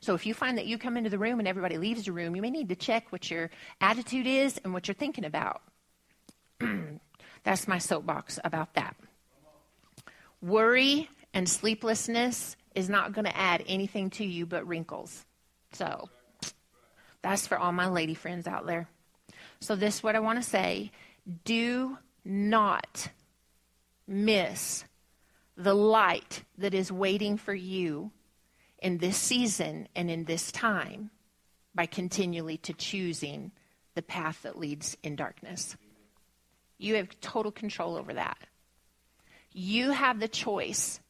So 0.00 0.14
if 0.14 0.24
you 0.24 0.34
find 0.34 0.56
that 0.58 0.66
you 0.66 0.78
come 0.78 0.96
into 0.96 1.10
the 1.10 1.18
room 1.18 1.38
and 1.38 1.48
everybody 1.48 1.76
leaves 1.76 2.04
the 2.04 2.12
room, 2.12 2.34
you 2.34 2.42
may 2.42 2.50
need 2.50 2.70
to 2.70 2.76
check 2.76 3.12
what 3.12 3.30
your 3.30 3.50
attitude 3.80 4.26
is 4.26 4.58
and 4.64 4.72
what 4.72 4.88
you're 4.88 4.94
thinking 4.94 5.24
about. 5.24 5.62
That's 7.44 7.68
my 7.68 7.78
soapbox 7.78 8.38
about 8.44 8.74
that. 8.74 8.96
Worry 10.42 11.08
and 11.34 11.48
sleeplessness 11.48 12.56
is 12.74 12.88
not 12.88 13.12
going 13.12 13.26
to 13.26 13.36
add 13.36 13.62
anything 13.66 14.10
to 14.10 14.24
you 14.24 14.46
but 14.46 14.66
wrinkles. 14.66 15.24
So 15.72 16.08
that's 17.22 17.46
for 17.46 17.58
all 17.58 17.72
my 17.72 17.88
lady 17.88 18.14
friends 18.14 18.46
out 18.46 18.66
there. 18.66 18.88
So, 19.60 19.76
this 19.76 19.96
is 19.96 20.02
what 20.02 20.16
I 20.16 20.20
want 20.20 20.42
to 20.42 20.48
say 20.48 20.90
do 21.44 21.98
not 22.24 23.10
miss 24.06 24.84
the 25.56 25.74
light 25.74 26.44
that 26.58 26.74
is 26.74 26.90
waiting 26.90 27.36
for 27.36 27.54
you 27.54 28.10
in 28.78 28.98
this 28.98 29.16
season 29.16 29.88
and 29.94 30.10
in 30.10 30.24
this 30.24 30.50
time 30.50 31.10
by 31.74 31.86
continually 31.86 32.56
to 32.58 32.72
choosing 32.72 33.52
the 33.94 34.02
path 34.02 34.42
that 34.42 34.58
leads 34.58 34.96
in 35.02 35.16
darkness. 35.16 35.76
You 36.78 36.94
have 36.96 37.20
total 37.20 37.52
control 37.52 37.96
over 37.96 38.14
that. 38.14 38.38
You 39.52 39.90
have 39.90 40.18
the 40.18 40.28
choice 40.28 41.00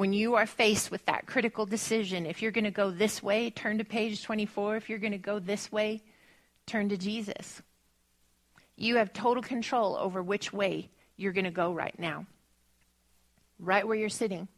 when 0.00 0.14
you 0.14 0.36
are 0.36 0.46
faced 0.46 0.90
with 0.90 1.04
that 1.04 1.26
critical 1.26 1.66
decision, 1.66 2.24
if 2.24 2.40
you're 2.40 2.50
going 2.52 2.64
to 2.64 2.70
go 2.70 2.90
this 2.90 3.22
way, 3.22 3.50
turn 3.50 3.76
to 3.76 3.84
page 3.84 4.22
24. 4.22 4.76
If 4.76 4.88
you're 4.88 4.98
going 4.98 5.12
to 5.12 5.18
go 5.18 5.38
this 5.38 5.70
way, 5.70 6.02
turn 6.64 6.88
to 6.88 6.96
Jesus. 6.96 7.60
You 8.76 8.96
have 8.96 9.12
total 9.12 9.42
control 9.42 9.96
over 9.96 10.22
which 10.22 10.54
way 10.54 10.88
you're 11.18 11.34
going 11.34 11.44
to 11.44 11.50
go 11.50 11.74
right 11.74 11.98
now. 11.98 12.24
Right 13.58 13.86
where 13.86 13.96
you're 13.96 14.08
sitting. 14.08 14.48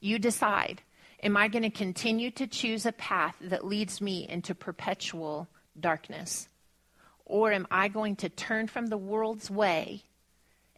You 0.00 0.18
decide 0.18 0.80
Am 1.22 1.36
I 1.36 1.48
going 1.48 1.62
to 1.62 1.70
continue 1.70 2.30
to 2.32 2.46
choose 2.46 2.86
a 2.86 2.92
path 2.92 3.36
that 3.42 3.66
leads 3.66 4.00
me 4.00 4.26
into 4.26 4.54
perpetual 4.54 5.48
darkness? 5.78 6.48
Or 7.26 7.52
am 7.52 7.66
I 7.70 7.88
going 7.88 8.16
to 8.16 8.30
turn 8.30 8.68
from 8.68 8.86
the 8.86 8.96
world's 8.96 9.50
way 9.50 10.02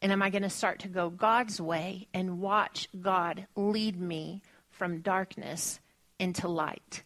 and 0.04 0.12
am 0.12 0.22
I 0.22 0.28
going 0.28 0.42
to 0.42 0.50
start 0.50 0.80
to 0.80 0.88
go 0.88 1.08
God's 1.08 1.62
way 1.62 2.08
and 2.12 2.38
watch 2.38 2.90
God 3.00 3.46
lead 3.56 3.98
me 3.98 4.42
from 4.68 5.00
darkness 5.00 5.80
into 6.18 6.46
light? 6.46 7.02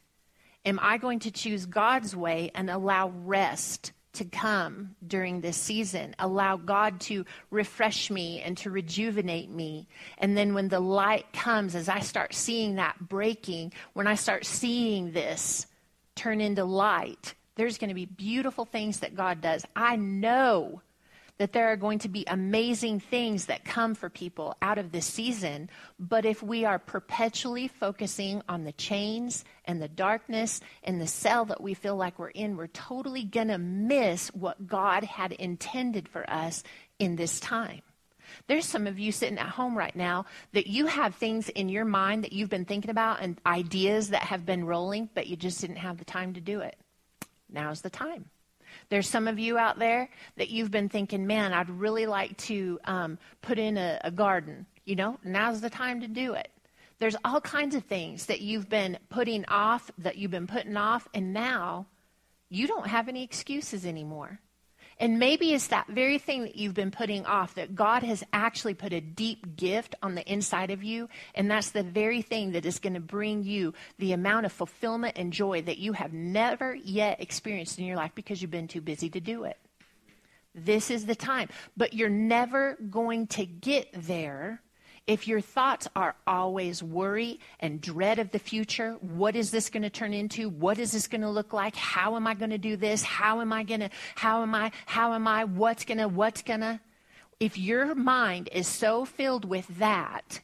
Am 0.65 0.81
I 0.83 0.99
going 0.99 1.21
to 1.21 1.31
choose 1.31 1.65
God's 1.65 2.17
way 2.17 2.51
and 2.57 2.69
allow 2.69 3.11
rest 3.11 3.93
to 4.15 4.25
come 4.25 4.97
during 5.07 5.41
this 5.41 5.57
season? 5.57 6.17
Allow 6.19 6.57
God 6.57 6.99
to 7.03 7.25
refresh 7.53 8.11
me 8.11 8.43
and 8.43 8.59
to 8.59 8.71
rejuvenate 8.73 9.49
me. 9.49 9.87
And 10.19 10.37
then 10.37 10.53
when 10.53 10.67
the 10.67 10.81
light 10.81 11.33
comes, 11.33 11.77
as 11.77 11.89
I 11.89 12.01
start 12.01 12.35
seeing 12.35 12.75
that 12.75 12.97
breaking, 12.99 13.75
when 13.93 14.09
I 14.09 14.17
start 14.17 14.45
seeing 14.45 15.13
this 15.13 15.69
turn 16.17 16.41
into 16.41 16.65
light, 16.65 17.35
there's 17.55 17.79
going 17.79 17.91
to 17.91 17.95
be 17.95 18.07
beautiful 18.07 18.65
things 18.65 18.99
that 19.01 19.15
God 19.15 19.41
does. 19.41 19.65
I 19.77 19.95
know 19.95 20.83
that 21.39 21.53
there 21.53 21.69
are 21.69 21.77
going 21.77 22.01
to 22.01 22.09
be 22.09 22.25
amazing 22.27 23.01
things 23.01 23.47
that 23.47 23.65
come 23.65 23.95
for 23.95 24.11
people 24.11 24.57
out 24.61 24.79
of 24.79 24.93
this 24.93 25.07
season. 25.07 25.71
But 25.99 26.25
if 26.25 26.43
we 26.43 26.65
are 26.65 26.79
perpetually 26.79 27.69
focusing 27.69 28.43
on 28.49 28.65
the 28.65 28.73
chains 28.73 29.45
and 29.65 29.81
the 29.81 29.89
darkness 29.89 30.61
and 30.83 31.01
the 31.01 31.07
cell 31.07 31.45
that 31.47 31.63
we 31.63 31.75
feel 31.75 31.97
like 31.97 32.19
we're 32.19 32.29
in, 32.29 32.57
we're 32.57 32.67
totally 32.67 33.23
going 33.23 33.49
to 33.49 33.59
miss 33.59 34.29
what 34.29 34.67
God 34.67 35.05
had 35.05 35.33
intended 35.33 36.09
for 36.09 36.29
us 36.29 36.63
in 36.99 37.17
this 37.17 37.41
time. 37.41 37.83
There's 38.47 38.67
some 38.67 38.87
of 38.87 38.99
you 38.99 39.13
sitting 39.13 39.39
at 39.39 39.49
home 39.49 39.77
right 39.77 39.95
now 39.95 40.27
that 40.53 40.67
you 40.67 40.87
have 40.87 41.15
things 41.15 41.49
in 41.49 41.69
your 41.69 41.85
mind 41.85 42.25
that 42.25 42.33
you've 42.33 42.51
been 42.51 42.67
thinking 42.67 42.91
about 42.91 43.23
and 43.23 43.41
ideas 43.47 44.11
that 44.11 44.23
have 44.23 44.45
been 44.45 44.65
rolling, 44.65 45.09
but 45.15 45.29
you 45.29 45.37
just 45.37 45.61
didn't 45.61 45.77
have 45.77 45.99
the 45.99 46.05
time 46.05 46.35
to 46.35 46.41
do 46.41 46.61
it. 46.61 46.77
Now's 47.49 47.81
the 47.81 47.91
time. 47.91 48.27
There's 48.89 49.09
some 49.09 49.29
of 49.29 49.39
you 49.39 49.59
out 49.59 49.79
there 49.79 50.09
that 50.37 50.51
you've 50.51 50.71
been 50.71 50.89
thinking, 50.89 51.27
man, 51.27 51.53
I'd 51.53 51.71
really 51.71 52.07
like 52.07 52.37
to 52.39 52.79
um, 52.85 53.19
put 53.43 53.59
in 53.59 53.77
a, 53.77 54.01
a 54.05 54.11
garden. 54.11 54.67
You 54.85 54.97
know, 54.97 55.19
now's 55.25 55.61
the 55.61 55.71
time 55.71 56.01
to 56.01 56.09
do 56.09 56.35
it. 56.35 56.51
There's 56.99 57.17
all 57.25 57.41
kinds 57.41 57.75
of 57.75 57.85
things 57.85 58.27
that 58.27 58.41
you've 58.41 58.69
been 58.69 58.99
putting 59.09 59.45
off, 59.47 59.91
that 59.99 60.17
you've 60.17 60.31
been 60.31 60.47
putting 60.47 60.77
off, 60.77 61.07
and 61.15 61.33
now 61.33 61.87
you 62.49 62.67
don't 62.67 62.89
have 62.89 63.09
any 63.09 63.23
excuses 63.23 63.87
anymore. 63.87 64.41
And 65.01 65.21
maybe 65.21 65.55
it's 65.55 65.69
that 65.69 65.87
very 65.87 66.19
thing 66.19 66.43
that 66.43 66.57
you've 66.57 66.75
been 66.75 66.91
putting 66.91 67.25
off 67.25 67.55
that 67.55 67.77
God 67.77 68.03
has 68.03 68.25
actually 68.33 68.75
put 68.75 68.93
a 68.93 69.01
deep 69.01 69.57
gift 69.57 69.95
on 70.03 70.17
the 70.17 70.31
inside 70.31 70.71
of 70.71 70.83
you. 70.83 71.09
And 71.37 71.49
that's 71.49 71.71
the 71.71 71.85
very 71.85 72.21
thing 72.21 72.53
that 72.53 72.67
is 72.67 72.81
going 72.81 72.95
to 72.95 73.01
bring 73.01 73.45
you 73.45 73.75
the 73.99 74.13
amount 74.13 74.47
of 74.47 74.53
fulfillment 74.53 75.17
and 75.17 75.33
joy 75.33 75.63
that 75.63 75.79
you 75.79 75.93
have 75.93 76.13
never 76.13 76.75
yet 76.75 77.21
experienced 77.21 77.79
in 77.79 77.85
your 77.85 77.97
life 77.97 78.13
because 78.15 78.43
you've 78.43 78.51
been 78.51 78.67
too 78.67 78.81
busy 78.81 79.09
to 79.11 79.21
do 79.21 79.45
it. 79.45 79.57
This 80.53 80.91
is 80.91 81.07
the 81.07 81.15
time. 81.15 81.49
But 81.77 81.95
you're 81.95 82.09
never 82.09 82.77
going 82.91 83.29
to 83.29 83.47
get 83.47 83.89
there 83.93 84.63
if 85.09 85.27
your 85.27 85.41
thoughts 85.41 85.89
are 85.97 86.15
always 86.27 86.83
worry 86.83 87.41
and 87.61 87.81
dread 87.81 88.19
of 88.19 88.31
the 88.31 88.39
future, 88.39 88.93
what 89.01 89.35
is 89.35 89.51
this 89.51 89.71
going 89.71 89.83
to 89.83 89.91
turn 89.91 90.13
into? 90.13 90.51
What 90.51 90.79
is 90.79 90.93
this 90.93 91.09
going 91.09 91.23
to 91.23 91.31
look 91.31 91.55
like? 91.55 91.75
How 91.75 92.15
am 92.15 92.27
I 92.27 92.35
going 92.35 92.51
to 92.51 92.59
do 92.59 92.77
this? 92.77 93.03
How 93.03 93.41
am 93.41 93.51
I 93.51 93.65
going 93.65 93.81
to, 93.81 93.91
how 94.15 94.43
am 94.43 94.55
I, 94.55 94.71
how 94.85 95.15
am 95.15 95.27
I, 95.27 95.45
what's 95.45 95.87
going 95.87 95.99
to, 95.99 96.09
what's 96.09 96.43
going 96.43 96.61
to? 96.61 96.79
If 97.41 97.57
your 97.57 97.95
mind 97.95 98.51
is 98.53 98.67
so 98.67 99.07
filled 99.07 99.47
with 99.47 99.67
that, 99.79 100.41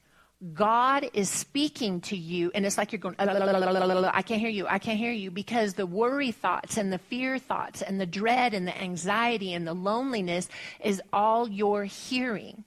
God 0.55 1.11
is 1.13 1.29
speaking 1.29 2.01
to 2.03 2.17
you, 2.17 2.51
and 2.55 2.65
it's 2.65 2.79
like 2.79 2.93
you're 2.93 3.01
going, 3.01 3.17
I 3.19 4.23
can't 4.23 4.41
hear 4.41 4.51
you, 4.51 4.67
I 4.67 4.79
can't 4.79 4.99
hear 4.99 5.13
you, 5.13 5.31
because 5.31 5.75
the 5.75 5.87
worry 5.87 6.33
thoughts 6.33 6.77
and 6.77 6.93
the 6.93 6.99
fear 6.99 7.39
thoughts 7.39 7.83
and 7.83 8.01
the 8.01 8.07
dread 8.07 8.55
and 8.55 8.67
the 8.67 8.81
anxiety 8.81 9.53
and 9.53 9.67
the 9.67 9.75
loneliness 9.75 10.49
is 10.83 11.03
all 11.13 11.49
you're 11.49 11.85
hearing. 11.85 12.65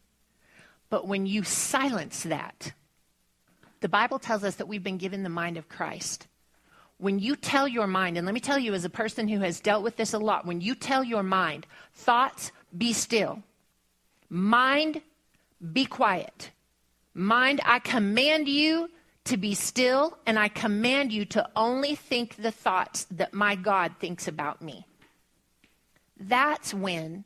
But 0.90 1.08
when 1.08 1.26
you 1.26 1.44
silence 1.44 2.24
that, 2.24 2.74
the 3.82 3.90
Bible 3.90 4.20
tells 4.20 4.44
us 4.44 4.56
that 4.56 4.68
we've 4.68 4.84
been 4.84 4.98
given 4.98 5.24
the 5.24 5.30
mind 5.30 5.58
of 5.58 5.70
Christ. 5.70 6.28
When 6.98 7.20
you 7.20 7.36
tell 7.36 7.68
your 7.68 7.88
mind, 7.88 8.18
and 8.18 8.26
let 8.26 8.34
me 8.34 8.40
tell 8.40 8.58
you, 8.58 8.74
as 8.74 8.86
a 8.86 8.90
person 8.90 9.28
who 9.28 9.40
has 9.40 9.60
dealt 9.60 9.84
with 9.84 9.98
this 9.98 10.14
a 10.14 10.20
lot, 10.20 10.46
when 10.46 10.62
you 10.62 10.74
tell 10.74 11.04
your 11.04 11.24
mind, 11.24 11.68
thoughts, 11.94 12.52
be 12.76 12.94
still. 12.94 13.44
Mind, 14.30 15.02
be 15.74 15.86
quiet. 15.86 16.52
Mind, 17.14 17.62
I 17.66 17.80
command 17.80 18.48
you 18.48 18.90
to 19.26 19.38
be 19.38 19.54
still, 19.54 20.18
and 20.26 20.40
I 20.40 20.48
command 20.48 21.12
you 21.12 21.26
to 21.26 21.48
only 21.56 21.96
think 21.96 22.38
the 22.38 22.52
thoughts 22.52 23.06
that 23.12 23.34
my 23.34 23.56
God 23.56 23.96
thinks 24.00 24.28
about 24.28 24.62
me. 24.62 24.88
That's 26.20 26.74
when 26.74 27.26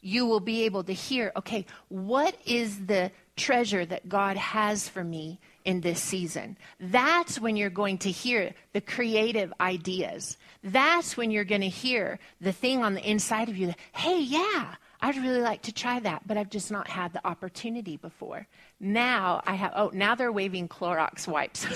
you 0.00 0.26
will 0.26 0.40
be 0.40 0.64
able 0.64 0.84
to 0.84 0.92
hear 0.92 1.32
okay, 1.36 1.66
what 1.88 2.34
is 2.46 2.86
the 2.86 3.10
treasure 3.36 3.86
that 3.86 4.08
God 4.08 4.36
has 4.36 4.88
for 4.88 5.04
me 5.04 5.38
in 5.64 5.80
this 5.80 6.00
season? 6.00 6.56
That's 6.80 7.40
when 7.40 7.56
you're 7.56 7.70
going 7.70 7.98
to 7.98 8.10
hear 8.10 8.54
the 8.72 8.80
creative 8.80 9.52
ideas. 9.60 10.36
That's 10.62 11.16
when 11.16 11.30
you're 11.30 11.44
going 11.44 11.62
to 11.62 11.68
hear 11.68 12.18
the 12.40 12.52
thing 12.52 12.82
on 12.82 12.94
the 12.94 13.08
inside 13.08 13.48
of 13.48 13.56
you 13.56 13.68
that, 13.68 13.78
hey, 13.92 14.20
yeah, 14.20 14.74
I'd 15.00 15.16
really 15.16 15.40
like 15.40 15.62
to 15.62 15.72
try 15.72 16.00
that, 16.00 16.26
but 16.26 16.36
I've 16.36 16.50
just 16.50 16.72
not 16.72 16.88
had 16.88 17.12
the 17.12 17.24
opportunity 17.26 17.96
before. 17.96 18.46
Now 18.80 19.42
I 19.46 19.54
have, 19.54 19.72
oh, 19.76 19.90
now 19.92 20.14
they're 20.14 20.32
waving 20.32 20.68
Clorox 20.68 21.28
wipes. 21.28 21.66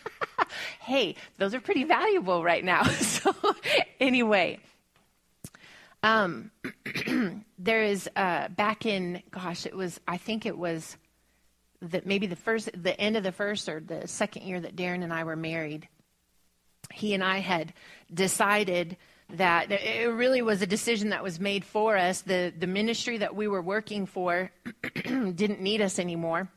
hey, 0.80 1.16
those 1.38 1.54
are 1.54 1.60
pretty 1.60 1.84
valuable 1.84 2.44
right 2.44 2.64
now. 2.64 2.82
so, 2.84 3.34
anyway. 3.98 4.60
Um, 6.04 6.50
there 7.58 7.82
is 7.82 8.10
uh, 8.14 8.48
back 8.48 8.84
in, 8.84 9.22
gosh, 9.30 9.64
it 9.64 9.74
was, 9.74 9.98
I 10.06 10.18
think 10.18 10.44
it 10.44 10.58
was 10.58 10.98
that 11.80 12.04
maybe 12.04 12.26
the 12.26 12.36
first, 12.36 12.68
the 12.74 12.98
end 13.00 13.16
of 13.16 13.22
the 13.22 13.32
first 13.32 13.70
or 13.70 13.80
the 13.80 14.06
second 14.06 14.42
year 14.42 14.60
that 14.60 14.76
Darren 14.76 15.02
and 15.02 15.14
I 15.14 15.24
were 15.24 15.34
married. 15.34 15.88
He 16.92 17.14
and 17.14 17.24
I 17.24 17.38
had 17.38 17.72
decided 18.12 18.98
that 19.30 19.72
it 19.72 20.12
really 20.12 20.42
was 20.42 20.60
a 20.60 20.66
decision 20.66 21.08
that 21.08 21.22
was 21.22 21.40
made 21.40 21.64
for 21.64 21.96
us. 21.96 22.20
The 22.20 22.52
the 22.56 22.66
ministry 22.66 23.16
that 23.18 23.34
we 23.34 23.48
were 23.48 23.62
working 23.62 24.04
for 24.04 24.52
didn't 25.04 25.62
need 25.62 25.80
us 25.80 25.98
anymore. 25.98 26.50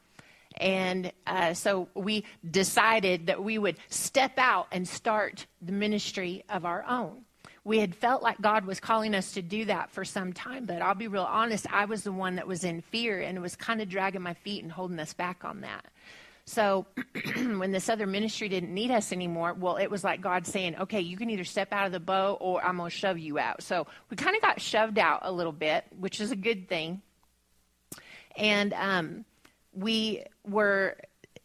And 0.58 1.14
uh, 1.26 1.54
so 1.54 1.88
we 1.94 2.26
decided 2.52 3.28
that 3.28 3.42
we 3.42 3.58
would 3.58 3.78
step 3.88 4.34
out 4.38 4.68
and 4.74 4.86
start 4.86 5.46
the 5.62 5.72
ministry 5.72 6.44
of 6.50 6.66
our 6.66 6.84
own 6.84 7.24
we 7.68 7.80
had 7.80 7.94
felt 7.94 8.24
like 8.24 8.40
God 8.40 8.66
was 8.66 8.80
calling 8.80 9.14
us 9.14 9.34
to 9.34 9.42
do 9.42 9.66
that 9.66 9.92
for 9.92 10.06
some 10.06 10.32
time, 10.32 10.64
but 10.64 10.82
I'll 10.82 10.96
be 10.96 11.10
real 11.10 11.24
honest, 11.24 11.68
I 11.70 11.84
was 11.84 12.02
the 12.02 12.14
one 12.14 12.36
that 12.36 12.48
was 12.48 12.64
in 12.64 12.80
fear 12.80 13.20
and 13.20 13.42
was 13.42 13.58
kind 13.58 13.82
of 13.82 13.90
dragging 13.90 14.22
my 14.22 14.36
feet 14.36 14.64
and 14.64 14.72
holding 14.72 14.98
us 15.00 15.14
back 15.14 15.44
on 15.44 15.60
that. 15.62 15.84
So 16.46 16.86
when 17.36 17.74
this 17.74 17.90
other 17.90 18.08
ministry 18.08 18.48
didn't 18.48 18.74
need 18.74 18.90
us 18.90 19.12
anymore, 19.12 19.54
well, 19.54 19.76
it 19.76 19.92
was 19.92 20.02
like 20.02 20.22
God 20.22 20.48
saying, 20.48 20.78
okay, 20.78 21.02
you 21.02 21.18
can 21.18 21.30
either 21.30 21.44
step 21.44 21.74
out 21.74 21.86
of 21.86 21.92
the 21.92 22.00
boat 22.00 22.38
or 22.40 22.64
I'm 22.64 22.78
going 22.78 22.90
to 22.90 22.96
shove 22.96 23.20
you 23.20 23.38
out. 23.38 23.62
So 23.62 23.86
we 24.10 24.16
kind 24.16 24.38
of 24.38 24.42
got 24.42 24.62
shoved 24.62 24.98
out 24.98 25.20
a 25.24 25.32
little 25.32 25.52
bit, 25.52 25.84
which 26.00 26.22
is 26.22 26.32
a 26.32 26.38
good 26.38 26.70
thing. 26.70 27.02
And 28.38 28.74
um, 28.76 29.26
we 29.74 30.24
were 30.46 30.96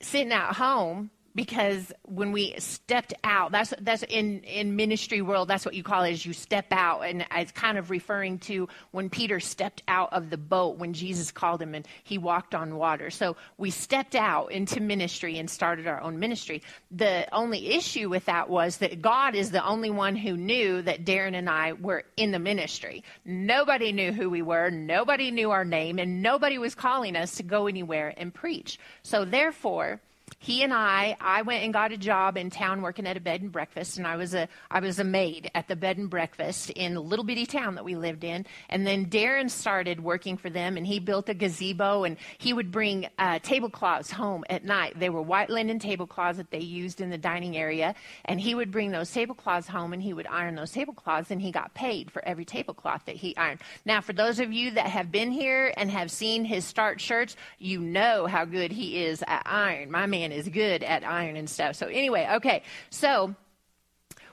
sitting 0.01 0.33
at 0.33 0.53
home 0.53 1.11
because 1.35 1.93
when 2.05 2.33
we 2.33 2.55
stepped 2.59 3.15
out 3.25 3.53
that's 3.53 3.73
that's 3.81 4.03
in 4.05 4.41
in 4.41 4.77
ministry 4.77 5.23
world 5.23 5.49
that's 5.49 5.65
what 5.65 5.75
you 5.75 5.83
call 5.83 6.03
it 6.05 6.13
is 6.13 6.27
you 6.27 6.33
step 6.33 6.67
out. 6.71 7.03
And 7.03 7.27
it's 7.33 7.53
kind 7.53 7.79
of 7.79 7.91
referring 7.91 8.39
to 8.41 8.69
when 8.91 9.09
peter 9.11 9.41
stepped 9.41 9.83
out 9.89 10.13
of 10.13 10.31
the 10.31 10.37
boat 10.37 10.79
when 10.79 10.93
jesus 10.93 11.31
called 11.31 11.63
him 11.63 11.75
and 11.75 11.87
he 12.05 12.19
walked 12.19 12.55
on 12.55 12.77
water. 12.77 13.11
So 13.11 13.37
we 13.59 13.71
stepped 13.71 14.15
out 14.15 14.53
into 14.53 14.81
ministry 14.81 15.39
and 15.39 15.49
started 15.49 15.87
our 15.87 16.01
own 16.01 16.19
ministry. 16.19 16.63
The 16.91 17.27
only 17.33 17.75
issue 17.75 18.09
with 18.09 18.27
that 18.27 18.49
was 18.49 18.79
that 18.79 19.01
god 19.01 19.35
is 19.35 19.51
the 19.51 19.65
only 19.65 19.91
one 19.91 20.17
who 20.17 20.37
knew 20.37 20.83
that 20.83 21.05
darren 21.05 21.35
and 21.35 21.49
i 21.49 21.73
were 21.73 22.05
in 22.17 22.33
the 22.33 22.39
ministry. 22.39 23.05
Nobody 23.25 23.93
knew 23.93 24.13
who 24.13 24.29
we 24.29 24.43
were. 24.43 24.71
Nobody 24.71 25.31
knew 25.31 25.51
our 25.51 25.65
name. 25.65 25.99
And 25.99 26.23
nobody 26.23 26.59
was 26.59 26.75
calling 26.75 27.17
us 27.17 27.37
to 27.37 27.43
go 27.43 27.67
anywhere 27.67 28.15
and 28.17 28.33
preach. 28.33 28.79
So 29.03 29.25
therefore 29.25 30.01
he 30.39 30.63
and 30.63 30.73
I, 30.73 31.17
I 31.21 31.43
went 31.43 31.65
and 31.65 31.73
got 31.73 31.93
a 31.93 31.97
job 31.97 32.37
in 32.37 32.51
town 32.51 32.83
working 32.83 33.07
at 33.07 33.17
a 33.17 33.21
bed 33.21 33.43
and 33.43 33.53
breakfast, 33.53 33.97
and 33.97 34.07
I 34.07 34.17
was 34.17 34.35
a 34.35 34.49
I 34.71 34.81
was 34.81 34.99
a 34.99 35.05
maid 35.05 35.51
at 35.55 35.69
the 35.69 35.77
bed 35.77 35.99
and 35.99 36.09
breakfast 36.09 36.71
in 36.71 36.97
a 36.97 37.01
little 37.01 37.25
bitty 37.25 37.47
town 37.47 37.75
that 37.75 37.85
we 37.85 37.97
lived 37.97 38.25
in. 38.25 38.47
And 38.69 38.87
then 38.87 39.07
Darren 39.07 39.51
started 39.51 40.01
working 40.01 40.37
for 40.37 40.51
them, 40.51 40.77
and 40.77 40.87
he 40.87 40.99
built 41.01 41.29
a 41.29 41.35
gazebo, 41.35 42.05
and 42.05 42.17
he 42.39 42.53
would 42.53 42.71
bring 42.71 43.09
uh, 43.19 43.39
tablecloths 43.41 44.11
home 44.11 44.45
at 44.49 44.65
night. 44.65 44.99
They 44.99 45.11
were 45.11 45.23
white 45.23 45.51
linen 45.51 45.79
tablecloths 45.79 46.39
that 46.39 46.51
they 46.51 46.61
used 46.61 47.01
in 47.01 47.11
the 47.11 47.19
dining 47.19 47.57
area, 47.57 47.95
and 48.25 48.41
he 48.41 48.55
would 48.55 48.71
bring 48.71 48.91
those 48.91 49.11
tablecloths 49.11 49.69
home, 49.69 49.93
and 49.93 50.03
he 50.03 50.13
would 50.13 50.27
iron 50.27 50.55
those 50.55 50.73
tablecloths, 50.73 51.31
and 51.31 51.41
he 51.41 51.51
got 51.51 51.75
paid 51.75 52.11
for 52.11 52.25
every 52.25 52.45
tablecloth 52.45 53.05
that 53.07 53.17
he 53.17 53.37
ironed. 53.37 53.61
Now, 53.85 54.01
for 54.01 54.13
those 54.13 54.41
of 54.41 54.53
you 54.53 54.71
that 54.73 54.87
have 54.87 55.11
been 55.11 55.31
here 55.33 55.73
and 55.77 55.91
have 55.91 56.11
seen 56.11 56.45
his 56.45 56.65
start 56.65 57.01
shirts, 57.01 57.37
you 57.59 57.81
know 57.81 58.27
how 58.27 58.45
good 58.45 58.73
he 58.73 59.05
is 59.05 59.23
at 59.27 59.43
iron. 59.47 59.91
My 59.91 60.07
man 60.07 60.22
is 60.31 60.49
good 60.49 60.85
at 60.85 61.03
iron 61.03 61.37
and 61.37 61.51
stuff. 61.51 61.75
So, 61.75 61.89
anyway, 61.89 62.29
okay. 62.35 62.63
So, 62.91 63.35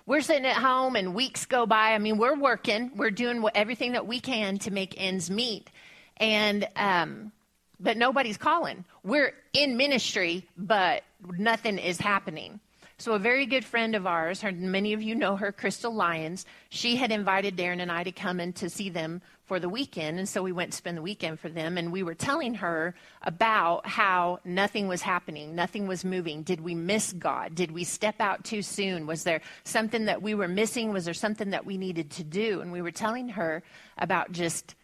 we're 0.05 0.21
sitting 0.21 0.45
at 0.45 0.57
home 0.57 0.95
and 0.95 1.13
weeks 1.13 1.45
go 1.45 1.65
by. 1.65 1.93
I 1.93 1.99
mean, 1.99 2.17
we're 2.17 2.35
working, 2.35 2.91
we're 2.95 3.11
doing 3.11 3.43
everything 3.55 3.91
that 3.93 4.07
we 4.07 4.19
can 4.19 4.57
to 4.59 4.71
make 4.71 4.99
ends 4.99 5.29
meet. 5.29 5.69
And, 6.17 6.67
um, 6.75 7.31
but 7.79 7.95
nobody's 7.95 8.37
calling. 8.37 8.85
We're 9.03 9.33
in 9.53 9.77
ministry, 9.77 10.47
but 10.57 11.03
nothing 11.37 11.77
is 11.77 11.99
happening. 11.99 12.59
So, 12.97 13.13
a 13.13 13.19
very 13.19 13.45
good 13.45 13.63
friend 13.63 13.95
of 13.95 14.05
ours, 14.05 14.41
her, 14.41 14.51
many 14.51 14.91
of 14.93 15.01
you 15.01 15.15
know 15.15 15.37
her, 15.37 15.51
Crystal 15.53 15.93
Lyons, 15.93 16.45
she 16.69 16.97
had 16.97 17.11
invited 17.11 17.55
Darren 17.55 17.79
and 17.79 17.91
I 17.91 18.03
to 18.03 18.11
come 18.11 18.39
in 18.41 18.51
to 18.53 18.69
see 18.69 18.89
them 18.89 19.21
for 19.49 19.59
the 19.59 19.67
weekend. 19.67 20.19
And 20.19 20.29
so 20.29 20.43
we 20.43 20.51
went 20.51 20.71
to 20.71 20.77
spend 20.77 20.95
the 20.95 21.01
weekend 21.01 21.39
for 21.39 21.49
them. 21.49 21.77
And 21.77 21.91
we 21.91 22.03
were 22.03 22.13
telling 22.13 22.53
her 22.53 22.93
about 23.23 23.85
how 23.87 24.39
nothing 24.45 24.87
was 24.87 25.01
happening, 25.01 25.55
nothing 25.55 25.87
was 25.87 26.05
moving. 26.05 26.43
Did 26.43 26.61
we 26.61 26.75
miss 26.75 27.11
God? 27.11 27.55
Did 27.55 27.71
we 27.71 27.83
step 27.83 28.21
out 28.21 28.45
too 28.45 28.61
soon? 28.61 29.07
Was 29.07 29.23
there 29.23 29.41
something 29.63 30.05
that 30.05 30.21
we 30.21 30.35
were 30.35 30.47
missing? 30.47 30.93
Was 30.93 31.05
there 31.05 31.13
something 31.13 31.49
that 31.49 31.65
we 31.65 31.77
needed 31.77 32.11
to 32.11 32.23
do? 32.23 32.61
And 32.61 32.71
we 32.71 32.81
were 32.81 32.91
telling 32.91 33.29
her 33.29 33.63
about 33.97 34.31
just 34.31 34.75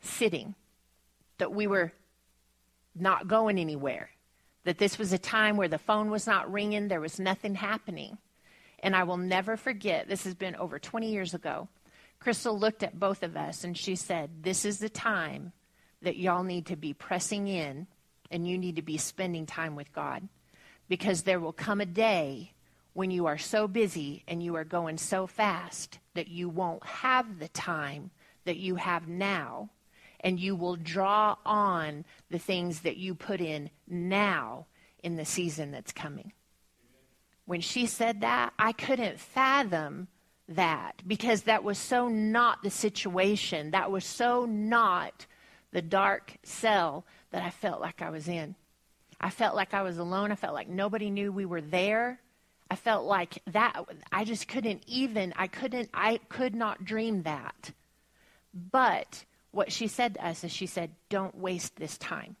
sitting, 0.00 0.54
that 1.38 1.52
we 1.52 1.66
were 1.66 1.92
not 2.94 3.28
going 3.28 3.58
anywhere, 3.58 4.08
that 4.64 4.78
this 4.78 4.98
was 4.98 5.12
a 5.12 5.18
time 5.18 5.58
where 5.58 5.68
the 5.68 5.78
phone 5.78 6.10
was 6.10 6.26
not 6.26 6.50
ringing, 6.50 6.88
there 6.88 7.00
was 7.00 7.20
nothing 7.20 7.54
happening. 7.54 8.16
And 8.78 8.96
I 8.96 9.04
will 9.04 9.18
never 9.18 9.58
forget, 9.58 10.08
this 10.08 10.24
has 10.24 10.34
been 10.34 10.56
over 10.56 10.78
20 10.78 11.10
years 11.10 11.34
ago. 11.34 11.68
Crystal 12.24 12.58
looked 12.58 12.82
at 12.82 12.98
both 12.98 13.22
of 13.22 13.36
us 13.36 13.64
and 13.64 13.76
she 13.76 13.94
said, 13.94 14.30
This 14.44 14.64
is 14.64 14.78
the 14.78 14.88
time 14.88 15.52
that 16.00 16.16
y'all 16.16 16.42
need 16.42 16.64
to 16.66 16.74
be 16.74 16.94
pressing 16.94 17.48
in 17.48 17.86
and 18.30 18.48
you 18.48 18.56
need 18.56 18.76
to 18.76 18.82
be 18.82 18.96
spending 18.96 19.44
time 19.44 19.76
with 19.76 19.92
God 19.92 20.26
because 20.88 21.24
there 21.24 21.38
will 21.38 21.52
come 21.52 21.82
a 21.82 21.86
day 21.86 22.54
when 22.94 23.10
you 23.10 23.26
are 23.26 23.36
so 23.36 23.68
busy 23.68 24.24
and 24.26 24.42
you 24.42 24.56
are 24.56 24.64
going 24.64 24.96
so 24.96 25.26
fast 25.26 25.98
that 26.14 26.28
you 26.28 26.48
won't 26.48 26.82
have 26.86 27.38
the 27.38 27.48
time 27.48 28.10
that 28.46 28.56
you 28.56 28.76
have 28.76 29.06
now 29.06 29.68
and 30.20 30.40
you 30.40 30.56
will 30.56 30.76
draw 30.76 31.36
on 31.44 32.06
the 32.30 32.38
things 32.38 32.80
that 32.80 32.96
you 32.96 33.14
put 33.14 33.42
in 33.42 33.68
now 33.86 34.64
in 35.02 35.16
the 35.16 35.26
season 35.26 35.72
that's 35.72 35.92
coming. 35.92 36.32
When 37.44 37.60
she 37.60 37.84
said 37.84 38.22
that, 38.22 38.54
I 38.58 38.72
couldn't 38.72 39.20
fathom 39.20 40.08
that 40.48 41.02
because 41.06 41.42
that 41.42 41.64
was 41.64 41.78
so 41.78 42.08
not 42.08 42.62
the 42.62 42.70
situation. 42.70 43.70
That 43.70 43.90
was 43.90 44.04
so 44.04 44.44
not 44.44 45.26
the 45.72 45.82
dark 45.82 46.36
cell 46.42 47.04
that 47.30 47.42
I 47.42 47.50
felt 47.50 47.80
like 47.80 48.02
I 48.02 48.10
was 48.10 48.28
in. 48.28 48.54
I 49.20 49.30
felt 49.30 49.56
like 49.56 49.74
I 49.74 49.82
was 49.82 49.98
alone. 49.98 50.32
I 50.32 50.36
felt 50.36 50.54
like 50.54 50.68
nobody 50.68 51.10
knew 51.10 51.32
we 51.32 51.46
were 51.46 51.60
there. 51.60 52.20
I 52.70 52.76
felt 52.76 53.04
like 53.04 53.38
that 53.52 53.74
I 54.10 54.24
just 54.24 54.48
couldn't 54.48 54.82
even 54.86 55.32
I 55.36 55.46
couldn't 55.46 55.90
I 55.94 56.18
could 56.28 56.54
not 56.54 56.84
dream 56.84 57.22
that. 57.22 57.72
But 58.52 59.24
what 59.50 59.72
she 59.72 59.88
said 59.88 60.14
to 60.14 60.26
us 60.26 60.44
is 60.44 60.52
she 60.52 60.66
said, 60.66 60.90
Don't 61.08 61.36
waste 61.36 61.76
this 61.76 61.98
time. 61.98 62.36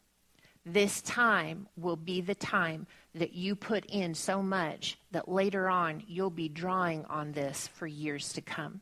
This 0.66 1.02
time 1.02 1.68
will 1.76 1.96
be 1.96 2.20
the 2.20 2.34
time 2.34 2.86
that 3.14 3.32
you 3.32 3.54
put 3.54 3.84
in 3.86 4.14
so 4.14 4.42
much 4.42 4.98
that 5.12 5.28
later 5.28 5.68
on 5.68 6.02
you'll 6.06 6.30
be 6.30 6.48
drawing 6.48 7.04
on 7.06 7.32
this 7.32 7.68
for 7.74 7.86
years 7.86 8.32
to 8.32 8.40
come. 8.40 8.80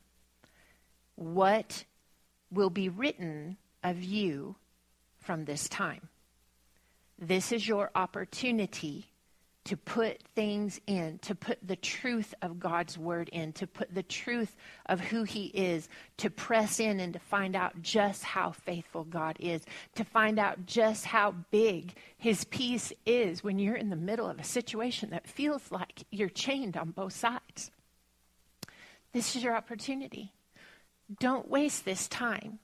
What 1.17 1.85
will 2.51 2.71
be 2.71 2.89
written 2.89 3.57
of 3.85 4.03
you 4.03 4.57
from 5.21 5.45
this 5.45 5.69
time? 5.69 6.09
This 7.19 7.53
is 7.53 7.69
your 7.69 7.91
opportunity 7.95 9.12
to 9.65 9.77
put 9.77 10.21
things 10.35 10.81
in, 10.87 11.19
to 11.21 11.35
put 11.35 11.59
the 11.67 11.77
truth 11.77 12.35
of 12.43 12.59
God's 12.59 12.99
word 12.99 13.29
in, 13.29 13.53
to 13.55 13.67
put 13.67 13.95
the 13.95 14.03
truth 14.03 14.57
of 14.87 15.01
who 15.01 15.23
He 15.23 15.47
is, 15.47 15.89
to 16.17 16.31
press 16.31 16.81
in 16.81 16.99
and 16.99 17.13
to 17.13 17.21
find 17.21 17.55
out 17.55 17.81
just 17.81 18.25
how 18.25 18.51
faithful 18.51 19.05
God 19.05 19.37
is, 19.39 19.63
to 19.95 20.05
find 20.05 20.39
out 20.39 20.67
just 20.67 21.05
how 21.05 21.33
big 21.51 21.95
His 22.19 22.45
peace 22.45 22.93
is 23.07 23.45
when 23.45 23.59
you're 23.59 23.77
in 23.77 23.91
the 23.91 23.97
middle 23.97 24.29
of 24.29 24.41
a 24.41 24.45
situation 24.45 25.11
that 25.11 25.29
feels 25.29 25.71
like 25.71 26.05
you're 26.11 26.29
chained 26.29 26.77
on 26.77 26.91
both 26.91 27.13
sides. 27.13 27.71
This 29.13 29.37
is 29.37 29.45
your 29.45 29.55
opportunity. 29.55 30.33
Don't 31.21 31.49
waste 31.49 31.85
this 31.85 32.09
time. 32.09 32.59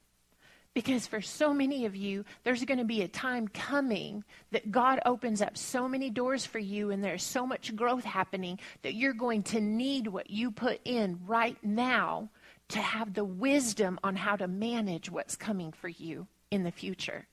Because 0.79 1.09
for 1.09 1.21
so 1.21 1.53
many 1.53 1.87
of 1.87 1.97
you, 1.97 2.25
there's 2.45 2.65
going 2.65 2.79
to 2.79 2.85
be 2.85 3.03
a 3.03 3.09
time 3.09 3.49
coming 3.49 4.23
that 4.53 4.71
God 4.71 5.01
opens 5.05 5.43
up 5.43 5.57
so 5.57 5.89
many 5.89 6.09
doors 6.09 6.47
for 6.47 6.61
you 6.61 6.93
and 6.93 7.03
there's 7.03 7.25
so 7.25 7.45
much 7.45 7.75
growth 7.75 8.05
happening 8.05 8.61
that 8.83 8.95
you're 8.95 9.13
going 9.13 9.43
to 9.43 9.61
need 9.61 10.07
what 10.07 10.31
you 10.31 10.53
put 10.53 10.79
in 10.85 11.19
right 11.27 11.57
now 11.65 12.29
to 12.69 12.79
have 12.79 13.13
the 13.13 13.25
wisdom 13.25 13.99
on 14.05 14.15
how 14.15 14.37
to 14.37 14.47
manage 14.47 15.11
what's 15.11 15.35
coming 15.35 15.73
for 15.73 15.89
you 15.89 16.29
in 16.53 16.63
the 16.63 16.71
future. 16.71 17.27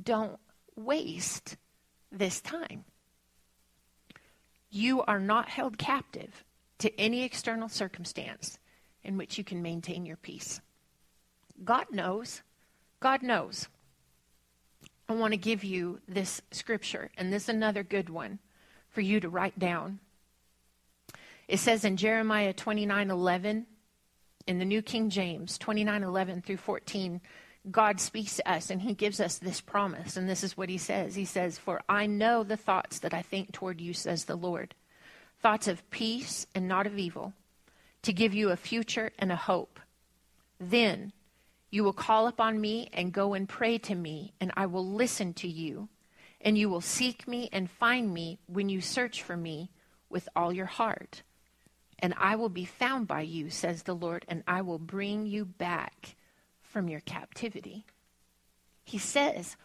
Don't 0.00 0.38
waste 0.76 1.56
this 2.12 2.40
time. 2.40 2.84
You 4.70 5.02
are 5.02 5.18
not 5.18 5.48
held 5.48 5.78
captive 5.78 6.44
to 6.78 6.96
any 6.96 7.24
external 7.24 7.68
circumstance 7.68 8.60
in 9.02 9.16
which 9.16 9.36
you 9.36 9.42
can 9.42 9.62
maintain 9.62 10.06
your 10.06 10.16
peace. 10.16 10.60
God 11.64 11.86
knows. 11.90 12.40
God 13.02 13.22
knows. 13.22 13.68
I 15.08 15.14
want 15.14 15.32
to 15.32 15.38
give 15.38 15.64
you 15.64 15.98
this 16.06 16.40
scripture, 16.52 17.10
and 17.18 17.32
this 17.32 17.44
is 17.44 17.48
another 17.48 17.82
good 17.82 18.08
one 18.08 18.38
for 18.90 19.00
you 19.00 19.18
to 19.18 19.28
write 19.28 19.58
down. 19.58 19.98
It 21.48 21.58
says 21.58 21.84
in 21.84 21.96
Jeremiah 21.96 22.52
29 22.52 23.10
11, 23.10 23.66
in 24.46 24.58
the 24.58 24.64
New 24.64 24.82
King 24.82 25.10
James, 25.10 25.58
29 25.58 26.04
11 26.04 26.42
through 26.42 26.56
14, 26.58 27.20
God 27.70 28.00
speaks 28.00 28.36
to 28.36 28.50
us 28.50 28.70
and 28.70 28.80
he 28.80 28.94
gives 28.94 29.20
us 29.20 29.38
this 29.38 29.60
promise. 29.60 30.16
And 30.16 30.28
this 30.28 30.44
is 30.44 30.56
what 30.56 30.68
he 30.68 30.78
says 30.78 31.16
He 31.16 31.24
says, 31.24 31.58
For 31.58 31.82
I 31.88 32.06
know 32.06 32.44
the 32.44 32.56
thoughts 32.56 33.00
that 33.00 33.12
I 33.12 33.22
think 33.22 33.52
toward 33.52 33.80
you, 33.80 33.92
says 33.92 34.24
the 34.24 34.36
Lord 34.36 34.74
thoughts 35.40 35.66
of 35.66 35.90
peace 35.90 36.46
and 36.54 36.68
not 36.68 36.86
of 36.86 36.96
evil, 36.96 37.32
to 38.02 38.12
give 38.12 38.32
you 38.32 38.50
a 38.50 38.56
future 38.56 39.10
and 39.18 39.32
a 39.32 39.36
hope. 39.36 39.80
Then 40.60 41.12
you 41.72 41.82
will 41.82 41.94
call 41.94 42.28
upon 42.28 42.60
me 42.60 42.90
and 42.92 43.14
go 43.14 43.32
and 43.32 43.48
pray 43.48 43.78
to 43.78 43.94
me, 43.94 44.34
and 44.38 44.52
I 44.54 44.66
will 44.66 44.86
listen 44.86 45.32
to 45.34 45.48
you. 45.48 45.88
And 46.42 46.58
you 46.58 46.68
will 46.68 46.82
seek 46.82 47.26
me 47.26 47.48
and 47.50 47.70
find 47.70 48.12
me 48.12 48.38
when 48.46 48.68
you 48.68 48.82
search 48.82 49.22
for 49.22 49.36
me 49.36 49.70
with 50.10 50.28
all 50.36 50.52
your 50.52 50.66
heart. 50.66 51.22
And 51.98 52.12
I 52.18 52.36
will 52.36 52.50
be 52.50 52.66
found 52.66 53.08
by 53.08 53.22
you, 53.22 53.48
says 53.48 53.84
the 53.84 53.94
Lord, 53.94 54.26
and 54.28 54.42
I 54.46 54.60
will 54.60 54.78
bring 54.78 55.24
you 55.24 55.46
back 55.46 56.14
from 56.60 56.88
your 56.88 57.00
captivity. 57.00 57.86
He 58.84 58.98
says, 58.98 59.56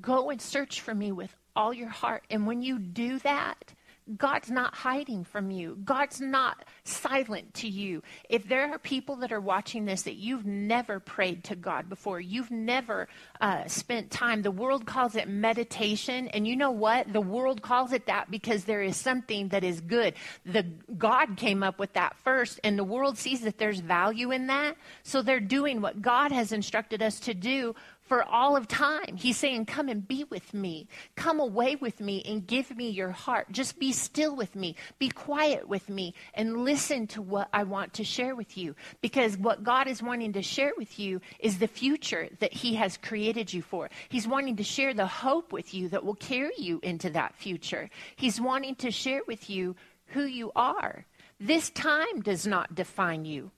Go 0.00 0.30
and 0.30 0.40
search 0.40 0.80
for 0.80 0.94
me 0.94 1.10
with 1.10 1.34
all 1.56 1.74
your 1.74 1.88
heart. 1.88 2.24
And 2.30 2.46
when 2.46 2.62
you 2.62 2.78
do 2.78 3.18
that, 3.20 3.72
God's 4.16 4.50
not 4.50 4.74
hiding 4.74 5.24
from 5.24 5.50
you. 5.50 5.76
God's 5.84 6.20
not 6.20 6.64
silent 6.84 7.54
to 7.54 7.68
you. 7.68 8.02
If 8.28 8.48
there 8.48 8.72
are 8.72 8.78
people 8.78 9.16
that 9.16 9.32
are 9.32 9.40
watching 9.40 9.84
this 9.84 10.02
that 10.02 10.14
you've 10.14 10.46
never 10.46 11.00
prayed 11.00 11.44
to 11.44 11.56
God 11.56 11.88
before, 11.88 12.20
you've 12.20 12.52
never 12.52 13.08
uh, 13.40 13.66
spent 13.66 14.12
time, 14.12 14.42
the 14.42 14.52
world 14.52 14.86
calls 14.86 15.16
it 15.16 15.28
meditation. 15.28 16.28
And 16.28 16.46
you 16.46 16.54
know 16.54 16.70
what? 16.70 17.12
The 17.12 17.20
world 17.20 17.62
calls 17.62 17.92
it 17.92 18.06
that 18.06 18.30
because 18.30 18.64
there 18.64 18.82
is 18.82 18.96
something 18.96 19.48
that 19.48 19.64
is 19.64 19.80
good. 19.80 20.14
The 20.44 20.64
God 20.96 21.36
came 21.36 21.64
up 21.64 21.80
with 21.80 21.94
that 21.94 22.16
first, 22.18 22.60
and 22.62 22.78
the 22.78 22.84
world 22.84 23.18
sees 23.18 23.40
that 23.40 23.58
there's 23.58 23.80
value 23.80 24.30
in 24.30 24.46
that. 24.46 24.76
So 25.02 25.20
they're 25.20 25.40
doing 25.40 25.80
what 25.80 26.00
God 26.00 26.30
has 26.30 26.52
instructed 26.52 27.02
us 27.02 27.18
to 27.20 27.34
do 27.34 27.74
for 28.06 28.22
all 28.22 28.56
of 28.56 28.68
time. 28.68 29.16
He's 29.16 29.36
saying, 29.36 29.66
Come 29.66 29.88
and 29.88 30.06
be 30.06 30.24
with 30.24 30.54
me. 30.54 30.88
Come 31.14 31.40
away 31.40 31.76
with 31.76 32.00
me 32.00 32.22
and 32.26 32.46
give 32.46 32.74
me 32.76 32.90
your 32.90 33.10
heart. 33.10 33.50
Just 33.50 33.78
be 33.78 33.92
still 33.92 34.34
with 34.34 34.54
me. 34.54 34.76
Be 34.98 35.08
quiet 35.08 35.68
with 35.68 35.88
me 35.88 36.14
and 36.34 36.64
listen 36.64 37.06
to 37.08 37.22
what 37.22 37.48
I 37.52 37.64
want 37.64 37.94
to 37.94 38.04
share 38.04 38.34
with 38.34 38.56
you. 38.56 38.74
Because 39.00 39.36
what 39.36 39.64
God 39.64 39.88
is 39.88 40.02
wanting 40.02 40.32
to 40.34 40.42
share 40.42 40.72
with 40.76 40.98
you 40.98 41.20
is 41.38 41.58
the 41.58 41.68
future 41.68 42.28
that 42.40 42.52
He 42.52 42.74
has 42.76 42.96
created 42.96 43.52
you 43.52 43.62
for. 43.62 43.90
He's 44.08 44.28
wanting 44.28 44.56
to 44.56 44.64
share 44.64 44.94
the 44.94 45.06
hope 45.06 45.52
with 45.52 45.74
you 45.74 45.88
that 45.90 46.04
will 46.04 46.14
carry 46.14 46.54
you 46.58 46.80
into 46.82 47.10
that 47.10 47.34
future. 47.34 47.90
He's 48.16 48.40
wanting 48.40 48.76
to 48.76 48.90
share 48.90 49.22
with 49.26 49.50
you 49.50 49.76
who 50.06 50.24
you 50.24 50.52
are. 50.54 51.04
This 51.38 51.70
time 51.70 52.20
does 52.22 52.46
not 52.46 52.74
define 52.74 53.24
you. 53.24 53.50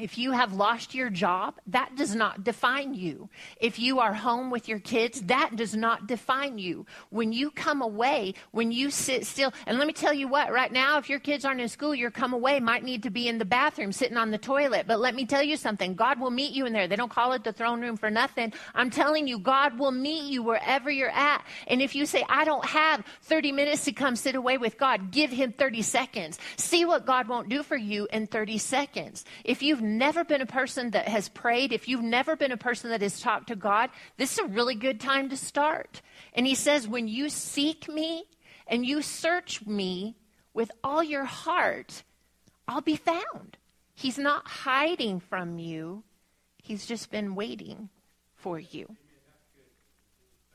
If 0.00 0.18
you 0.18 0.32
have 0.32 0.52
lost 0.52 0.94
your 0.94 1.10
job, 1.10 1.54
that 1.66 1.96
does 1.96 2.14
not 2.14 2.44
define 2.44 2.94
you. 2.94 3.28
If 3.60 3.78
you 3.78 4.00
are 4.00 4.14
home 4.14 4.50
with 4.50 4.68
your 4.68 4.78
kids, 4.78 5.22
that 5.22 5.56
does 5.56 5.74
not 5.74 6.06
define 6.06 6.58
you. 6.58 6.86
When 7.10 7.32
you 7.32 7.50
come 7.50 7.82
away, 7.82 8.34
when 8.50 8.72
you 8.72 8.90
sit 8.90 9.26
still, 9.26 9.52
and 9.66 9.78
let 9.78 9.86
me 9.86 9.92
tell 9.92 10.12
you 10.12 10.28
what, 10.28 10.52
right 10.52 10.72
now, 10.72 10.98
if 10.98 11.08
your 11.08 11.20
kids 11.20 11.44
aren't 11.44 11.60
in 11.60 11.68
school, 11.68 11.94
your 11.94 12.10
come 12.10 12.32
away 12.32 12.60
might 12.60 12.84
need 12.84 13.04
to 13.04 13.10
be 13.10 13.28
in 13.28 13.38
the 13.38 13.44
bathroom 13.44 13.92
sitting 13.92 14.16
on 14.16 14.30
the 14.30 14.38
toilet. 14.38 14.86
But 14.86 15.00
let 15.00 15.14
me 15.14 15.26
tell 15.26 15.42
you 15.42 15.56
something 15.56 15.94
God 15.94 16.20
will 16.20 16.30
meet 16.30 16.52
you 16.52 16.66
in 16.66 16.72
there. 16.72 16.88
They 16.88 16.96
don't 16.96 17.10
call 17.10 17.32
it 17.32 17.44
the 17.44 17.52
throne 17.52 17.80
room 17.80 17.96
for 17.96 18.10
nothing. 18.10 18.52
I'm 18.74 18.90
telling 18.90 19.26
you, 19.26 19.38
God 19.38 19.78
will 19.78 19.92
meet 19.92 20.24
you 20.30 20.42
wherever 20.42 20.90
you're 20.90 21.10
at. 21.10 21.44
And 21.66 21.80
if 21.82 21.94
you 21.94 22.06
say, 22.06 22.24
I 22.28 22.44
don't 22.44 22.64
have 22.64 23.04
30 23.22 23.52
minutes 23.52 23.84
to 23.84 23.92
come 23.92 24.16
sit 24.16 24.34
away 24.34 24.58
with 24.58 24.78
God, 24.78 25.10
give 25.10 25.30
Him 25.30 25.52
30 25.52 25.82
seconds. 25.82 26.38
See 26.56 26.84
what 26.84 27.06
God 27.06 27.28
won't 27.28 27.48
do 27.48 27.62
for 27.62 27.76
you 27.76 28.08
in 28.12 28.26
30 28.26 28.58
seconds. 28.58 29.24
If 29.44 29.62
you've 29.62 29.82
never 29.88 30.24
been 30.24 30.40
a 30.40 30.46
person 30.46 30.90
that 30.90 31.08
has 31.08 31.28
prayed, 31.28 31.72
if 31.72 31.88
you've 31.88 32.02
never 32.02 32.36
been 32.36 32.52
a 32.52 32.56
person 32.56 32.90
that 32.90 33.02
has 33.02 33.20
talked 33.20 33.48
to 33.48 33.56
God, 33.56 33.90
this 34.16 34.32
is 34.32 34.38
a 34.38 34.44
really 34.46 34.74
good 34.74 35.00
time 35.00 35.28
to 35.30 35.36
start. 35.36 36.02
And 36.34 36.46
he 36.46 36.54
says, 36.54 36.86
when 36.86 37.08
you 37.08 37.28
seek 37.28 37.88
me 37.88 38.24
and 38.66 38.86
you 38.86 39.02
search 39.02 39.66
me 39.66 40.16
with 40.54 40.70
all 40.84 41.02
your 41.02 41.24
heart, 41.24 42.02
I'll 42.66 42.80
be 42.80 42.96
found. 42.96 43.56
He's 43.94 44.18
not 44.18 44.46
hiding 44.46 45.20
from 45.20 45.58
you, 45.58 46.04
he's 46.62 46.86
just 46.86 47.10
been 47.10 47.34
waiting 47.34 47.88
for 48.36 48.58
you. 48.58 48.96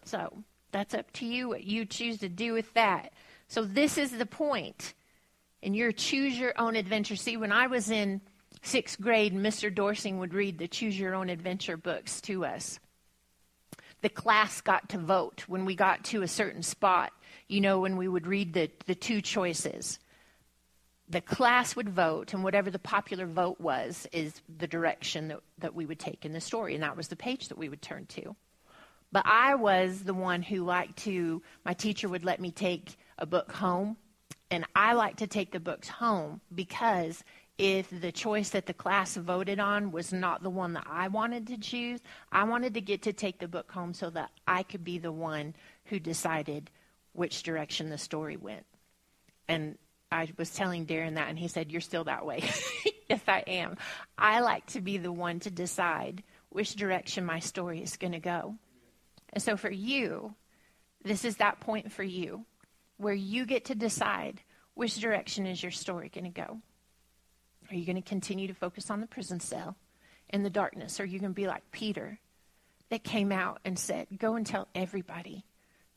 So 0.06 0.44
that's 0.72 0.94
up 0.94 1.12
to 1.14 1.26
you 1.26 1.50
what 1.50 1.64
you 1.64 1.86
choose 1.86 2.20
to 2.20 2.30
do 2.30 2.54
with 2.54 2.74
that. 2.74 3.14
So 3.48 3.64
this 3.64 3.98
is 3.98 4.12
the 4.12 4.26
point. 4.26 4.94
And 5.62 5.76
your 5.76 5.94
choose 5.94 6.38
your 6.38 6.54
own 6.58 6.76
adventure. 6.76 7.16
See, 7.16 7.38
when 7.38 7.54
I 7.54 7.68
was 7.68 7.90
in 7.90 8.20
sixth 8.64 9.00
grade, 9.00 9.34
Mr. 9.34 9.74
Dorsing 9.74 10.20
would 10.20 10.34
read 10.34 10.58
the 10.58 10.68
Choose 10.68 10.98
Your 11.00 11.14
Own 11.14 11.30
Adventure 11.30 11.78
books 11.78 12.20
to 12.22 12.46
us. 12.46 12.80
the 14.02 14.10
class 14.10 14.60
got 14.62 14.90
to 14.90 14.98
vote 14.98 15.44
when 15.48 15.64
we 15.64 15.76
got 15.76 16.04
to 16.06 16.24
a 16.24 16.28
certain 16.28 16.64
spot. 16.64 17.14
You 17.48 17.62
know, 17.62 17.80
when 17.80 17.96
we 17.96 18.08
would 18.08 18.28
read 18.28 18.54
the, 18.54 18.70
the 18.86 18.96
two 18.96 19.22
choices 19.22 20.00
the 21.10 21.22
class 21.22 21.76
would 21.76 21.90
vote, 21.90 22.34
and 22.34 22.44
whatever 22.44 22.72
the 22.72 22.80
popular 22.80 23.26
vote 23.26 23.60
was, 23.60 24.08
is 24.12 24.42
the 24.58 24.68
direction 24.68 25.28
that, 25.28 25.40
that 25.60 25.76
we 25.76 25.86
would 25.86 26.00
take 26.00 26.26
in 26.26 26.34
the 26.34 26.42
story. 26.42 26.74
And 26.74 26.84
that 26.84 26.98
was 26.98 27.08
the 27.08 27.16
page 27.16 27.50
that 27.50 27.58
we 27.58 27.70
would 27.70 27.82
turn 27.82 28.06
to. 28.08 28.36
But 29.12 29.24
I 29.28 29.56
was 29.56 30.04
the 30.04 30.14
one 30.14 30.42
who 30.42 30.64
liked 30.64 30.98
to, 31.00 31.42
my 31.66 31.74
teacher 31.74 32.10
would 32.10 32.24
let 32.24 32.40
me 32.40 32.52
take 32.52 32.98
a 33.20 33.26
book 33.26 33.52
home. 33.52 33.98
And 34.50 34.66
I 34.76 34.94
like 34.94 35.18
to 35.18 35.28
take 35.28 35.52
the 35.52 35.60
books 35.60 35.88
home 35.88 36.42
because 36.54 37.24
if 37.58 37.90
the 37.90 38.12
choice 38.12 38.50
that 38.52 38.66
the 38.66 38.74
class 38.74 39.16
voted 39.16 39.60
on 39.60 39.92
was 39.92 40.12
not 40.12 40.42
the 40.42 40.50
one 40.50 40.74
that 40.74 40.88
I 40.90 41.08
wanted 41.08 41.48
to 41.48 41.58
choose, 41.58 42.00
I 42.32 42.46
wanted 42.46 42.74
to 42.74 42.82
get 42.82 43.04
to 43.04 43.14
take 43.14 43.40
the 43.40 43.48
book 43.48 43.72
home 43.72 43.94
so 43.94 44.10
that 44.10 44.32
I 44.48 44.64
could 44.64 44.84
be 44.84 44.98
the 44.98 45.12
one 45.12 45.56
who 45.86 46.00
decided 46.00 46.72
which 47.14 47.44
direction 47.44 47.90
the 47.90 47.98
story 47.98 48.38
went. 48.38 48.66
And 49.48 49.78
I 50.12 50.30
was 50.38 50.52
telling 50.52 50.86
Darren 50.86 51.16
that, 51.16 51.30
and 51.30 51.38
he 51.38 51.48
said, 51.48 51.72
You're 51.72 51.82
still 51.82 52.06
that 52.06 52.26
way. 52.26 52.44
yes, 53.10 53.22
I 53.28 53.44
am. 53.48 53.78
I 54.18 54.40
like 54.40 54.66
to 54.68 54.82
be 54.82 54.98
the 54.98 55.12
one 55.12 55.40
to 55.42 55.52
decide 55.52 56.24
which 56.50 56.76
direction 56.76 57.26
my 57.26 57.40
story 57.40 57.82
is 57.82 57.98
going 57.98 58.14
to 58.14 58.20
go. 58.20 58.56
And 59.32 59.42
so 59.42 59.58
for 59.58 59.72
you, 59.72 60.36
this 61.04 61.26
is 61.26 61.38
that 61.38 61.60
point 61.60 61.92
for 61.92 62.04
you 62.04 62.46
where 62.98 63.14
you 63.14 63.46
get 63.46 63.66
to 63.66 63.76
decide 63.76 64.42
which 64.76 64.96
direction 64.98 65.46
is 65.46 65.62
your 65.62 65.72
story 65.72 66.10
going 66.10 66.26
to 66.26 66.30
go. 66.30 66.60
Are 67.74 67.78
you 67.78 67.86
going 67.86 67.96
to 67.96 68.08
continue 68.08 68.48
to 68.48 68.54
focus 68.54 68.92
on 68.92 69.02
the 69.02 69.08
prison 69.08 69.40
cell 69.40 69.76
in 70.30 70.44
the 70.44 70.50
darkness? 70.50 71.00
Or 71.00 71.04
are 71.04 71.06
you 71.08 71.20
going 71.20 71.32
to 71.32 71.36
be 71.36 71.48
like 71.48 71.72
Peter 71.72 72.20
that 72.90 73.04
came 73.04 73.32
out 73.32 73.60
and 73.66 73.80
said, 73.80 74.08
Go 74.18 74.36
and 74.36 74.46
tell 74.46 74.68
everybody 74.76 75.44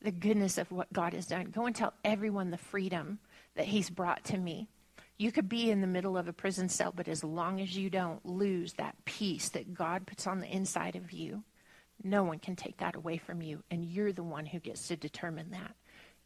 the 0.01 0.11
goodness 0.11 0.57
of 0.57 0.71
what 0.71 0.93
God 0.93 1.13
has 1.13 1.27
done. 1.27 1.47
Go 1.47 1.67
and 1.67 1.77
tell 1.77 1.93
everyone 2.03 2.51
the 2.51 2.57
freedom 2.57 3.19
that 3.57 3.67
He's 3.67 3.91
brought 3.91 4.25
to 4.25 4.39
me. 4.39 4.69
You 5.19 5.33
could 5.33 5.49
be 5.49 5.71
in 5.71 5.83
the 5.83 5.87
middle 5.87 6.17
of 6.17 6.29
a 6.29 6.33
prison 6.33 6.69
cell, 6.71 6.93
but 6.95 7.09
as 7.09 7.23
long 7.23 7.61
as 7.61 7.77
you 7.77 7.91
don't 7.91 8.25
lose 8.25 8.75
that 8.75 8.97
peace 9.05 9.51
that 9.51 9.75
God 9.75 10.07
puts 10.07 10.27
on 10.27 10.41
the 10.41 10.55
inside 10.55 10.97
of 10.97 11.13
you, 11.13 11.43
no 12.03 12.23
one 12.23 12.39
can 12.39 12.57
take 12.57 12.79
that 12.79 12.97
away 12.97 13.19
from 13.19 13.43
you. 13.43 13.63
And 13.71 13.85
you're 13.85 14.13
the 14.13 14.23
one 14.23 14.47
who 14.47 14.61
gets 14.61 14.89
to 14.89 14.97
determine 14.97 15.51
that. 15.51 15.75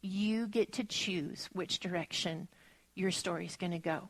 You 0.01 0.47
get 0.47 0.73
to 0.73 0.83
choose 0.83 1.49
which 1.51 1.79
direction 1.79 2.47
your 2.95 3.11
story 3.11 3.45
is 3.45 3.57
going 3.57 3.71
to 3.71 3.79
go. 3.79 4.09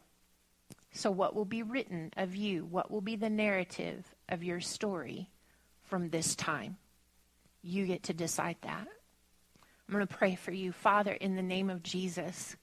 So, 0.94 1.10
what 1.10 1.36
will 1.36 1.46
be 1.46 1.64
written 1.64 2.12
of 2.18 2.36
you? 2.36 2.66
What 2.66 2.92
will 2.92 3.02
be 3.02 3.16
the 3.16 3.30
narrative 3.30 4.06
of 4.28 4.44
your 4.44 4.60
story 4.60 5.30
from 5.84 6.10
this 6.10 6.36
time? 6.36 6.78
You 7.62 7.86
get 7.86 8.04
to 8.04 8.14
decide 8.14 8.58
that. 8.62 8.88
I'm 9.88 9.94
going 9.94 10.08
to 10.08 10.18
pray 10.18 10.36
for 10.36 10.52
you. 10.52 10.72
Father, 10.72 11.14
in 11.14 11.36
the 11.36 11.42
name 11.42 11.70
of 11.70 11.84
Jesus, 11.84 12.56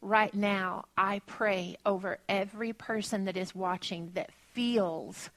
right 0.00 0.34
now, 0.34 0.86
I 0.96 1.20
pray 1.26 1.76
over 1.84 2.18
every 2.28 2.72
person 2.72 3.26
that 3.26 3.36
is 3.36 3.54
watching 3.54 4.10
that 4.14 4.32
feels 4.52 5.30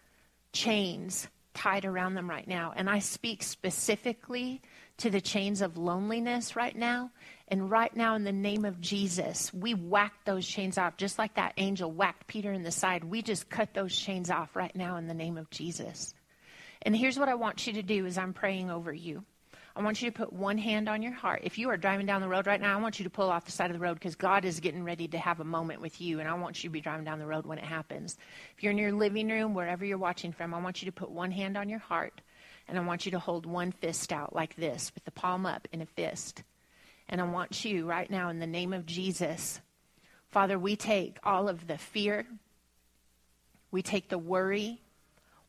chains 0.52 1.28
tied 1.54 1.86
around 1.86 2.16
them 2.16 2.30
right 2.30 2.48
now. 2.48 2.74
And 2.76 2.90
I 2.90 3.00
speak 3.00 3.44
specifically 3.44 4.62
to 4.98 5.10
the 5.10 5.22
chains 5.22 5.62
of 5.62 5.78
loneliness 5.78 6.56
right 6.56 6.76
now. 6.76 7.12
And 7.50 7.70
right 7.70 7.96
now, 7.96 8.16
in 8.16 8.24
the 8.24 8.32
name 8.32 8.66
of 8.66 8.80
Jesus, 8.80 9.54
we 9.54 9.74
whack 9.74 10.14
those 10.26 10.48
chains 10.48 10.78
off, 10.78 10.98
just 10.98 11.20
like 11.20 11.36
that 11.36 11.54
angel 11.58 11.92
whacked 11.92 12.28
Peter 12.28 12.54
in 12.54 12.64
the 12.64 12.72
side. 12.72 13.04
We 13.04 13.22
just 13.22 13.50
cut 13.50 13.74
those 13.74 13.96
chains 13.96 14.30
off 14.30 14.56
right 14.56 14.76
now 14.76 14.96
in 14.96 15.08
the 15.08 15.14
name 15.14 15.38
of 15.38 15.50
Jesus. 15.50 16.14
And 16.82 16.96
here's 16.96 17.20
what 17.20 17.30
I 17.30 17.36
want 17.36 17.68
you 17.68 17.74
to 17.74 17.84
do 17.84 18.06
as 18.06 18.18
I'm 18.18 18.34
praying 18.34 18.72
over 18.72 18.94
you. 18.94 19.24
I 19.76 19.82
want 19.82 20.02
you 20.02 20.12
to 20.12 20.16
put 20.16 20.32
one 20.32 20.60
hand 20.60 20.88
on 20.88 21.02
your 21.02 21.14
heart. 21.14 21.42
If 21.44 21.58
you 21.58 21.70
are 21.70 21.78
driving 21.78 22.06
down 22.06 22.22
the 22.22 22.28
road 22.28 22.46
right 22.46 22.62
now, 22.62 22.78
I 22.78 22.82
want 22.82 23.00
you 23.00 23.06
to 23.06 23.10
pull 23.10 23.32
off 23.32 23.46
the 23.46 23.52
side 23.52 23.72
of 23.72 23.74
the 23.74 23.84
road 23.84 23.96
because 23.96 24.16
God 24.16 24.46
is 24.46 24.60
getting 24.60 24.84
ready 24.84 25.08
to 25.08 25.18
have 25.18 25.40
a 25.40 25.46
moment 25.46 25.82
with 25.82 26.00
you, 26.00 26.20
and 26.20 26.30
I 26.30 26.34
want 26.36 26.64
you 26.64 26.70
to 26.70 26.74
be 26.74 26.80
driving 26.80 27.06
down 27.06 27.18
the 27.18 27.26
road 27.26 27.48
when 27.48 27.58
it 27.58 27.64
happens. 27.64 28.16
If 28.56 28.62
you're 28.62 28.72
in 28.72 28.78
your 28.78 28.92
living 28.92 29.30
room, 29.30 29.56
wherever 29.56 29.84
you're 29.84 29.98
watching 29.98 30.32
from, 30.32 30.54
I 30.54 30.62
want 30.62 30.84
you 30.84 30.86
to 30.86 30.92
put 30.92 31.10
one 31.10 31.32
hand 31.32 31.58
on 31.58 31.70
your 31.70 31.80
heart, 31.80 32.22
and 32.68 32.78
I 32.78 32.82
want 32.82 33.06
you 33.06 33.14
to 33.14 33.20
hold 33.20 33.48
one 33.48 33.72
fist 33.72 34.14
out 34.14 34.36
like 34.36 34.56
this 34.56 34.92
with 34.94 35.06
the 35.06 35.12
palm 35.12 35.48
up 35.48 35.68
in 35.72 35.82
a 35.82 35.88
fist. 35.88 36.44
And 37.10 37.22
I 37.22 37.26
want 37.26 37.66
you 37.66 37.86
right 37.86 38.10
now, 38.10 38.30
in 38.30 38.40
the 38.40 38.48
name 38.48 38.74
of 38.74 38.86
Jesus, 38.86 39.60
Father, 40.30 40.58
we 40.58 40.76
take 40.76 41.18
all 41.24 41.48
of 41.48 41.68
the 41.68 41.78
fear, 41.78 42.26
we 43.72 43.82
take 43.82 44.10
the 44.10 44.18
worry, 44.18 44.82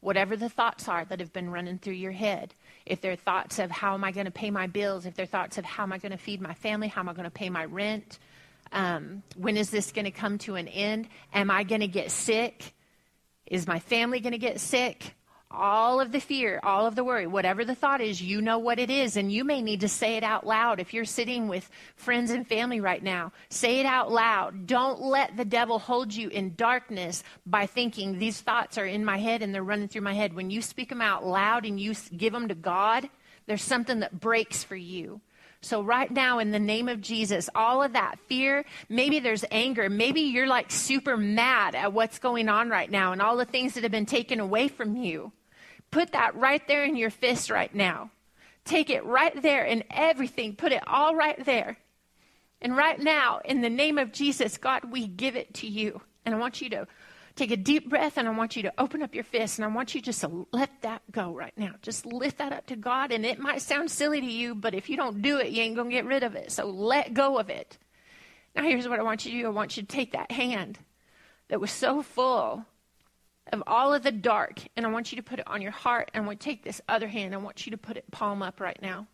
whatever 0.01 0.37
the 0.37 0.51
thoughts 0.51 0.89
are 0.89 1.05
that 1.07 1.21
have 1.21 1.33
been 1.33 1.49
running 1.49 1.79
through 1.79 1.95
your 1.95 2.13
head, 2.13 2.55
if 2.85 3.01
they're 3.01 3.17
thoughts 3.17 3.59
of 3.59 3.71
how 3.71 3.95
am 3.95 4.05
I 4.05 4.13
going 4.13 4.27
to 4.27 4.31
pay 4.31 4.51
my 4.51 4.67
bills, 4.67 5.07
if 5.07 5.15
they're 5.15 5.25
thoughts 5.25 5.57
of 5.57 5.65
how 5.65 5.85
am 5.85 5.93
I 5.93 5.99
going 5.99 6.13
to 6.13 6.19
feed 6.19 6.43
my 6.43 6.53
family, 6.53 6.89
how 6.89 7.01
am 7.01 7.09
I 7.09 7.15
going 7.15 7.25
to 7.25 7.31
pay 7.31 7.49
my 7.49 7.65
rent, 7.65 8.19
um, 8.73 9.23
when 9.37 9.57
is 9.57 9.71
this 9.71 9.93
going 9.93 10.05
to 10.05 10.11
come 10.11 10.37
to 10.39 10.57
an 10.57 10.69
end? 10.69 11.09
Am 11.33 11.51
I 11.51 11.63
going 11.63 11.81
to 11.81 11.87
get 11.87 12.11
sick? 12.11 12.75
Is 13.47 13.67
my 13.67 13.79
family 13.79 14.21
going 14.21 14.33
to 14.33 14.39
get 14.39 14.61
sick? 14.61 15.15
All 15.51 16.01
of 16.01 16.13
the 16.13 16.21
fear, 16.21 16.61
all 16.63 16.87
of 16.87 16.95
the 16.95 17.05
worry, 17.05 17.27
whatever 17.27 17.65
the 17.65 17.75
thought 17.75 18.01
is, 18.01 18.21
you 18.21 18.43
know 18.43 18.59
what 18.59 18.79
it 18.79 18.91
is. 18.91 19.17
And 19.17 19.31
you 19.31 19.45
may 19.45 19.63
need 19.63 19.81
to 19.81 19.89
say 19.89 20.17
it 20.17 20.25
out 20.25 20.47
loud. 20.47 20.81
If 20.81 20.93
you're 20.93 21.05
sitting 21.05 21.49
with 21.49 21.71
friends 21.97 22.31
and 22.31 22.47
family 22.47 22.81
right 22.81 23.03
now, 23.03 23.33
say 23.49 23.81
it 23.81 23.87
out 23.87 24.11
loud. 24.11 24.67
Don't 24.67 25.01
let 25.01 25.37
the 25.37 25.45
devil 25.45 25.79
hold 25.79 26.13
you 26.13 26.29
in 26.29 26.55
darkness 26.57 27.23
by 27.47 27.67
thinking 27.67 28.19
these 28.19 28.41
thoughts 28.41 28.79
are 28.79 28.87
in 28.87 29.05
my 29.05 29.19
head 29.19 29.43
and 29.43 29.55
they're 29.55 29.63
running 29.63 29.89
through 29.89 30.03
my 30.03 30.15
head. 30.15 30.35
When 30.35 30.51
you 30.51 30.61
speak 30.63 30.89
them 30.89 31.01
out 31.01 31.25
loud 31.25 31.65
and 31.65 31.79
you 31.79 31.95
give 32.17 32.33
them 32.33 32.49
to 32.49 32.55
God, 32.55 33.09
there's 33.47 33.63
something 33.63 34.01
that 34.01 34.19
breaks 34.21 34.65
for 34.65 34.77
you. 34.77 35.21
So, 35.65 35.83
right 35.83 36.11
now, 36.11 36.39
in 36.39 36.51
the 36.51 36.59
name 36.59 36.89
of 36.89 37.01
Jesus, 37.01 37.49
all 37.55 37.83
of 37.83 37.95
that 37.95 38.19
fear, 38.27 38.65
maybe 38.89 39.19
there's 39.19 39.45
anger, 39.51 39.89
maybe 39.89 40.21
you're 40.21 40.47
like 40.47 40.71
super 40.71 41.17
mad 41.17 41.75
at 41.75 41.93
what's 41.93 42.19
going 42.19 42.49
on 42.49 42.69
right 42.69 42.91
now 42.91 43.13
and 43.13 43.23
all 43.23 43.37
the 43.37 43.45
things 43.45 43.75
that 43.75 43.83
have 43.83 43.93
been 43.93 44.07
taken 44.07 44.41
away 44.41 44.69
from 44.69 44.97
you. 44.97 45.33
Put 45.91 46.13
that 46.13 46.37
right 46.37 46.67
there 46.69 46.85
in 46.85 46.97
your 46.97 47.11
fist 47.11 47.51
right 47.51 47.75
now. 47.75 48.11
Take 48.65 48.91
it 48.91 49.05
right 49.05 49.41
there 49.41 49.65
and 49.65 49.85
everything. 49.91 50.55
Put 50.55 50.73
it 50.73 50.83
all 50.87 51.15
right 51.15 51.43
there. 51.45 51.79
And 52.61 52.77
right 52.77 52.99
now, 52.99 53.41
in 53.45 53.61
the 53.61 53.71
name 53.71 53.99
of 53.99 54.13
Jesus, 54.13 54.59
God, 54.59 54.91
we 54.91 55.07
give 55.07 55.37
it 55.37 55.55
to 55.55 55.67
you. 55.67 56.01
And 56.25 56.35
I 56.35 56.39
want 56.39 56.61
you 56.61 56.71
to 56.71 56.87
take 57.37 57.51
a 57.51 57.57
deep 57.57 57.89
breath 57.91 58.17
and 58.17 58.29
I 58.29 58.31
want 58.31 58.57
you 58.57 58.63
to 58.63 58.73
open 58.79 59.03
up 59.03 59.15
your 59.15 59.25
fist 59.25 59.59
and 59.59 59.65
I 59.65 59.69
want 59.69 59.95
you 59.95 60.01
just 60.01 60.21
to 60.21 60.47
let 60.53 60.71
that 60.83 61.03
go 61.11 61.33
right 61.35 61.57
now. 61.57 61.73
Just 61.83 62.07
lift 62.07 62.39
that 62.39 62.53
up 62.53 62.67
to 62.67 62.77
God. 62.77 63.13
And 63.13 63.27
it 63.27 63.39
might 63.39 63.63
sound 63.63 63.91
silly 63.91 64.21
to 64.21 64.27
you, 64.27 64.55
but 64.55 64.75
if 64.75 64.89
you 64.89 64.97
don't 64.97 65.23
do 65.23 65.39
it, 65.39 65.51
you 65.51 65.63
ain't 65.63 65.77
going 65.77 65.91
to 65.91 65.95
get 65.95 66.05
rid 66.05 66.23
of 66.23 66.35
it. 66.37 66.53
So 66.53 66.67
let 66.67 67.15
go 67.15 67.39
of 67.39 67.51
it. 67.51 67.79
Now, 68.55 68.63
here's 68.63 68.89
what 68.89 69.01
I 69.01 69.03
want 69.03 69.25
you 69.25 69.33
to 69.33 69.39
do 69.39 69.47
I 69.47 69.51
want 69.51 69.77
you 69.77 69.83
to 69.83 69.89
take 69.89 70.13
that 70.13 70.31
hand 70.31 70.79
that 71.49 71.61
was 71.61 71.71
so 71.71 72.03
full 72.03 72.65
of 73.53 73.63
all 73.67 73.93
of 73.93 74.03
the 74.03 74.13
dark, 74.13 74.61
and 74.77 74.87
I 74.87 74.91
want 74.91 75.13
you 75.13 75.17
to 75.17 75.23
put 75.23 75.39
it 75.39 75.47
on 75.47 75.61
your 75.61 75.73
heart. 75.73 76.11
And 76.15 76.23
I 76.23 76.27
want 76.27 76.41
to 76.41 76.45
take 76.45 76.63
this 76.63 76.81
other 76.89 77.09
hand. 77.09 77.35
I 77.35 77.39
want 77.39 77.67
you 77.67 77.73
to 77.73 77.79
put 77.79 77.97
it 77.97 78.11
palm 78.11 78.43
up 78.43 78.61
right 78.61 78.81
now. 78.81 79.07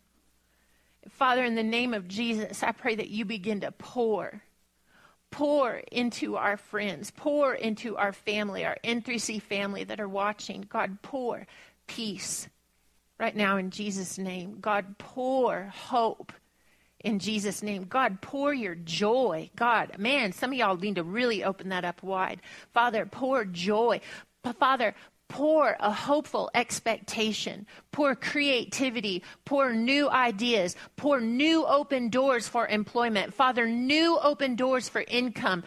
Father, 1.09 1.43
in 1.43 1.55
the 1.55 1.63
name 1.63 1.93
of 1.93 2.07
Jesus, 2.07 2.61
I 2.61 2.71
pray 2.71 2.95
that 2.95 3.09
you 3.09 3.25
begin 3.25 3.61
to 3.61 3.71
pour, 3.71 4.43
pour 5.31 5.81
into 5.91 6.35
our 6.35 6.57
friends, 6.57 7.11
pour 7.11 7.55
into 7.55 7.97
our 7.97 8.13
family, 8.13 8.65
our 8.65 8.77
N3C 8.83 9.41
family 9.41 9.83
that 9.85 9.99
are 9.99 10.09
watching. 10.09 10.65
God, 10.69 11.01
pour 11.01 11.47
peace 11.87 12.47
right 13.17 13.35
now 13.35 13.57
in 13.57 13.69
Jesus' 13.71 14.17
name. 14.17 14.57
God, 14.59 14.97
pour 14.97 15.71
hope 15.73 16.33
in 16.99 17.19
Jesus' 17.19 17.63
name. 17.63 17.85
God, 17.85 18.21
pour 18.21 18.53
your 18.53 18.75
joy. 18.75 19.49
God, 19.55 19.97
man, 19.97 20.31
some 20.33 20.51
of 20.51 20.57
y'all 20.57 20.77
need 20.77 20.95
to 20.95 21.03
really 21.03 21.43
open 21.43 21.69
that 21.69 21.85
up 21.85 22.03
wide. 22.03 22.41
Father, 22.73 23.05
pour 23.05 23.45
joy. 23.45 24.01
Father, 24.59 24.95
pour 25.31 25.77
a 25.79 25.93
hopeful 25.93 26.51
expectation, 26.53 27.65
pour 27.93 28.15
creativity, 28.15 29.23
pour 29.45 29.71
new 29.71 30.09
ideas, 30.09 30.75
pour 30.97 31.21
new 31.21 31.65
open 31.65 32.09
doors 32.09 32.49
for 32.49 32.67
employment. 32.67 33.33
Father, 33.33 33.65
new 33.65 34.19
open 34.21 34.57
doors 34.57 34.89
for 34.89 35.05
income, 35.07 35.63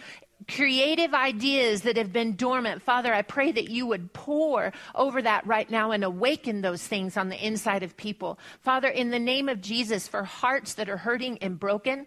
creative 0.48 1.14
ideas 1.14 1.80
that 1.80 1.96
have 1.96 2.12
been 2.12 2.36
dormant. 2.36 2.82
Father, 2.82 3.14
I 3.14 3.22
pray 3.22 3.52
that 3.52 3.70
you 3.70 3.86
would 3.86 4.12
pour 4.12 4.70
over 4.94 5.22
that 5.22 5.46
right 5.46 5.70
now 5.70 5.92
and 5.92 6.04
awaken 6.04 6.60
those 6.60 6.86
things 6.86 7.16
on 7.16 7.30
the 7.30 7.46
inside 7.46 7.82
of 7.82 7.96
people. 7.96 8.38
Father, 8.60 8.88
in 8.88 9.10
the 9.10 9.18
name 9.18 9.48
of 9.48 9.62
Jesus, 9.62 10.06
for 10.06 10.24
hearts 10.24 10.74
that 10.74 10.90
are 10.90 10.98
hurting 10.98 11.38
and 11.38 11.58
broken, 11.58 12.06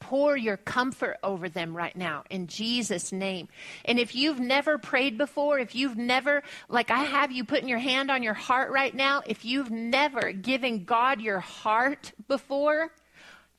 pour 0.00 0.36
your 0.36 0.56
comfort 0.56 1.18
over 1.22 1.48
them 1.48 1.76
right 1.76 1.94
now 1.94 2.24
in 2.30 2.46
Jesus' 2.46 3.12
name. 3.12 3.48
And 3.84 3.98
if 3.98 4.14
you've 4.14 4.40
never 4.40 4.78
prayed 4.78 5.16
before, 5.16 5.58
if 5.58 5.74
you've 5.74 5.96
never, 5.96 6.42
like 6.68 6.90
I 6.90 7.04
have 7.04 7.30
you 7.30 7.44
putting 7.44 7.68
your 7.68 7.78
hand 7.78 8.10
on 8.10 8.22
your 8.22 8.34
heart 8.34 8.72
right 8.72 8.94
now, 8.94 9.22
if 9.26 9.44
you've 9.44 9.70
never 9.70 10.32
given 10.32 10.84
God 10.84 11.20
your 11.20 11.40
heart 11.40 12.12
before, 12.26 12.90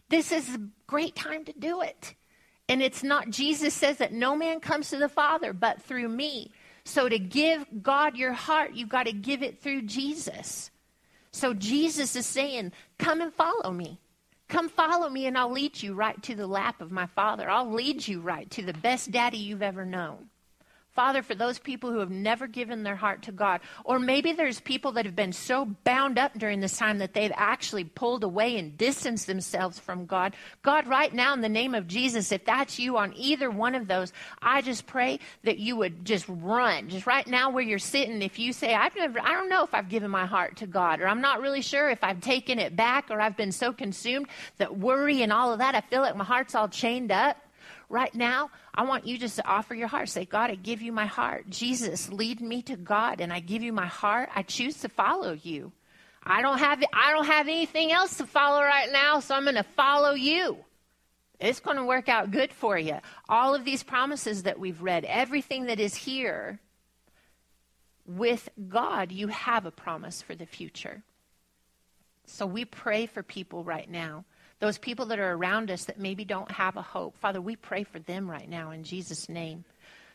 this 0.10 0.32
is 0.32 0.56
a 0.56 0.68
great 0.88 1.16
time 1.16 1.46
to 1.46 1.54
do 1.54 1.82
it. 1.82 2.16
And 2.68 2.82
it's 2.82 3.04
not, 3.04 3.30
Jesus 3.30 3.74
says 3.74 3.98
that 3.98 4.12
no 4.12 4.36
man 4.36 4.60
comes 4.60 4.90
to 4.90 4.98
the 4.98 5.10
Father 5.10 5.54
but 5.54 5.82
through 5.82 6.10
me. 6.10 6.52
So 6.84 7.08
to 7.08 7.20
give 7.20 7.66
God 7.82 8.18
your 8.18 8.34
heart, 8.34 8.74
you've 8.74 8.90
got 8.90 9.06
to 9.06 9.14
give 9.14 9.44
it 9.44 9.62
through 9.62 9.84
Jesus. 9.84 10.72
So 11.32 11.54
Jesus 11.54 12.16
is 12.16 12.26
saying, 12.26 12.74
Come 12.98 13.22
and 13.22 13.34
follow 13.34 13.72
me. 13.72 14.01
Come 14.52 14.68
follow 14.68 15.08
me, 15.08 15.28
and 15.28 15.38
I'll 15.38 15.50
lead 15.50 15.82
you 15.82 15.94
right 15.94 16.22
to 16.24 16.36
the 16.36 16.46
lap 16.46 16.82
of 16.82 16.92
my 16.92 17.06
Father. 17.06 17.50
I'll 17.50 17.72
lead 17.72 18.06
you 18.06 18.20
right 18.20 18.52
to 18.52 18.62
the 18.62 18.74
best 18.74 19.10
daddy 19.10 19.38
you've 19.38 19.62
ever 19.62 19.86
known. 19.86 20.28
Father, 20.94 21.24
for 21.24 21.36
those 21.36 21.58
people 21.58 21.90
who 21.90 22.00
have 22.00 22.12
never 22.12 22.48
given 22.48 22.84
their 22.84 22.98
heart 22.98 23.22
to 23.24 23.32
God, 23.32 23.62
or 23.86 23.98
maybe 23.98 24.34
there's 24.34 24.60
people 24.60 24.92
that 24.94 25.06
have 25.06 25.16
been 25.16 25.32
so 25.32 25.66
bound 25.86 26.20
up 26.20 26.38
during 26.38 26.60
this 26.60 26.78
time 26.78 26.98
that 26.98 27.14
they've 27.14 27.32
actually 27.36 27.86
pulled 27.86 28.26
away 28.26 28.58
and 28.58 28.78
distanced 28.78 29.26
themselves 29.26 29.80
from 29.80 30.06
God. 30.06 30.36
God, 30.64 30.88
right 30.88 31.14
now, 31.14 31.34
in 31.34 31.40
the 31.40 31.48
name 31.48 31.76
of 31.76 31.88
Jesus, 31.88 32.34
if 32.34 32.44
that's 32.44 32.78
you 32.78 32.98
on 32.98 33.14
either 33.16 33.50
one 33.50 33.74
of 33.74 33.88
those, 33.88 34.12
I 34.42 34.62
just 34.62 34.86
pray 34.86 35.20
that 35.44 35.60
you 35.60 35.78
would 35.78 36.04
just 36.04 36.26
run. 36.28 36.90
Just 36.90 37.08
right 37.08 37.26
now 37.26 37.52
where 37.52 37.64
you're 37.64 37.80
sitting, 37.80 38.22
if 38.22 38.38
you 38.38 38.52
say, 38.52 38.74
I've 38.74 38.96
never, 38.96 39.22
I 39.22 39.32
don't 39.32 39.50
know 39.50 39.64
if 39.64 39.74
I've 39.74 39.88
given 39.88 40.12
my 40.12 40.26
heart 40.26 40.58
to 40.58 40.68
God, 40.68 41.00
or 41.00 41.08
I'm 41.08 41.22
not 41.22 41.40
really 41.40 41.62
sure 41.62 41.90
if 41.90 42.04
I've 42.04 42.20
taken 42.20 42.60
it 42.60 42.76
back, 42.76 43.10
or 43.10 43.22
I've 43.22 43.38
been 43.38 43.54
so 43.54 43.72
consumed 43.72 44.28
that 44.58 44.78
worry 44.78 45.22
and 45.22 45.32
all 45.32 45.54
of 45.54 45.60
that, 45.60 45.74
I 45.74 45.82
feel 45.82 46.02
like 46.02 46.18
my 46.18 46.26
heart's 46.26 46.54
all 46.54 46.68
chained 46.68 47.14
up. 47.14 47.38
Right 47.92 48.16
now, 48.16 48.52
I 48.74 48.84
want 48.84 49.06
you 49.06 49.18
just 49.18 49.36
to 49.36 49.46
offer 49.46 49.76
your 49.76 49.90
heart. 49.90 50.08
Say, 50.08 50.24
God, 50.24 50.50
I 50.50 50.56
give 50.56 50.82
you 50.82 50.94
my 50.94 51.08
heart. 51.08 51.50
Jesus, 51.50 52.10
lead 52.10 52.40
me 52.40 52.62
to 52.62 52.78
God, 52.78 53.20
and 53.20 53.34
I 53.34 53.42
give 53.42 53.62
you 53.62 53.74
my 53.74 53.86
heart. 53.86 54.30
I 54.34 54.44
choose 54.44 54.78
to 54.78 54.90
follow 54.90 55.34
you. 55.34 55.74
I 56.24 56.42
don't 56.42 56.60
have 56.60 56.82
I 56.94 57.12
don't 57.12 57.26
have 57.26 57.50
anything 57.50 57.92
else 57.92 58.16
to 58.18 58.26
follow 58.26 58.62
right 58.62 58.90
now, 58.94 59.20
so 59.20 59.36
I'm 59.36 59.44
going 59.44 59.56
to 59.56 59.64
follow 59.64 60.14
you. 60.14 60.58
It's 61.38 61.60
going 61.60 61.76
to 61.76 61.84
work 61.84 62.08
out 62.08 62.32
good 62.32 62.54
for 62.54 62.78
you. 62.78 63.00
All 63.28 63.56
of 63.56 63.66
these 63.66 63.84
promises 63.84 64.44
that 64.44 64.58
we've 64.58 64.82
read, 64.82 65.04
everything 65.04 65.66
that 65.66 65.82
is 65.82 65.94
here, 65.94 66.62
with 68.06 68.48
God, 68.70 69.12
you 69.12 69.28
have 69.28 69.66
a 69.66 69.72
promise 69.72 70.22
for 70.22 70.34
the 70.34 70.46
future. 70.46 71.04
So 72.26 72.46
we 72.46 72.64
pray 72.64 73.06
for 73.06 73.22
people 73.22 73.66
right 73.66 73.90
now 73.90 74.24
those 74.62 74.78
people 74.78 75.08
that 75.08 75.20
are 75.20 75.34
around 75.34 75.72
us 75.72 75.86
that 75.86 76.00
maybe 76.00 76.24
don't 76.24 76.50
have 76.52 76.78
a 76.78 76.82
hope. 76.82 77.18
Father, 77.18 77.42
we 77.42 77.56
pray 77.56 77.84
for 77.84 78.00
them 78.00 78.30
right 78.30 78.48
now 78.48 78.72
in 78.72 78.84
Jesus' 78.84 79.28
name. 79.28 79.66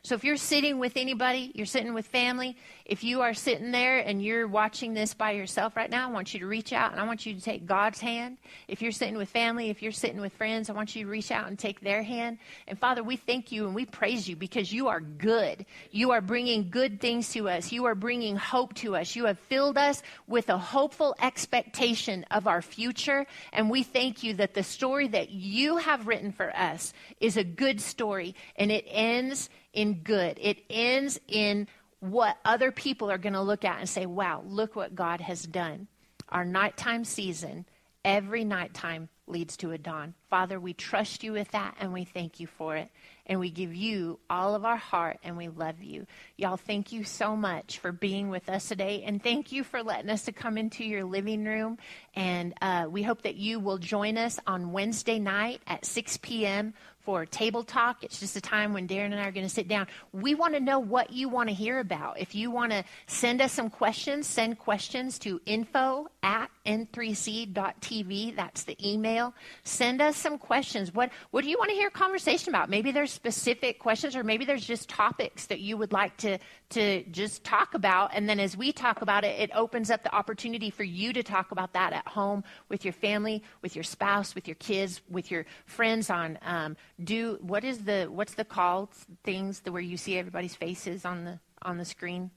So 0.07 0.15
if 0.15 0.23
you're 0.23 0.37
sitting 0.37 0.79
with 0.79 0.93
anybody, 0.95 1.51
you're 1.57 1.67
sitting 1.67 1.93
with 1.93 2.07
family, 2.07 2.57
if 2.85 3.03
you 3.03 3.23
are 3.23 3.35
sitting 3.35 3.73
there 3.73 3.99
and 3.99 4.23
you're 4.23 4.47
watching 4.47 4.95
this 4.95 5.15
by 5.15 5.33
yourself 5.33 5.75
right 5.75 5.91
now, 5.91 6.09
I 6.09 6.13
want 6.13 6.33
you 6.33 6.39
to 6.39 6.47
reach 6.47 6.73
out 6.73 6.93
and 6.93 7.01
I 7.01 7.07
want 7.09 7.27
you 7.27 7.35
to 7.35 7.41
take 7.41 7.67
God's 7.67 8.01
hand. 8.01 8.39
If 8.69 8.81
you're 8.81 8.93
sitting 8.93 9.17
with 9.17 9.29
family, 9.29 9.69
if 9.69 9.83
you're 9.83 9.91
sitting 9.91 10.21
with 10.21 10.33
friends, 10.35 10.71
I 10.71 10.75
want 10.75 10.95
you 10.95 11.03
to 11.03 11.11
reach 11.11 11.33
out 11.33 11.49
and 11.49 11.59
take 11.59 11.81
their 11.81 12.05
hand. 12.05 12.39
And 12.69 12.79
Father, 12.79 13.03
we 13.03 13.17
thank 13.17 13.51
you 13.51 13.67
and 13.67 13.75
we 13.75 13.85
praise 13.85 14.29
you 14.29 14.37
because 14.37 14.73
you 14.73 14.87
are 14.87 15.01
good. 15.01 15.67
You 15.91 16.13
are 16.13 16.21
bringing 16.21 16.71
good 16.71 17.01
things 17.01 17.31
to 17.33 17.49
us. 17.49 17.73
You 17.73 17.87
are 17.87 17.97
bringing 17.97 18.37
hope 18.37 18.75
to 18.75 18.95
us. 18.95 19.17
You 19.17 19.25
have 19.25 19.41
filled 19.41 19.77
us 19.77 20.05
with 20.29 20.51
a 20.51 20.59
hopeful 20.59 21.17
expectation 21.21 22.25
of 22.31 22.47
our 22.47 22.63
future. 22.63 23.27
And 23.53 23.69
we 23.69 23.83
thank 23.83 24.23
you 24.23 24.35
that 24.35 24.55
the 24.55 24.63
story 24.63 25.09
that 25.09 25.31
you 25.31 25.79
have 25.79 26.07
written 26.07 26.31
for 26.31 26.57
us 26.57 26.93
is 27.19 27.37
a 27.37 27.43
good 27.43 27.81
story 27.81 28.37
and 28.55 28.71
it 28.71 28.85
ends 28.87 29.51
in 29.77 30.01
good. 30.03 30.39
It 30.41 30.65
ends 30.69 31.21
in 31.29 31.69
what 32.01 32.39
other 32.45 32.73
people 32.73 33.11
are 33.11 33.19
going 33.19 33.35
to 33.35 33.43
look 33.43 33.65
at 33.65 33.79
and 33.79 33.89
say, 33.89 34.07
wow, 34.07 34.43
look 34.45 34.75
what 34.75 34.97
God 34.97 35.21
has 35.21 35.43
done. 35.43 35.87
Our 36.29 36.45
nighttime 36.45 37.05
season, 37.05 37.67
every 38.05 38.45
nighttime 38.45 39.09
leads 39.29 39.57
to 39.59 39.73
a 39.73 39.79
dawn. 39.79 40.15
Father, 40.31 40.59
we 40.61 40.73
trust 40.73 41.25
you 41.25 41.33
with 41.33 41.51
that 41.51 41.77
and 41.81 41.93
we 41.93 42.05
thank 42.05 42.39
you 42.39 42.47
for 42.47 42.77
it. 42.77 42.91
And 43.27 43.41
we 43.41 43.51
give 43.51 43.75
you 43.75 44.21
all 44.31 44.55
of 44.55 44.65
our 44.65 44.77
heart 44.77 45.19
and 45.25 45.37
we 45.37 45.49
love 45.49 45.83
you. 45.83 46.07
Y'all, 46.37 46.57
thank 46.57 46.93
you 46.93 47.03
so 47.03 47.35
much 47.35 47.81
for 47.81 47.91
being 47.91 48.29
with 48.29 48.49
us 48.49 48.69
today. 48.69 49.03
And 49.05 49.21
thank 49.21 49.51
you 49.51 49.65
for 49.65 49.83
letting 49.83 50.11
us 50.11 50.27
to 50.27 50.33
come 50.33 50.57
into 50.57 50.85
your 50.85 51.05
living 51.05 51.45
room. 51.45 51.79
And 52.15 52.55
uh, 52.63 52.87
we 52.89 53.03
hope 53.03 53.23
that 53.23 53.35
you 53.35 53.59
will 53.59 53.79
join 53.79 54.17
us 54.17 54.39
on 54.47 54.71
Wednesday 54.71 55.19
night 55.19 55.61
at 55.67 55.85
6 55.85 56.19
p.m 56.19 56.73
for 57.07 57.25
table 57.25 57.63
talk. 57.63 58.03
It's 58.03 58.19
just 58.19 58.35
a 58.35 58.41
time 58.41 58.73
when 58.73 58.89
Darren 58.89 59.07
and 59.07 59.15
I 59.15 59.29
are 59.29 59.33
going 59.33 59.47
to 59.47 59.53
sit 59.53 59.69
down. 59.69 59.87
We 60.13 60.35
want 60.35 60.55
to 60.55 60.61
know 60.61 60.81
what 60.81 61.13
you 61.13 61.29
want 61.29 61.49
to 61.49 61.55
hear 61.55 61.79
about. 61.79 62.19
If 62.19 62.35
you 62.35 62.51
want 62.51 62.73
to 62.73 62.83
send 63.07 63.41
us 63.41 63.53
some 63.53 63.71
questions, 63.71 64.27
send 64.27 64.59
questions 64.59 65.21
to 65.21 65.41
info 65.47 66.09
at 66.25 66.51
n3c.tv. 66.67 68.35
That's 68.35 68.65
the 68.65 68.77
email. 68.85 69.35
Send 69.63 70.03
us 70.03 70.17
some 70.17 70.37
questions. 70.37 70.93
What, 70.93 71.13
what 71.31 71.45
do 71.45 71.49
you 71.49 71.57
want 71.59 71.71
to 71.71 71.77
hear 71.77 71.91
conversation 71.91 72.49
about? 72.49 72.69
Maybe 72.69 72.91
there's 72.91 73.13
specific 73.13 73.79
questions 73.79 74.17
or 74.17 74.25
maybe 74.25 74.45
there's 74.45 74.67
just 74.67 74.89
topics 74.89 75.47
that 75.47 75.61
you 75.61 75.77
would 75.77 75.93
like 75.93 76.17
to, 76.19 76.39
to 76.71 77.05
just 77.05 77.45
talk 77.45 77.75
about. 77.75 78.11
And 78.15 78.29
then 78.29 78.41
as 78.41 78.57
we 78.57 78.73
talk 78.73 79.01
about 79.01 79.23
it, 79.23 79.39
it 79.39 79.51
opens 79.55 79.93
up 79.93 80.03
the 80.03 80.13
opportunity 80.13 80.71
for 80.71 80.83
you 80.83 81.13
to 81.13 81.23
talk 81.23 81.53
about 81.53 81.73
that 81.75 81.93
at 81.93 82.09
home 82.09 82.43
with 82.69 82.85
your 82.85 82.93
family, 82.93 83.45
with 83.63 83.77
your 83.77 83.85
spouse, 83.85 84.35
with 84.35 84.49
your 84.49 84.57
kids, 84.57 85.01
with 85.09 85.31
your 85.31 85.47
friends 85.67 86.11
on 86.11 86.37
um, 86.43 86.77
do 87.03 87.39
what 87.41 87.65
is 87.65 87.85
the 87.85 88.07
what's 88.11 88.35
the 88.35 88.45
called 88.45 88.89
things 89.23 89.61
the 89.61 89.73
where 89.73 89.83
you 89.83 89.97
see 89.97 90.19
everybody's 90.19 90.55
faces 90.55 91.05
on 91.05 91.25
the 91.25 91.39
on 91.63 91.79
the 91.79 91.85
screen 91.85 92.31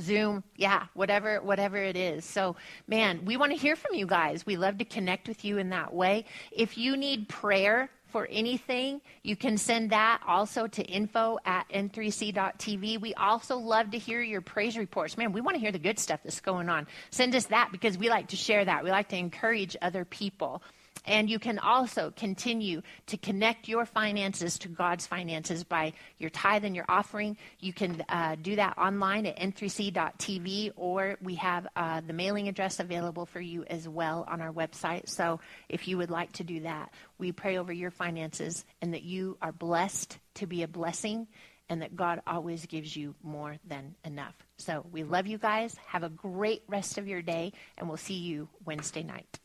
Zoom, 0.00 0.44
yeah, 0.56 0.86
whatever 0.94 1.40
whatever 1.42 1.76
it 1.76 1.96
is. 1.96 2.24
So, 2.24 2.56
man, 2.86 3.24
we 3.24 3.36
want 3.36 3.52
to 3.52 3.58
hear 3.58 3.76
from 3.76 3.94
you 3.94 4.06
guys. 4.06 4.46
We 4.46 4.56
love 4.56 4.78
to 4.78 4.84
connect 4.84 5.28
with 5.28 5.44
you 5.44 5.58
in 5.58 5.70
that 5.70 5.92
way. 5.92 6.24
If 6.52 6.78
you 6.78 6.96
need 6.96 7.28
prayer 7.28 7.90
for 8.06 8.26
anything, 8.30 9.00
you 9.22 9.36
can 9.36 9.58
send 9.58 9.90
that 9.90 10.20
also 10.26 10.66
to 10.66 10.82
info 10.82 11.38
at 11.44 11.68
n3c.tv. 11.68 13.00
We 13.00 13.14
also 13.14 13.58
love 13.58 13.90
to 13.90 13.98
hear 13.98 14.22
your 14.22 14.40
praise 14.40 14.78
reports. 14.78 15.18
Man, 15.18 15.32
we 15.32 15.40
want 15.40 15.56
to 15.56 15.60
hear 15.60 15.72
the 15.72 15.78
good 15.78 15.98
stuff 15.98 16.20
that's 16.24 16.40
going 16.40 16.68
on. 16.68 16.86
Send 17.10 17.34
us 17.34 17.46
that 17.46 17.70
because 17.70 17.98
we 17.98 18.08
like 18.08 18.28
to 18.28 18.36
share 18.36 18.64
that. 18.64 18.82
We 18.82 18.90
like 18.90 19.08
to 19.08 19.16
encourage 19.16 19.76
other 19.82 20.04
people. 20.04 20.62
And 21.08 21.30
you 21.30 21.38
can 21.38 21.58
also 21.58 22.12
continue 22.14 22.82
to 23.06 23.16
connect 23.16 23.66
your 23.66 23.86
finances 23.86 24.58
to 24.58 24.68
God's 24.68 25.06
finances 25.06 25.64
by 25.64 25.94
your 26.18 26.28
tithe 26.28 26.66
and 26.66 26.76
your 26.76 26.84
offering. 26.86 27.38
You 27.60 27.72
can 27.72 28.04
uh, 28.10 28.36
do 28.40 28.56
that 28.56 28.76
online 28.76 29.24
at 29.24 29.38
n3c.tv, 29.38 30.72
or 30.76 31.16
we 31.22 31.36
have 31.36 31.66
uh, 31.74 32.02
the 32.06 32.12
mailing 32.12 32.46
address 32.46 32.78
available 32.78 33.24
for 33.24 33.40
you 33.40 33.64
as 33.64 33.88
well 33.88 34.26
on 34.28 34.42
our 34.42 34.52
website. 34.52 35.08
So 35.08 35.40
if 35.70 35.88
you 35.88 35.96
would 35.96 36.10
like 36.10 36.32
to 36.32 36.44
do 36.44 36.60
that, 36.60 36.92
we 37.16 37.32
pray 37.32 37.56
over 37.56 37.72
your 37.72 37.90
finances 37.90 38.66
and 38.82 38.92
that 38.92 39.02
you 39.02 39.38
are 39.40 39.50
blessed 39.50 40.18
to 40.34 40.46
be 40.46 40.62
a 40.62 40.68
blessing 40.68 41.26
and 41.70 41.80
that 41.80 41.96
God 41.96 42.20
always 42.26 42.66
gives 42.66 42.94
you 42.94 43.14
more 43.22 43.56
than 43.66 43.94
enough. 44.04 44.34
So 44.58 44.84
we 44.92 45.04
love 45.04 45.26
you 45.26 45.38
guys. 45.38 45.74
Have 45.86 46.02
a 46.02 46.10
great 46.10 46.64
rest 46.68 46.98
of 46.98 47.08
your 47.08 47.22
day, 47.22 47.52
and 47.78 47.88
we'll 47.88 47.96
see 47.96 48.14
you 48.14 48.48
Wednesday 48.64 49.02
night. 49.02 49.38